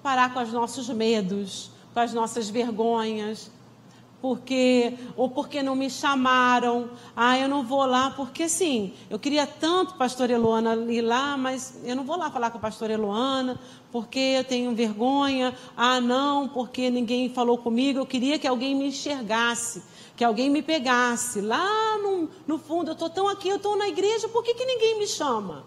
parar 0.00 0.32
com 0.32 0.40
os 0.40 0.52
nossos 0.52 0.88
medos, 0.90 1.68
com 1.92 1.98
as 1.98 2.14
nossas 2.14 2.48
vergonhas, 2.48 3.50
porque 4.22 4.94
ou 5.16 5.28
porque 5.28 5.60
não 5.60 5.74
me 5.74 5.90
chamaram, 5.90 6.90
ah, 7.16 7.36
eu 7.36 7.48
não 7.48 7.64
vou 7.64 7.84
lá, 7.86 8.10
porque 8.10 8.48
sim, 8.48 8.94
eu 9.10 9.18
queria 9.18 9.48
tanto, 9.48 9.94
pastor 9.94 10.30
Eloana, 10.30 10.76
ir 10.92 11.00
lá, 11.00 11.36
mas 11.36 11.80
eu 11.82 11.96
não 11.96 12.04
vou 12.04 12.16
lá 12.16 12.30
falar 12.30 12.52
com 12.52 12.58
a 12.58 12.60
pastora 12.60 12.92
Eloana, 12.92 13.58
porque 13.90 14.36
eu 14.38 14.44
tenho 14.44 14.72
vergonha, 14.72 15.52
ah, 15.76 16.00
não, 16.00 16.46
porque 16.46 16.88
ninguém 16.88 17.28
falou 17.28 17.58
comigo, 17.58 17.98
eu 17.98 18.06
queria 18.06 18.38
que 18.38 18.46
alguém 18.46 18.76
me 18.76 18.86
enxergasse, 18.86 19.82
que 20.14 20.22
alguém 20.22 20.48
me 20.48 20.62
pegasse, 20.62 21.40
lá 21.40 21.98
no, 21.98 22.30
no 22.46 22.58
fundo, 22.60 22.90
eu 22.90 22.92
estou 22.92 23.10
tão 23.10 23.26
aqui, 23.26 23.48
eu 23.48 23.56
estou 23.56 23.76
na 23.76 23.88
igreja, 23.88 24.28
por 24.28 24.44
que, 24.44 24.54
que 24.54 24.64
ninguém 24.64 25.00
me 25.00 25.06
chama? 25.08 25.64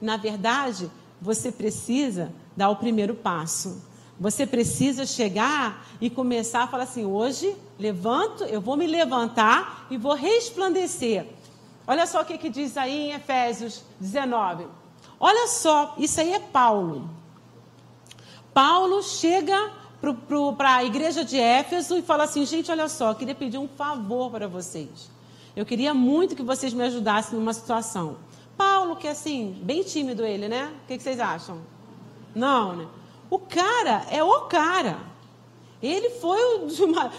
Na 0.00 0.16
verdade, 0.16 0.88
você 1.20 1.52
precisa 1.52 2.32
dar 2.56 2.70
o 2.70 2.76
primeiro 2.76 3.14
passo. 3.14 3.82
Você 4.18 4.46
precisa 4.46 5.06
chegar 5.06 5.86
e 6.00 6.10
começar 6.10 6.64
a 6.64 6.66
falar 6.66 6.84
assim: 6.84 7.04
hoje 7.04 7.56
levanto, 7.78 8.44
eu 8.44 8.60
vou 8.60 8.76
me 8.76 8.86
levantar 8.86 9.86
e 9.90 9.96
vou 9.96 10.14
resplandecer. 10.14 11.26
Olha 11.86 12.06
só 12.06 12.20
o 12.20 12.24
que, 12.24 12.36
que 12.36 12.48
diz 12.48 12.76
aí 12.76 13.08
em 13.08 13.12
Efésios 13.12 13.82
19. 13.98 14.66
Olha 15.18 15.48
só, 15.48 15.94
isso 15.98 16.20
aí 16.20 16.32
é 16.32 16.38
Paulo. 16.38 17.10
Paulo 18.52 19.02
chega 19.02 19.72
para 20.56 20.76
a 20.76 20.84
igreja 20.84 21.24
de 21.24 21.38
Éfeso 21.38 21.96
e 21.96 22.02
fala 22.02 22.24
assim: 22.24 22.44
gente, 22.44 22.70
olha 22.70 22.88
só, 22.88 23.10
eu 23.10 23.14
queria 23.14 23.34
pedir 23.34 23.58
um 23.58 23.68
favor 23.68 24.30
para 24.30 24.46
vocês. 24.46 25.10
Eu 25.56 25.66
queria 25.66 25.92
muito 25.92 26.36
que 26.36 26.42
vocês 26.42 26.72
me 26.72 26.82
ajudassem 26.82 27.38
numa 27.38 27.52
situação. 27.52 28.16
Paulo, 28.60 28.94
que 28.94 29.08
é 29.08 29.12
assim, 29.12 29.58
bem 29.62 29.82
tímido 29.82 30.22
ele, 30.22 30.46
né? 30.46 30.70
O 30.84 30.86
que, 30.86 30.98
que 30.98 31.02
vocês 31.02 31.18
acham? 31.18 31.62
Não, 32.34 32.76
né? 32.76 32.86
O 33.30 33.38
cara 33.38 34.04
é 34.10 34.22
o 34.22 34.42
cara. 34.42 34.98
Ele 35.82 36.10
foi 36.10 36.38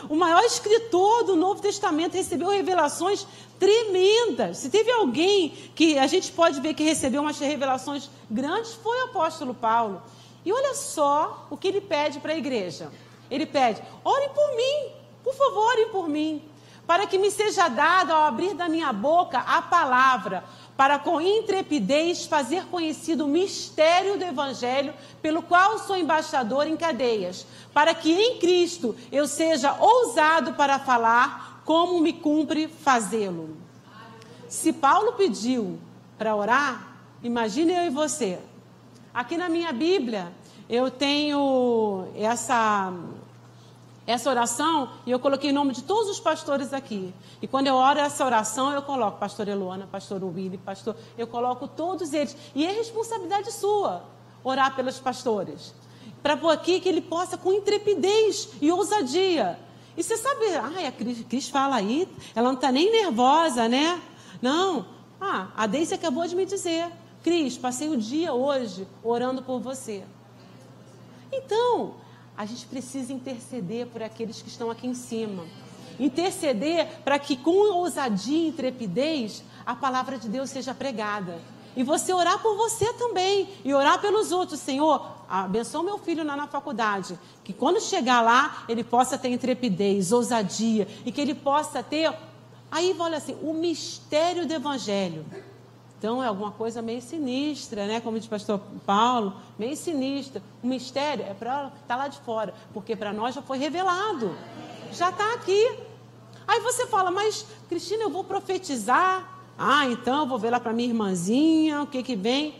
o, 0.07 0.15
maior 0.15 0.43
escritor 0.43 1.23
do 1.23 1.35
Novo 1.35 1.59
Testamento, 1.59 2.13
recebeu 2.13 2.49
revelações 2.49 3.25
tremendas. 3.57 4.57
Se 4.57 4.69
teve 4.69 4.91
alguém 4.91 5.49
que 5.73 5.97
a 5.97 6.05
gente 6.05 6.31
pode 6.31 6.61
ver 6.61 6.75
que 6.75 6.83
recebeu 6.83 7.23
umas 7.23 7.39
revelações 7.39 8.07
grandes, 8.29 8.73
foi 8.75 9.01
o 9.01 9.05
apóstolo 9.05 9.55
Paulo. 9.55 9.99
E 10.45 10.53
olha 10.53 10.75
só 10.75 11.47
o 11.49 11.57
que 11.57 11.67
ele 11.67 11.81
pede 11.81 12.19
para 12.19 12.33
a 12.33 12.37
igreja. 12.37 12.91
Ele 13.31 13.47
pede: 13.47 13.81
orem 14.03 14.29
por 14.29 14.55
mim, 14.55 14.91
por 15.23 15.33
favor, 15.33 15.69
orem 15.69 15.89
por 15.89 16.07
mim, 16.07 16.43
para 16.85 17.07
que 17.07 17.17
me 17.17 17.31
seja 17.31 17.67
dado 17.67 18.11
ao 18.11 18.25
abrir 18.25 18.53
da 18.53 18.67
minha 18.67 18.91
boca 18.91 19.39
a 19.39 19.61
palavra, 19.61 20.43
para 20.81 20.97
com 20.97 21.21
intrepidez 21.21 22.25
fazer 22.25 22.65
conhecido 22.65 23.25
o 23.25 23.27
mistério 23.27 24.17
do 24.17 24.25
Evangelho, 24.25 24.95
pelo 25.21 25.43
qual 25.43 25.77
sou 25.77 25.95
embaixador 25.95 26.65
em 26.65 26.75
cadeias, 26.75 27.45
para 27.71 27.93
que 27.93 28.11
em 28.11 28.39
Cristo 28.39 28.95
eu 29.11 29.27
seja 29.27 29.75
ousado 29.79 30.53
para 30.53 30.79
falar 30.79 31.61
como 31.65 32.01
me 32.01 32.11
cumpre 32.11 32.67
fazê-lo. 32.67 33.55
Se 34.49 34.73
Paulo 34.73 35.13
pediu 35.13 35.77
para 36.17 36.35
orar, 36.35 36.97
imagine 37.21 37.73
eu 37.73 37.85
e 37.85 37.89
você. 37.91 38.39
Aqui 39.13 39.37
na 39.37 39.49
minha 39.49 39.71
Bíblia, 39.71 40.33
eu 40.67 40.89
tenho 40.89 42.07
essa 42.15 42.91
essa 44.05 44.29
oração 44.29 44.89
e 45.05 45.11
eu 45.11 45.19
coloquei 45.19 45.51
o 45.51 45.53
nome 45.53 45.73
de 45.73 45.83
todos 45.83 46.09
os 46.09 46.19
pastores 46.19 46.73
aqui. 46.73 47.13
E 47.41 47.47
quando 47.47 47.67
eu 47.67 47.75
oro 47.75 47.99
essa 47.99 48.25
oração, 48.25 48.71
eu 48.71 48.81
coloco 48.81 49.19
pastor 49.19 49.47
Eluana, 49.47 49.87
pastor 49.87 50.23
Willy, 50.23 50.57
pastor, 50.57 50.95
eu 51.17 51.27
coloco 51.27 51.67
todos 51.67 52.13
eles. 52.13 52.35
E 52.55 52.65
é 52.65 52.71
responsabilidade 52.71 53.51
sua 53.51 54.03
orar 54.43 54.75
pelos 54.75 54.99
pastores. 54.99 55.73
Para 56.21 56.33
aqui 56.51 56.79
que 56.79 56.89
ele 56.89 57.01
possa 57.01 57.37
com 57.37 57.53
intrepidez 57.53 58.49
e 58.61 58.71
ousadia. 58.71 59.59
E 59.95 60.03
você 60.03 60.17
sabe, 60.17 60.45
ai, 60.55 60.87
a 60.87 60.91
Cris, 60.91 61.25
Cris 61.27 61.49
fala 61.49 61.75
aí, 61.75 62.07
ela 62.35 62.47
não 62.47 62.55
está 62.55 62.71
nem 62.71 62.91
nervosa, 62.91 63.67
né? 63.67 64.01
Não. 64.41 64.85
Ah, 65.19 65.49
a 65.55 65.67
Deise 65.67 65.93
acabou 65.93 66.25
de 66.27 66.35
me 66.35 66.45
dizer. 66.45 66.91
Cris, 67.23 67.57
passei 67.57 67.89
o 67.89 67.97
dia 67.97 68.33
hoje 68.33 68.87
orando 69.03 69.43
por 69.43 69.59
você. 69.59 70.03
Então, 71.31 71.95
a 72.41 72.45
gente 72.47 72.65
precisa 72.65 73.13
interceder 73.13 73.85
por 73.85 74.01
aqueles 74.01 74.41
que 74.41 74.49
estão 74.49 74.71
aqui 74.71 74.87
em 74.87 74.95
cima. 74.95 75.45
Interceder 75.99 76.87
para 77.03 77.19
que 77.19 77.37
com 77.37 77.71
ousadia 77.71 78.35
e 78.35 78.47
intrepidez 78.47 79.43
a 79.63 79.75
palavra 79.75 80.17
de 80.17 80.27
Deus 80.27 80.49
seja 80.49 80.73
pregada. 80.73 81.39
E 81.75 81.83
você 81.83 82.11
orar 82.11 82.41
por 82.41 82.57
você 82.57 82.91
também. 82.93 83.47
E 83.63 83.71
orar 83.75 84.01
pelos 84.01 84.31
outros. 84.31 84.59
Senhor, 84.59 85.07
abençoa 85.29 85.83
meu 85.83 85.99
filho 85.99 86.23
lá 86.23 86.35
na 86.35 86.47
faculdade. 86.47 87.15
Que 87.43 87.53
quando 87.53 87.79
chegar 87.79 88.21
lá, 88.21 88.65
ele 88.67 88.83
possa 88.83 89.19
ter 89.19 89.29
intrepidez, 89.29 90.11
ousadia. 90.11 90.87
E 91.05 91.11
que 91.11 91.21
ele 91.21 91.35
possa 91.35 91.83
ter. 91.83 92.11
Aí, 92.71 92.95
olha 92.97 93.17
assim, 93.17 93.37
o 93.43 93.53
mistério 93.53 94.47
do 94.47 94.53
evangelho. 94.53 95.23
Então 96.01 96.23
é 96.23 96.25
alguma 96.25 96.49
coisa 96.49 96.81
meio 96.81 96.99
sinistra, 96.99 97.85
né? 97.85 98.01
Como 98.01 98.17
diz 98.17 98.25
o 98.25 98.29
pastor 98.31 98.59
Paulo, 98.87 99.35
meio 99.55 99.77
sinistra. 99.77 100.41
O 100.63 100.65
mistério 100.65 101.23
é 101.23 101.31
para 101.35 101.71
tá 101.87 101.95
lá 101.95 102.07
de 102.07 102.17
fora, 102.21 102.55
porque 102.73 102.95
para 102.95 103.13
nós 103.13 103.35
já 103.35 103.41
foi 103.43 103.59
revelado. 103.59 104.35
Já 104.91 105.11
está 105.11 105.35
aqui. 105.35 105.77
Aí 106.47 106.59
você 106.61 106.87
fala, 106.87 107.11
mas 107.11 107.45
Cristina, 107.69 108.01
eu 108.01 108.09
vou 108.09 108.23
profetizar. 108.23 109.29
Ah, 109.55 109.85
então 109.85 110.21
eu 110.21 110.25
vou 110.25 110.39
ver 110.39 110.49
lá 110.49 110.59
para 110.59 110.73
minha 110.73 110.89
irmãzinha, 110.89 111.83
o 111.83 111.85
que 111.85 112.01
que 112.01 112.15
vem. 112.15 112.55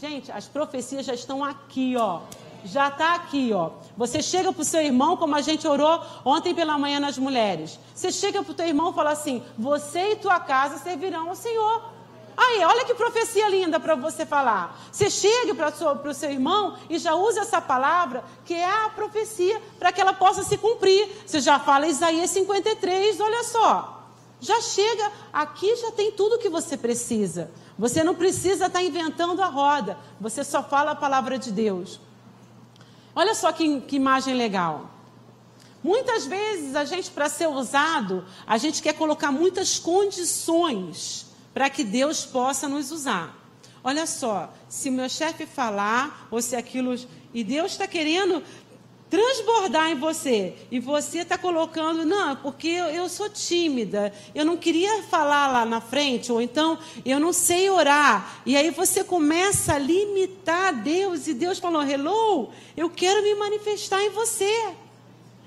Gente, 0.00 0.30
as 0.30 0.46
profecias 0.46 1.04
já 1.04 1.14
estão 1.14 1.42
aqui, 1.42 1.96
ó. 1.96 2.20
Já 2.64 2.86
está 2.86 3.16
aqui, 3.16 3.52
ó. 3.52 3.70
Você 3.96 4.22
chega 4.22 4.52
para 4.52 4.62
o 4.62 4.64
seu 4.64 4.80
irmão, 4.80 5.16
como 5.16 5.34
a 5.34 5.40
gente 5.40 5.66
orou 5.66 6.00
ontem 6.24 6.54
pela 6.54 6.78
manhã 6.78 7.00
nas 7.00 7.18
mulheres. 7.18 7.76
Você 7.92 8.12
chega 8.12 8.40
para 8.40 8.52
o 8.52 8.54
teu 8.54 8.68
irmão 8.68 8.92
e 8.92 8.94
fala 8.94 9.10
assim: 9.10 9.42
Você 9.58 10.12
e 10.12 10.16
tua 10.16 10.38
casa 10.38 10.78
servirão 10.78 11.30
ao 11.30 11.34
Senhor. 11.34 11.93
Aí, 12.36 12.64
olha 12.64 12.84
que 12.84 12.94
profecia 12.94 13.48
linda 13.48 13.78
para 13.78 13.94
você 13.94 14.26
falar. 14.26 14.78
Você 14.90 15.08
chega 15.08 15.54
para 15.54 15.68
o 16.10 16.14
seu 16.14 16.30
irmão 16.30 16.76
e 16.90 16.98
já 16.98 17.14
usa 17.14 17.40
essa 17.40 17.60
palavra, 17.60 18.24
que 18.44 18.54
é 18.54 18.68
a 18.68 18.90
profecia, 18.90 19.60
para 19.78 19.92
que 19.92 20.00
ela 20.00 20.12
possa 20.12 20.42
se 20.42 20.56
cumprir. 20.58 21.08
Você 21.24 21.40
já 21.40 21.58
fala 21.60 21.86
Isaías 21.86 22.30
53, 22.30 23.20
olha 23.20 23.44
só. 23.44 24.08
Já 24.40 24.60
chega, 24.60 25.12
aqui 25.32 25.74
já 25.76 25.92
tem 25.92 26.12
tudo 26.12 26.38
que 26.38 26.48
você 26.48 26.76
precisa. 26.76 27.50
Você 27.78 28.02
não 28.02 28.14
precisa 28.14 28.66
estar 28.66 28.80
tá 28.80 28.82
inventando 28.84 29.40
a 29.42 29.46
roda. 29.46 29.96
Você 30.20 30.42
só 30.42 30.62
fala 30.62 30.90
a 30.90 30.96
palavra 30.96 31.38
de 31.38 31.50
Deus. 31.52 32.00
Olha 33.14 33.34
só 33.34 33.52
que, 33.52 33.80
que 33.82 33.96
imagem 33.96 34.34
legal. 34.34 34.90
Muitas 35.82 36.26
vezes 36.26 36.74
a 36.74 36.84
gente, 36.84 37.10
para 37.10 37.28
ser 37.28 37.46
usado, 37.46 38.24
a 38.46 38.58
gente 38.58 38.82
quer 38.82 38.94
colocar 38.94 39.30
muitas 39.30 39.78
condições 39.78 41.26
para 41.54 41.70
que 41.70 41.84
Deus 41.84 42.26
possa 42.26 42.68
nos 42.68 42.90
usar. 42.90 43.40
Olha 43.82 44.06
só, 44.06 44.52
se 44.68 44.90
meu 44.90 45.08
chefe 45.08 45.46
falar, 45.46 46.26
ou 46.30 46.42
se 46.42 46.56
aquilo. 46.56 46.98
E 47.32 47.44
Deus 47.44 47.72
está 47.72 47.86
querendo 47.86 48.42
transbordar 49.10 49.90
em 49.90 49.94
você, 49.94 50.56
e 50.72 50.80
você 50.80 51.18
está 51.18 51.38
colocando, 51.38 52.04
não, 52.04 52.34
porque 52.34 52.66
eu, 52.66 52.86
eu, 52.86 53.08
sou 53.08 53.28
tímida, 53.28 54.12
eu 54.34 54.44
não 54.44 54.56
queria 54.56 55.04
falar 55.04 55.52
lá 55.52 55.64
na 55.64 55.80
frente, 55.80 56.32
ou 56.32 56.42
então 56.42 56.76
eu 57.04 57.20
não 57.20 57.32
sei 57.32 57.70
orar, 57.70 58.42
e 58.44 58.56
aí 58.56 58.70
você 58.70 59.04
começa 59.04 59.74
a 59.74 59.78
limitar 59.78 60.82
Deus, 60.82 61.28
e 61.28 61.34
Deus 61.34 61.60
falou: 61.60 61.84
hello, 61.84 62.48
eu 62.76 62.90
quero 62.90 63.22
me 63.22 63.36
manifestar 63.36 64.02
em 64.02 64.10
você. 64.10 64.74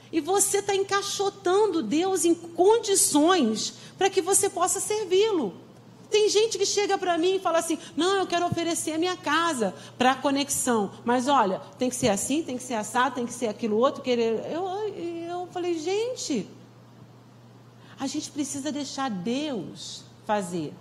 E 0.09 0.21
você 0.21 0.59
está 0.59 0.73
encaixotando 0.73 1.83
Deus 1.83 2.23
em 2.23 2.33
condições 2.33 3.73
para 3.97 4.09
que 4.09 4.21
você 4.21 4.49
possa 4.49 4.79
servi-lo. 4.79 5.66
Tem 6.09 6.29
gente 6.29 6.57
que 6.57 6.65
chega 6.65 6.97
para 6.97 7.17
mim 7.17 7.35
e 7.35 7.39
fala 7.39 7.59
assim: 7.59 7.77
não, 7.95 8.15
eu 8.15 8.27
quero 8.27 8.45
oferecer 8.45 8.93
a 8.93 8.97
minha 8.97 9.17
casa 9.17 9.73
para 9.97 10.15
conexão. 10.15 10.91
Mas 11.03 11.27
olha, 11.27 11.61
tem 11.77 11.89
que 11.89 11.95
ser 11.95 12.09
assim, 12.09 12.41
tem 12.41 12.57
que 12.57 12.63
ser 12.63 12.75
assado, 12.75 13.15
tem 13.15 13.25
que 13.25 13.33
ser 13.33 13.47
aquilo 13.47 13.77
outro. 13.77 14.01
Querer. 14.01 14.45
Eu, 14.51 14.67
eu 15.29 15.47
falei, 15.51 15.77
gente, 15.77 16.47
a 17.99 18.07
gente 18.07 18.31
precisa 18.31 18.71
deixar 18.71 19.09
Deus 19.09 20.03
fazer. 20.25 20.73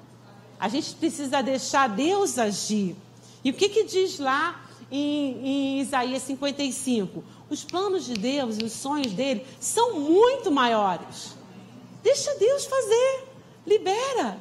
A 0.58 0.68
gente 0.68 0.94
precisa 0.94 1.42
deixar 1.42 1.88
Deus 1.88 2.38
agir. 2.38 2.96
E 3.44 3.50
o 3.50 3.54
que, 3.54 3.68
que 3.68 3.84
diz 3.84 4.18
lá 4.18 4.64
em, 4.90 5.76
em 5.76 5.80
Isaías 5.80 6.22
55? 6.22 7.22
Os 7.48 7.64
planos 7.64 8.04
de 8.04 8.14
Deus 8.14 8.58
e 8.58 8.64
os 8.64 8.72
sonhos 8.72 9.12
dele 9.12 9.46
são 9.60 10.00
muito 10.00 10.50
maiores. 10.50 11.36
Deixa 12.02 12.34
Deus 12.36 12.64
fazer. 12.64 13.24
Libera. 13.66 14.40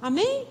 Amém? 0.00 0.46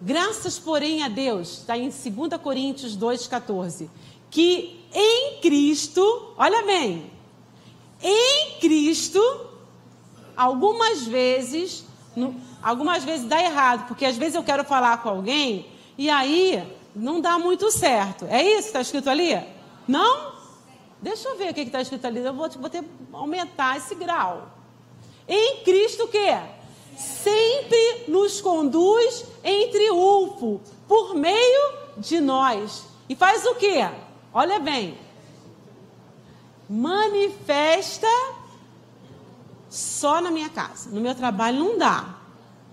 Graças, 0.00 0.58
porém, 0.58 1.02
a 1.02 1.08
Deus, 1.08 1.58
está 1.58 1.78
em 1.78 1.88
2 1.88 2.40
Coríntios 2.42 2.96
2,14, 2.96 3.88
que 4.30 4.84
em 4.92 5.40
Cristo, 5.40 6.34
olha 6.36 6.62
bem, 6.62 7.10
em 8.02 8.58
Cristo, 8.60 9.20
algumas 10.36 11.06
vezes, 11.06 11.84
algumas 12.62 13.02
vezes 13.04 13.26
dá 13.26 13.40
errado, 13.40 13.86
porque 13.88 14.04
às 14.04 14.16
vezes 14.16 14.34
eu 14.34 14.42
quero 14.42 14.64
falar 14.64 15.02
com 15.02 15.08
alguém 15.08 15.66
e 15.96 16.10
aí 16.10 16.62
não 16.94 17.20
dá 17.20 17.38
muito 17.38 17.70
certo. 17.70 18.26
É 18.26 18.42
isso 18.42 18.62
que 18.62 18.66
está 18.68 18.80
escrito 18.80 19.08
ali? 19.08 19.42
Não? 19.88 20.32
Deixa 21.00 21.28
eu 21.28 21.36
ver 21.36 21.50
o 21.50 21.54
que 21.54 21.60
está 21.60 21.80
escrito 21.80 22.06
ali. 22.06 22.20
Eu 22.20 22.32
vou, 22.32 22.48
vou 22.50 22.70
ter 22.70 22.84
aumentar 23.12 23.76
esse 23.76 23.94
grau. 23.94 24.50
Em 25.26 25.62
Cristo 25.64 26.04
o 26.04 26.08
quê? 26.08 26.38
Sempre 26.96 28.04
nos 28.08 28.40
conduz 28.40 29.24
em 29.42 29.70
triunfo 29.70 30.60
por 30.86 31.14
meio 31.14 31.72
de 31.96 32.20
nós. 32.20 32.84
E 33.08 33.14
faz 33.14 33.44
o 33.44 33.54
quê? 33.54 33.88
Olha 34.32 34.58
bem. 34.58 34.98
Manifesta 36.68 38.08
só 39.68 40.20
na 40.20 40.30
minha 40.30 40.48
casa. 40.48 40.90
No 40.90 41.00
meu 41.00 41.14
trabalho 41.14 41.58
não 41.58 41.78
dá. 41.78 42.16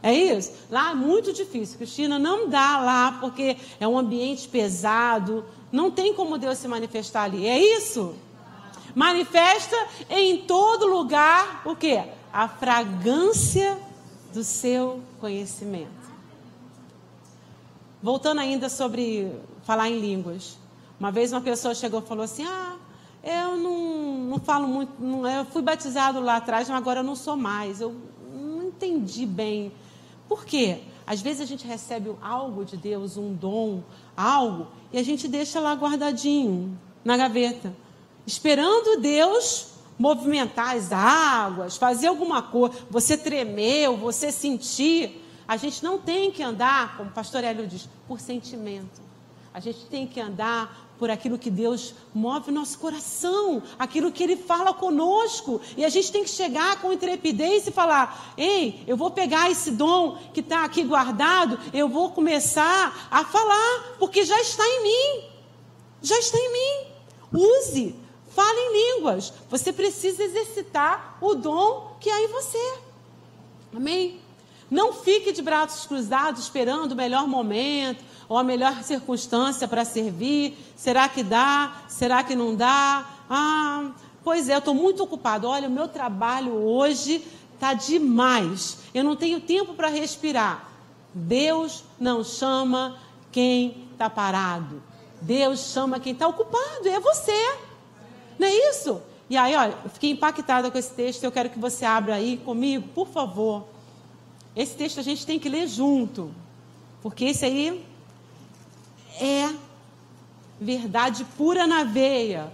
É 0.04 0.14
isso? 0.14 0.54
Lá 0.70 0.92
é 0.92 0.96
muito 0.96 1.32
difícil. 1.32 1.78
Cristina, 1.78 2.18
não 2.18 2.50
dá 2.50 2.80
lá 2.80 3.18
porque 3.20 3.58
é 3.80 3.88
um 3.88 3.98
ambiente 3.98 4.48
pesado. 4.48 5.46
Não 5.72 5.92
tem 5.92 6.14
como 6.14 6.38
Deus 6.38 6.58
se 6.58 6.68
manifestar 6.68 7.24
ali. 7.24 7.46
É 7.46 7.60
isso? 7.60 8.16
Manifesta 8.96 9.76
em 10.10 10.38
todo 10.42 10.88
lugar 10.88 11.62
o 11.66 11.76
quê? 11.76 12.04
A 12.34 12.48
fragrância 12.48 13.78
do 14.34 14.44
seu 14.44 15.02
conhecimento. 15.20 15.90
Voltando 18.02 18.42
ainda 18.42 18.70
sobre 18.70 19.32
falar 19.64 19.90
em 19.90 20.00
línguas. 20.00 20.58
Uma 21.00 21.12
vez 21.12 21.32
uma 21.32 21.42
pessoa 21.42 21.76
chegou 21.76 22.00
e 22.02 22.06
falou 22.06 22.24
assim: 22.24 22.44
Ah, 22.46 22.76
eu 23.24 23.58
não, 23.58 24.18
não 24.30 24.40
falo 24.40 24.68
muito, 24.68 24.94
não, 25.00 25.28
eu 25.28 25.46
fui 25.46 25.62
batizado 25.62 26.20
lá 26.20 26.38
atrás, 26.38 26.68
mas 26.68 26.78
agora 26.78 27.02
eu 27.02 27.04
não 27.04 27.16
sou 27.16 27.36
mais. 27.36 27.80
Eu 27.82 27.96
não 28.34 28.64
entendi 28.64 29.26
bem. 29.26 29.72
Por 30.28 30.46
quê? 30.46 30.80
Às 31.06 31.22
vezes 31.22 31.42
a 31.42 31.46
gente 31.46 31.68
recebe 31.68 32.16
algo 32.22 32.64
de 32.64 32.78
Deus, 32.78 33.18
um 33.18 33.34
dom, 33.34 33.84
algo, 34.16 34.68
e 34.94 34.98
a 34.98 35.04
gente 35.04 35.28
deixa 35.28 35.60
lá 35.60 35.74
guardadinho 35.74 36.78
na 37.04 37.18
gaveta, 37.18 37.76
esperando 38.26 39.02
Deus 39.02 39.71
movimentar 39.98 40.76
as 40.76 40.92
águas, 40.92 41.78
fazer 41.78 42.08
alguma 42.08 42.42
coisa, 42.42 42.76
você 42.90 43.18
tremeu, 43.18 43.98
você 43.98 44.32
sentir. 44.32 45.26
A 45.48 45.58
gente 45.58 45.84
não 45.84 45.98
tem 45.98 46.32
que 46.32 46.42
andar, 46.42 46.98
como 46.98 47.10
o 47.10 47.14
pastor 47.14 47.44
Hélio 47.44 47.68
diz, 47.68 47.88
por 48.08 48.20
sentimento. 48.20 49.02
A 49.54 49.60
gente 49.60 49.86
tem 49.86 50.08
que 50.08 50.20
andar 50.20 50.92
por 51.02 51.10
aquilo 51.10 51.38
que 51.38 51.50
Deus 51.50 51.96
move 52.14 52.52
o 52.52 52.54
nosso 52.54 52.78
coração, 52.78 53.64
aquilo 53.80 54.12
que 54.12 54.22
Ele 54.22 54.38
fala 54.38 54.72
conosco. 54.72 55.60
E 55.76 55.84
a 55.84 55.90
gente 55.90 56.12
tem 56.12 56.24
que 56.24 56.30
chegar 56.30 56.80
com 56.80 56.94
intrepidez 56.94 57.66
e 57.66 57.72
falar: 57.72 58.36
ei, 58.38 58.84
eu 58.86 58.96
vou 58.96 59.10
pegar 59.10 59.50
esse 59.50 59.72
dom 59.72 60.18
que 60.32 60.42
está 60.42 60.64
aqui 60.64 60.84
guardado, 60.84 61.60
eu 61.74 61.90
vou 61.90 62.12
começar 62.12 63.08
a 63.10 63.26
falar, 63.26 63.96
porque 63.98 64.24
já 64.24 64.40
está 64.42 64.64
em 64.64 64.84
mim. 64.84 65.24
Já 66.04 66.20
está 66.20 66.38
em 66.38 66.54
mim. 66.54 66.92
Use, 67.34 67.96
Fale 68.36 68.60
em 68.60 68.98
línguas. 68.98 69.34
Você 69.50 69.74
precisa 69.74 70.24
exercitar 70.24 71.18
o 71.22 71.36
dom 71.36 71.96
que 72.00 72.10
há 72.10 72.22
em 72.22 72.28
você. 72.28 72.74
Amém? 73.76 74.20
Não 74.70 74.94
fique 74.94 75.34
de 75.34 75.42
braços 75.42 75.86
cruzados 75.86 76.44
esperando 76.44 76.94
o 76.94 76.96
melhor 76.96 77.28
momento 77.28 78.04
ou 78.30 78.38
a 78.38 78.44
melhor 78.44 78.82
circunstância 78.84 79.68
para 79.68 79.84
servir. 79.84 80.58
Será 80.78 81.10
que 81.10 81.22
dá? 81.22 81.84
Será 81.90 82.24
que 82.24 82.36
não 82.36 82.56
dá? 82.56 83.06
Ah, 83.30 83.92
pois 84.24 84.48
é, 84.48 84.54
eu 84.54 84.60
estou 84.60 84.74
muito 84.74 85.04
ocupado. 85.04 85.48
Olha, 85.48 85.68
o 85.68 85.72
meu 85.72 85.90
trabalho 85.90 86.54
hoje 86.54 87.22
está 87.54 87.74
demais. 87.74 88.78
Eu 88.94 89.04
não 89.04 89.18
tenho 89.18 89.42
tempo 89.42 89.74
para 89.74 89.90
respirar. 89.90 90.70
Deus 91.14 91.84
não 92.00 92.24
chama 92.24 92.98
quem 93.30 93.90
está 93.92 94.10
parado. 94.10 94.82
Deus 95.22 95.72
chama 95.74 96.00
quem 96.00 96.14
está 96.14 96.28
ocupado. 96.28 96.88
É 96.88 97.00
você. 97.00 97.58
Não 98.38 98.48
é 98.48 98.70
isso? 98.70 99.02
E 99.30 99.38
aí, 99.38 99.56
olha, 99.56 99.78
eu 99.84 99.90
fiquei 99.90 100.12
impactada 100.12 100.70
com 100.70 100.78
esse 100.78 100.92
texto. 100.94 101.24
Eu 101.24 101.32
quero 101.32 101.50
que 101.50 101.60
você 101.60 101.86
abra 101.86 102.16
aí 102.16 102.38
comigo, 102.38 102.88
por 102.90 103.08
favor. 103.08 103.66
Esse 104.56 104.76
texto 104.76 105.00
a 105.00 105.04
gente 105.04 105.26
tem 105.26 105.40
que 105.40 105.48
ler 105.48 105.68
junto. 105.68 106.32
Porque 107.02 107.26
esse 107.26 107.46
aí 107.46 107.86
é 109.20 109.54
verdade 110.60 111.26
pura 111.38 111.66
na 111.66 111.84
veia. 111.84 112.52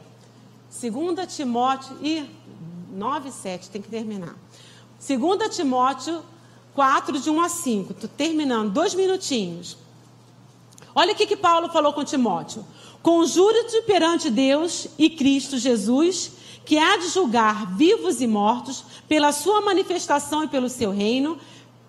2 0.69 1.35
Timóteo 1.35 1.97
e 2.01 2.29
9 2.91 3.31
7, 3.31 3.69
tem 3.69 3.81
que 3.81 3.89
terminar. 3.89 4.35
2 4.99 5.55
Timóteo 5.55 6.23
4, 6.75 7.19
de 7.19 7.29
1 7.29 7.41
a 7.41 7.49
5. 7.49 7.91
Estou 7.93 8.09
terminando, 8.09 8.71
dois 8.71 8.93
minutinhos. 8.93 9.77
Olha 10.93 11.13
o 11.13 11.15
que, 11.15 11.25
que 11.25 11.37
Paulo 11.37 11.69
falou 11.69 11.93
com 11.93 12.03
Timóteo. 12.03 12.65
Conjura-te 13.01 13.81
perante 13.83 14.29
Deus 14.29 14.87
e 14.97 15.09
Cristo 15.09 15.57
Jesus, 15.57 16.31
que 16.65 16.77
há 16.77 16.97
de 16.97 17.07
julgar 17.07 17.75
vivos 17.75 18.21
e 18.21 18.27
mortos, 18.27 18.83
pela 19.07 19.31
sua 19.31 19.61
manifestação 19.61 20.43
e 20.43 20.47
pelo 20.47 20.69
seu 20.69 20.91
reino. 20.91 21.37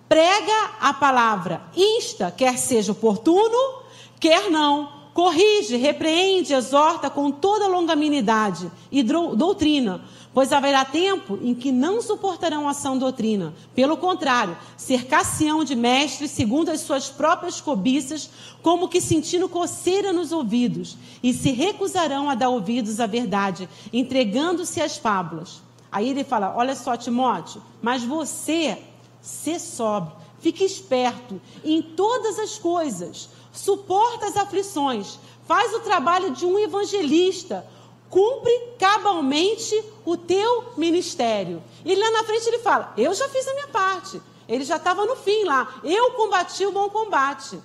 Prega 0.08 0.70
a 0.80 0.94
palavra, 0.94 1.62
insta, 1.76 2.30
quer 2.30 2.56
seja 2.56 2.92
oportuno, 2.92 3.82
quer 4.20 4.50
não. 4.50 4.96
Corrige, 5.12 5.74
repreende, 5.76 6.54
exorta 6.54 7.10
com 7.10 7.28
toda 7.28 7.66
longanimidade 7.66 8.70
e 8.92 9.02
doutrina 9.02 10.00
Pois 10.34 10.52
haverá 10.52 10.84
tempo 10.84 11.38
em 11.42 11.54
que 11.54 11.72
não 11.72 12.02
suportarão 12.02 12.68
a 12.68 12.74
sã 12.74 12.96
doutrina. 12.96 13.54
Pelo 13.74 13.96
contrário, 13.96 14.56
cercar-se-ão 14.76 15.64
de 15.64 15.74
mestres 15.74 16.30
segundo 16.30 16.70
as 16.70 16.80
suas 16.80 17.08
próprias 17.08 17.60
cobiças, 17.60 18.30
como 18.62 18.88
que 18.88 19.00
sentindo 19.00 19.48
coceira 19.48 20.12
nos 20.12 20.30
ouvidos, 20.30 20.96
e 21.22 21.32
se 21.32 21.50
recusarão 21.50 22.28
a 22.28 22.34
dar 22.34 22.50
ouvidos 22.50 23.00
à 23.00 23.06
verdade, 23.06 23.68
entregando-se 23.92 24.80
às 24.80 24.96
fábulas. 24.96 25.62
Aí 25.90 26.08
ele 26.08 26.24
fala: 26.24 26.54
Olha 26.56 26.76
só, 26.76 26.96
Timóteo, 26.96 27.62
mas 27.80 28.04
você, 28.04 28.78
se 29.20 29.58
sobre, 29.58 30.12
fique 30.40 30.62
esperto 30.62 31.40
em 31.64 31.80
todas 31.80 32.38
as 32.38 32.58
coisas, 32.58 33.30
suporta 33.50 34.26
as 34.26 34.36
aflições, 34.36 35.18
faz 35.46 35.74
o 35.74 35.80
trabalho 35.80 36.30
de 36.30 36.44
um 36.44 36.58
evangelista 36.58 37.66
cumpre 38.10 38.74
cabalmente 38.78 39.82
o 40.04 40.16
teu 40.16 40.72
ministério. 40.76 41.62
E 41.84 41.94
lá 41.94 42.10
na 42.10 42.24
frente 42.24 42.46
ele 42.46 42.58
fala: 42.58 42.92
Eu 42.96 43.14
já 43.14 43.28
fiz 43.28 43.46
a 43.46 43.54
minha 43.54 43.68
parte. 43.68 44.20
Ele 44.48 44.64
já 44.64 44.76
estava 44.76 45.04
no 45.04 45.14
fim 45.14 45.44
lá. 45.44 45.80
Eu 45.84 46.12
combati 46.12 46.64
o 46.64 46.72
bom 46.72 46.88
combate. 46.88 47.60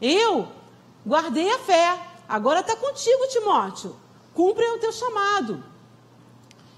Eu 0.00 0.48
guardei 1.06 1.50
a 1.50 1.58
fé. 1.58 1.98
Agora 2.28 2.60
está 2.60 2.74
contigo, 2.74 3.28
Timóteo. 3.28 3.96
Cumpre 4.34 4.64
o 4.66 4.78
teu 4.78 4.92
chamado. 4.92 5.62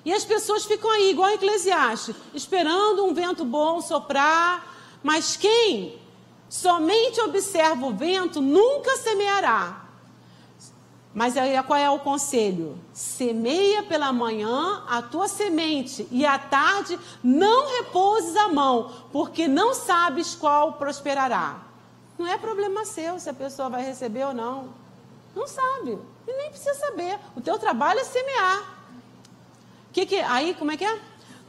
E 0.04 0.12
as 0.12 0.24
pessoas 0.24 0.64
ficam 0.64 0.90
aí, 0.90 1.10
igual 1.10 1.30
Eclesiastes, 1.30 2.14
esperando 2.32 3.04
um 3.04 3.12
vento 3.12 3.44
bom 3.44 3.80
soprar. 3.80 4.66
Mas 5.02 5.36
quem 5.36 5.98
somente 6.48 7.20
observa 7.20 7.86
o 7.86 7.94
vento 7.94 8.40
nunca 8.40 8.96
semeará. 8.98 9.89
Mas 11.12 11.36
aí 11.36 11.60
qual 11.64 11.78
é 11.78 11.90
o 11.90 11.98
conselho? 11.98 12.78
Semeia 12.92 13.82
pela 13.82 14.12
manhã 14.12 14.84
a 14.88 15.02
tua 15.02 15.26
semente 15.26 16.06
e 16.10 16.24
à 16.24 16.38
tarde 16.38 16.98
não 17.22 17.78
repouses 17.78 18.36
a 18.36 18.48
mão, 18.48 18.92
porque 19.12 19.48
não 19.48 19.74
sabes 19.74 20.36
qual 20.36 20.74
prosperará. 20.74 21.58
Não 22.16 22.28
é 22.28 22.38
problema 22.38 22.84
seu 22.84 23.18
se 23.18 23.28
a 23.28 23.34
pessoa 23.34 23.68
vai 23.68 23.84
receber 23.84 24.24
ou 24.24 24.34
não. 24.34 24.68
Não 25.34 25.46
sabe. 25.48 25.98
E 26.28 26.32
nem 26.32 26.50
precisa 26.50 26.74
saber. 26.74 27.18
O 27.34 27.40
teu 27.40 27.58
trabalho 27.58 28.00
é 28.00 28.04
semear. 28.04 28.62
Que 29.92 30.06
que, 30.06 30.16
aí, 30.20 30.54
como 30.54 30.70
é 30.70 30.76
que 30.76 30.84
é? 30.84 31.00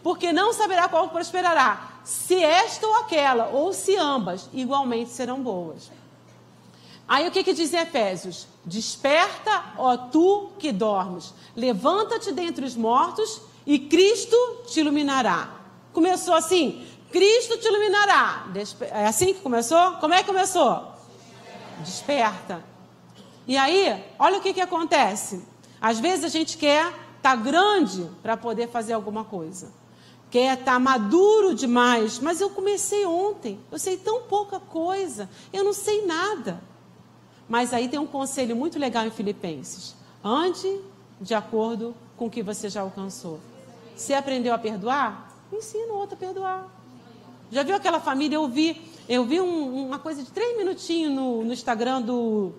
Porque 0.01 0.33
não 0.33 0.53
saberá 0.53 0.87
qual 0.87 1.09
prosperará, 1.09 1.91
se 2.03 2.43
esta 2.43 2.87
ou 2.87 2.95
aquela, 2.95 3.47
ou 3.49 3.71
se 3.71 3.95
ambas, 3.95 4.49
igualmente 4.51 5.11
serão 5.11 5.43
boas. 5.43 5.91
Aí 7.11 7.27
o 7.27 7.31
que, 7.31 7.43
que 7.43 7.53
diz 7.53 7.73
Efésios? 7.73 8.47
Desperta, 8.63 9.73
ó 9.77 9.97
tu 9.97 10.51
que 10.57 10.71
dormes, 10.71 11.33
levanta-te 11.53 12.31
dentre 12.31 12.63
os 12.63 12.73
mortos 12.73 13.41
e 13.65 13.77
Cristo 13.77 14.37
te 14.65 14.79
iluminará. 14.79 15.49
Começou 15.91 16.33
assim: 16.33 16.87
Cristo 17.11 17.57
te 17.57 17.67
iluminará. 17.67 18.47
É 18.91 19.07
assim 19.07 19.33
que 19.33 19.41
começou? 19.41 19.91
Como 19.99 20.13
é 20.13 20.19
que 20.19 20.27
começou? 20.27 20.87
Desperta. 21.79 22.63
E 23.45 23.57
aí, 23.57 24.05
olha 24.17 24.37
o 24.37 24.41
que, 24.41 24.53
que 24.53 24.61
acontece. 24.61 25.45
Às 25.81 25.99
vezes 25.99 26.23
a 26.23 26.29
gente 26.29 26.57
quer 26.57 26.87
estar 26.87 26.95
tá 27.21 27.35
grande 27.35 28.09
para 28.23 28.37
poder 28.37 28.69
fazer 28.69 28.93
alguma 28.93 29.25
coisa. 29.25 29.69
Quer 30.29 30.57
estar 30.57 30.75
tá 30.75 30.79
maduro 30.79 31.53
demais. 31.55 32.19
Mas 32.19 32.39
eu 32.39 32.51
comecei 32.51 33.05
ontem. 33.05 33.59
Eu 33.69 33.77
sei 33.77 33.97
tão 33.97 34.21
pouca 34.21 34.61
coisa. 34.61 35.29
Eu 35.51 35.65
não 35.65 35.73
sei 35.73 36.05
nada. 36.05 36.70
Mas 37.51 37.73
aí 37.73 37.89
tem 37.89 37.99
um 37.99 38.07
conselho 38.07 38.55
muito 38.55 38.79
legal 38.79 39.05
em 39.05 39.11
Filipenses. 39.11 39.93
Ande 40.23 40.79
de 41.19 41.33
acordo 41.33 41.93
com 42.15 42.27
o 42.27 42.29
que 42.29 42.41
você 42.41 42.69
já 42.69 42.79
alcançou. 42.79 43.41
Você 43.93 44.13
aprendeu 44.13 44.53
a 44.53 44.57
perdoar? 44.57 45.29
Ensina 45.51 45.91
o 45.91 45.97
outro 45.97 46.15
a 46.15 46.17
perdoar. 46.17 46.65
Já 47.51 47.61
viu 47.63 47.75
aquela 47.75 47.99
família? 47.99 48.37
Eu 48.37 48.47
vi, 48.47 48.81
eu 49.09 49.25
vi 49.25 49.41
um, 49.41 49.87
uma 49.87 49.99
coisa 49.99 50.23
de 50.23 50.31
três 50.31 50.55
minutinhos 50.55 51.11
no, 51.11 51.43
no 51.43 51.51
Instagram 51.51 52.01
do, 52.03 52.53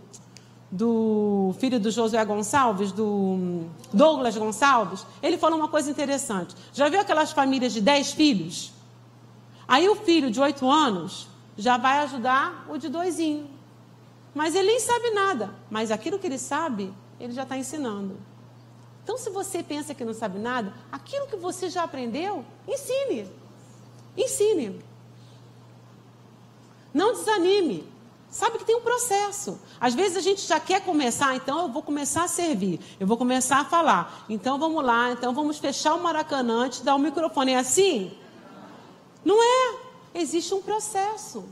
do 0.71 1.55
filho 1.59 1.81
do 1.81 1.91
Josué 1.91 2.23
Gonçalves, 2.27 2.93
do 2.93 3.65
Douglas 3.95 4.37
Gonçalves. 4.37 5.07
Ele 5.23 5.39
falou 5.39 5.59
uma 5.59 5.69
coisa 5.69 5.91
interessante. 5.91 6.55
Já 6.75 6.91
viu 6.91 7.01
aquelas 7.01 7.33
famílias 7.33 7.73
de 7.73 7.81
dez 7.81 8.13
filhos? 8.13 8.75
Aí 9.67 9.89
o 9.89 9.97
filho 9.97 10.31
de 10.31 10.39
oito 10.39 10.71
anos 10.71 11.29
já 11.57 11.79
vai 11.79 12.01
ajudar 12.01 12.67
o 12.69 12.77
de 12.77 12.91
doisinho. 12.91 13.52
Mas 14.35 14.55
ele 14.55 14.69
nem 14.69 14.81
sabe 14.81 15.11
nada. 15.11 15.55
Mas 15.71 15.91
aquilo 15.91 16.19
que 16.19 16.27
ele 16.27 16.39
sabe, 16.39 16.93
ele 17.21 17.33
já 17.33 17.43
está 17.43 17.57
ensinando. 17.57 18.19
Então, 19.03 19.19
se 19.19 19.31
você 19.31 19.63
pensa 19.63 19.95
que 19.95 20.05
não 20.05 20.15
sabe 20.15 20.39
nada, 20.39 20.73
aquilo 20.91 21.27
que 21.27 21.37
você 21.37 21.69
já 21.69 21.83
aprendeu, 21.83 22.45
ensine. 22.67 23.29
Ensine. 24.17 24.83
Não 26.95 27.13
desanime. 27.13 27.91
Sabe 28.31 28.57
que 28.59 28.65
tem 28.65 28.77
um 28.77 28.81
processo. 28.81 29.61
Às 29.79 29.95
vezes 29.95 30.17
a 30.17 30.21
gente 30.21 30.41
já 30.47 30.59
quer 30.59 30.83
começar, 30.83 31.37
então 31.37 31.63
eu 31.63 31.69
vou 31.69 31.83
começar 31.83 32.25
a 32.25 32.29
servir, 32.29 32.81
eu 32.99 33.07
vou 33.07 33.19
começar 33.19 33.59
a 33.59 33.65
falar. 33.65 34.25
Então 34.27 34.59
vamos 34.59 34.83
lá, 34.83 35.13
então 35.13 35.35
vamos 35.35 35.59
fechar 35.59 35.95
o 35.95 36.03
Maracanã, 36.03 36.67
te 36.67 36.83
dar 36.83 36.95
o 36.95 36.99
microfone. 36.99 37.53
É 37.53 37.59
assim? 37.59 38.17
Não 39.23 39.43
é. 39.43 39.77
Existe 40.15 40.55
um 40.55 40.63
processo. 40.63 41.45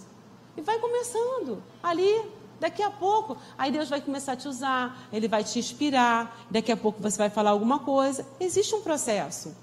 E 0.57 0.63
vai 0.63 0.79
começando 0.79 1.63
ali, 1.83 2.23
Daqui 2.61 2.83
a 2.83 2.91
pouco, 2.91 3.39
aí 3.57 3.73
Deus 3.73 3.89
vai 3.89 4.03
começar 4.03 4.33
a 4.33 4.37
te 4.37 4.47
usar, 4.47 5.09
Ele 5.11 5.27
vai 5.27 5.43
te 5.43 5.59
inspirar, 5.59 6.45
daqui 6.51 6.71
a 6.71 6.77
pouco 6.77 7.03
você 7.03 7.17
vai 7.17 7.31
falar 7.31 7.51
alguma 7.51 7.79
coisa. 7.79 8.27
Existe 8.39 8.75
um 8.75 8.83
processo. 8.83 9.57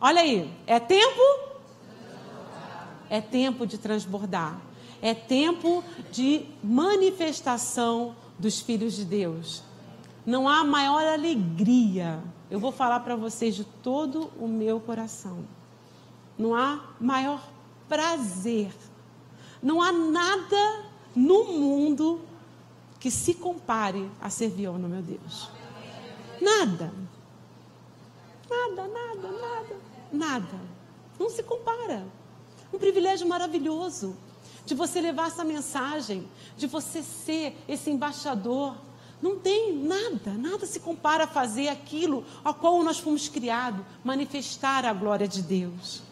Olha 0.00 0.20
aí, 0.20 0.52
é 0.66 0.80
tempo? 0.80 1.20
É 3.08 3.20
tempo 3.20 3.64
de 3.64 3.78
transbordar. 3.78 4.58
É 5.00 5.14
tempo 5.14 5.84
de 6.10 6.44
manifestação 6.62 8.16
dos 8.36 8.60
filhos 8.60 8.94
de 8.94 9.04
Deus. 9.04 9.62
Não 10.26 10.48
há 10.48 10.64
maior 10.64 11.06
alegria. 11.06 12.20
Eu 12.50 12.58
vou 12.58 12.72
falar 12.72 13.00
para 13.00 13.14
vocês 13.14 13.54
de 13.54 13.64
todo 13.64 14.30
o 14.38 14.48
meu 14.48 14.80
coração. 14.80 15.44
Não 16.36 16.54
há 16.54 16.80
maior 17.00 17.40
prazer. 17.88 18.72
Não 19.62 19.80
há 19.80 19.92
nada 19.92 20.87
no 21.18 21.44
mundo 21.44 22.20
que 23.00 23.10
se 23.10 23.34
compare 23.34 24.08
a 24.20 24.30
servir 24.30 24.66
ao 24.66 24.74
meu 24.74 25.02
Deus. 25.02 25.50
Nada. 26.40 26.92
Nada, 28.48 28.88
nada, 28.88 29.32
nada, 29.32 29.76
nada. 30.12 30.60
Não 31.18 31.28
se 31.28 31.42
compara. 31.42 32.06
Um 32.72 32.78
privilégio 32.78 33.26
maravilhoso 33.26 34.16
de 34.64 34.74
você 34.74 35.00
levar 35.00 35.26
essa 35.26 35.42
mensagem, 35.42 36.28
de 36.56 36.68
você 36.68 37.02
ser 37.02 37.56
esse 37.68 37.90
embaixador. 37.90 38.76
Não 39.20 39.40
tem 39.40 39.74
nada, 39.74 40.34
nada 40.34 40.64
se 40.66 40.78
compara 40.78 41.24
a 41.24 41.26
fazer 41.26 41.68
aquilo 41.68 42.24
ao 42.44 42.54
qual 42.54 42.80
nós 42.84 43.00
fomos 43.00 43.28
criados, 43.28 43.84
manifestar 44.04 44.84
a 44.84 44.92
glória 44.92 45.26
de 45.26 45.42
Deus. 45.42 46.02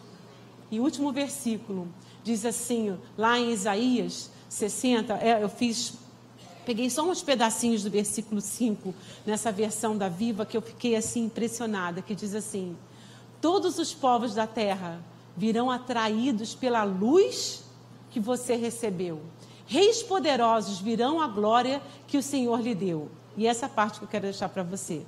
E 0.68 0.80
o 0.80 0.82
último 0.82 1.12
versículo 1.12 1.86
diz 2.24 2.44
assim, 2.44 2.98
lá 3.16 3.38
em 3.38 3.52
Isaías 3.52 4.34
60, 4.48 5.14
é, 5.14 5.42
eu 5.42 5.48
fiz, 5.48 5.94
peguei 6.64 6.88
só 6.88 7.02
uns 7.08 7.22
pedacinhos 7.22 7.82
do 7.82 7.90
versículo 7.90 8.40
5, 8.40 8.94
nessa 9.24 9.50
versão 9.50 9.96
da 9.96 10.08
Viva, 10.08 10.46
que 10.46 10.56
eu 10.56 10.62
fiquei 10.62 10.96
assim 10.96 11.24
impressionada, 11.24 12.02
que 12.02 12.14
diz 12.14 12.34
assim: 12.34 12.76
Todos 13.40 13.78
os 13.78 13.92
povos 13.92 14.34
da 14.34 14.46
terra 14.46 15.00
virão 15.36 15.70
atraídos 15.70 16.54
pela 16.54 16.82
luz 16.84 17.64
que 18.10 18.18
você 18.18 18.56
recebeu. 18.56 19.20
Reis 19.66 20.02
poderosos 20.02 20.78
virão 20.78 21.20
à 21.20 21.26
glória 21.26 21.82
que 22.06 22.16
o 22.16 22.22
Senhor 22.22 22.60
lhe 22.60 22.74
deu. 22.74 23.10
E 23.36 23.46
essa 23.46 23.68
parte 23.68 23.98
que 23.98 24.04
eu 24.04 24.08
quero 24.08 24.24
deixar 24.24 24.48
para 24.48 24.62
você. 24.62 25.02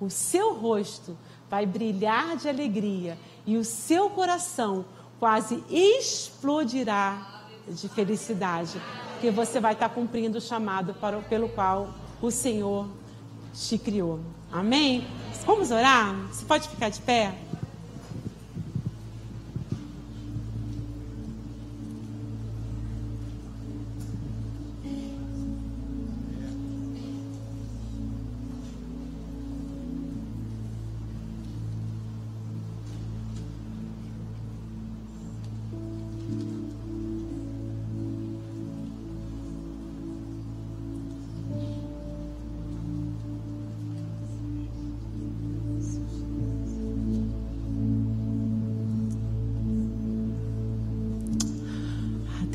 O 0.00 0.10
seu 0.10 0.54
rosto 0.54 1.16
vai 1.48 1.64
brilhar 1.64 2.36
de 2.36 2.48
alegria 2.48 3.16
e 3.46 3.56
o 3.56 3.64
seu 3.64 4.10
coração 4.10 4.84
quase 5.20 5.62
explodirá 5.70 7.33
de 7.68 7.88
felicidade, 7.88 8.80
que 9.20 9.30
você 9.30 9.60
vai 9.60 9.72
estar 9.72 9.88
cumprindo 9.88 10.38
o 10.38 10.40
chamado 10.40 10.94
para, 10.94 11.18
pelo 11.18 11.48
qual 11.48 11.94
o 12.20 12.30
Senhor 12.30 12.88
te 13.52 13.78
criou. 13.78 14.20
Amém? 14.52 15.06
Vamos 15.46 15.70
orar? 15.70 16.14
Você 16.30 16.44
pode 16.44 16.68
ficar 16.68 16.88
de 16.88 17.00
pé? 17.00 17.34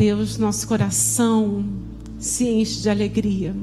Deus, 0.09 0.39
nosso 0.39 0.67
coração 0.67 1.63
se 2.17 2.43
enche 2.43 2.81
de 2.81 2.89
alegria 2.89 3.55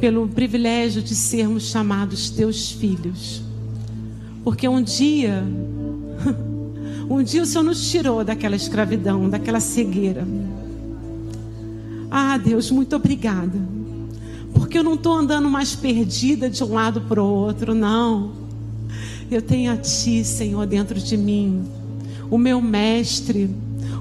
pelo 0.00 0.26
privilégio 0.26 1.00
de 1.00 1.14
sermos 1.14 1.68
chamados 1.68 2.28
teus 2.28 2.72
filhos. 2.72 3.40
Porque 4.42 4.66
um 4.66 4.82
dia, 4.82 5.44
um 7.08 7.22
dia 7.22 7.40
o 7.40 7.46
Senhor 7.46 7.62
nos 7.62 7.88
tirou 7.88 8.24
daquela 8.24 8.56
escravidão, 8.56 9.30
daquela 9.30 9.60
cegueira. 9.60 10.26
Ah, 12.10 12.36
Deus, 12.36 12.72
muito 12.72 12.96
obrigada. 12.96 13.60
Porque 14.52 14.76
eu 14.76 14.82
não 14.82 14.94
estou 14.94 15.12
andando 15.12 15.48
mais 15.48 15.72
perdida 15.72 16.50
de 16.50 16.64
um 16.64 16.72
lado 16.72 17.02
para 17.02 17.22
o 17.22 17.26
outro, 17.26 17.76
não. 17.76 18.32
Eu 19.30 19.40
tenho 19.40 19.70
a 19.70 19.76
Ti, 19.76 20.24
Senhor, 20.24 20.66
dentro 20.66 20.98
de 20.98 21.16
mim, 21.16 21.62
o 22.28 22.36
meu 22.36 22.60
mestre 22.60 23.48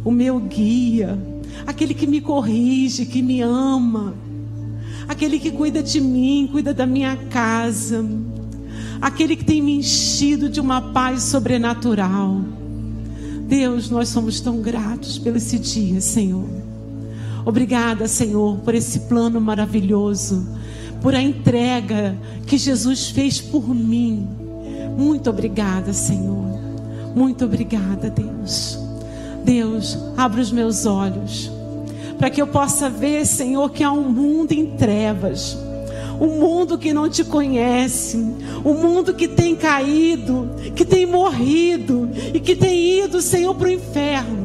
o 0.03 0.11
meu 0.11 0.39
guia, 0.39 1.17
aquele 1.65 1.93
que 1.93 2.07
me 2.07 2.21
corrige, 2.21 3.05
que 3.05 3.21
me 3.21 3.41
ama, 3.41 4.13
aquele 5.07 5.39
que 5.39 5.51
cuida 5.51 5.83
de 5.83 6.01
mim, 6.01 6.49
cuida 6.51 6.73
da 6.73 6.85
minha 6.85 7.15
casa, 7.15 8.05
aquele 8.99 9.35
que 9.35 9.45
tem 9.45 9.61
me 9.61 9.73
enchido 9.77 10.49
de 10.49 10.59
uma 10.59 10.81
paz 10.81 11.23
sobrenatural. 11.23 12.41
Deus, 13.47 13.89
nós 13.89 14.09
somos 14.09 14.39
tão 14.39 14.61
gratos 14.61 15.19
pelo 15.19 15.37
esse 15.37 15.59
dia, 15.59 15.99
Senhor. 15.99 16.47
Obrigada, 17.45 18.07
Senhor, 18.07 18.57
por 18.59 18.73
esse 18.73 19.01
plano 19.01 19.41
maravilhoso, 19.41 20.47
por 21.01 21.13
a 21.15 21.21
entrega 21.21 22.15
que 22.45 22.57
Jesus 22.57 23.09
fez 23.09 23.41
por 23.41 23.67
mim. 23.73 24.27
Muito 24.97 25.29
obrigada, 25.29 25.91
Senhor. 25.91 26.59
Muito 27.15 27.43
obrigada, 27.43 28.09
Deus. 28.09 28.80
Deus, 29.43 29.97
abre 30.17 30.41
os 30.41 30.51
meus 30.51 30.85
olhos, 30.85 31.51
para 32.17 32.29
que 32.29 32.41
eu 32.41 32.47
possa 32.47 32.89
ver, 32.89 33.25
Senhor, 33.25 33.69
que 33.71 33.83
há 33.83 33.91
um 33.91 34.09
mundo 34.09 34.51
em 34.51 34.65
trevas, 34.77 35.57
o 36.19 36.27
mundo 36.27 36.77
que 36.77 36.93
não 36.93 37.09
te 37.09 37.23
conhece, 37.23 38.17
o 38.63 38.73
mundo 38.73 39.13
que 39.13 39.27
tem 39.27 39.55
caído, 39.55 40.49
que 40.75 40.85
tem 40.85 41.05
morrido 41.05 42.09
e 42.33 42.39
que 42.39 42.55
tem 42.55 43.03
ido, 43.03 43.21
Senhor, 43.21 43.55
para 43.55 43.67
o 43.67 43.71
inferno. 43.71 44.40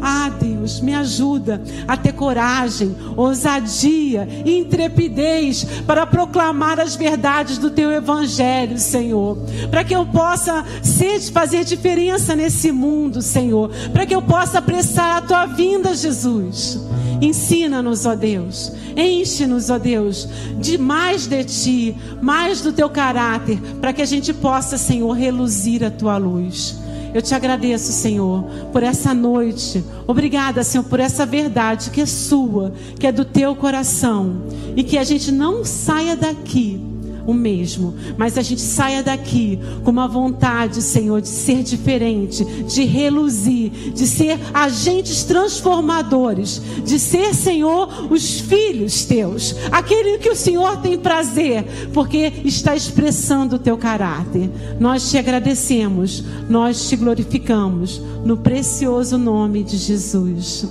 Ah, 0.00 0.28
Deus, 0.28 0.80
me 0.80 0.94
ajuda 0.94 1.62
a 1.86 1.96
ter 1.96 2.12
coragem, 2.12 2.94
ousadia 3.16 4.28
intrepidez 4.44 5.64
para 5.86 6.06
proclamar 6.06 6.80
as 6.80 6.96
verdades 6.96 7.58
do 7.58 7.70
teu 7.70 7.90
evangelho, 7.90 8.78
Senhor. 8.78 9.38
Para 9.70 9.84
que 9.84 9.94
eu 9.94 10.06
possa 10.06 10.64
ser, 10.82 11.20
fazer 11.32 11.64
diferença 11.64 12.34
nesse 12.34 12.70
mundo, 12.72 13.22
Senhor. 13.22 13.70
Para 13.92 14.06
que 14.06 14.14
eu 14.14 14.22
possa 14.22 14.58
apressar 14.58 15.18
a 15.18 15.22
tua 15.22 15.46
vinda, 15.46 15.94
Jesus. 15.94 16.78
Ensina-nos, 17.20 18.04
ó 18.06 18.14
Deus. 18.14 18.72
Enche-nos, 18.96 19.68
ó 19.68 19.78
Deus, 19.78 20.26
de 20.58 20.78
mais 20.78 21.26
de 21.26 21.44
ti, 21.44 21.96
mais 22.22 22.62
do 22.62 22.72
teu 22.72 22.88
caráter, 22.88 23.60
para 23.80 23.92
que 23.92 24.00
a 24.00 24.06
gente 24.06 24.32
possa, 24.32 24.78
Senhor, 24.78 25.12
reluzir 25.12 25.84
a 25.84 25.90
tua 25.90 26.16
luz. 26.16 26.85
Eu 27.16 27.22
te 27.22 27.34
agradeço, 27.34 27.92
Senhor, 27.92 28.44
por 28.70 28.82
essa 28.82 29.14
noite. 29.14 29.82
Obrigada, 30.06 30.62
Senhor, 30.62 30.84
por 30.84 31.00
essa 31.00 31.24
verdade 31.24 31.88
que 31.88 32.02
é 32.02 32.04
sua, 32.04 32.74
que 33.00 33.06
é 33.06 33.10
do 33.10 33.24
teu 33.24 33.56
coração. 33.56 34.42
E 34.76 34.84
que 34.84 34.98
a 34.98 35.02
gente 35.02 35.32
não 35.32 35.64
saia 35.64 36.14
daqui 36.14 36.78
o 37.26 37.34
mesmo, 37.34 37.94
mas 38.16 38.38
a 38.38 38.42
gente 38.42 38.60
saia 38.60 39.02
daqui 39.02 39.58
com 39.84 39.90
uma 39.90 40.06
vontade, 40.06 40.80
Senhor, 40.80 41.20
de 41.20 41.28
ser 41.28 41.62
diferente, 41.62 42.44
de 42.44 42.84
reluzir, 42.84 43.70
de 43.92 44.06
ser 44.06 44.38
agentes 44.54 45.24
transformadores, 45.24 46.62
de 46.84 46.98
ser, 46.98 47.34
Senhor, 47.34 48.10
os 48.10 48.40
filhos 48.40 49.04
teus, 49.04 49.54
aquele 49.72 50.18
que 50.18 50.30
o 50.30 50.36
Senhor 50.36 50.76
tem 50.78 50.98
prazer, 50.98 51.64
porque 51.92 52.32
está 52.44 52.76
expressando 52.76 53.56
o 53.56 53.58
teu 53.58 53.76
caráter. 53.76 54.50
Nós 54.78 55.10
te 55.10 55.18
agradecemos, 55.18 56.22
nós 56.48 56.88
te 56.88 56.96
glorificamos 56.96 58.00
no 58.24 58.36
precioso 58.36 59.18
nome 59.18 59.62
de 59.64 59.76
Jesus. 59.76 60.66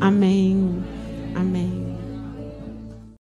Amém. 0.00 0.82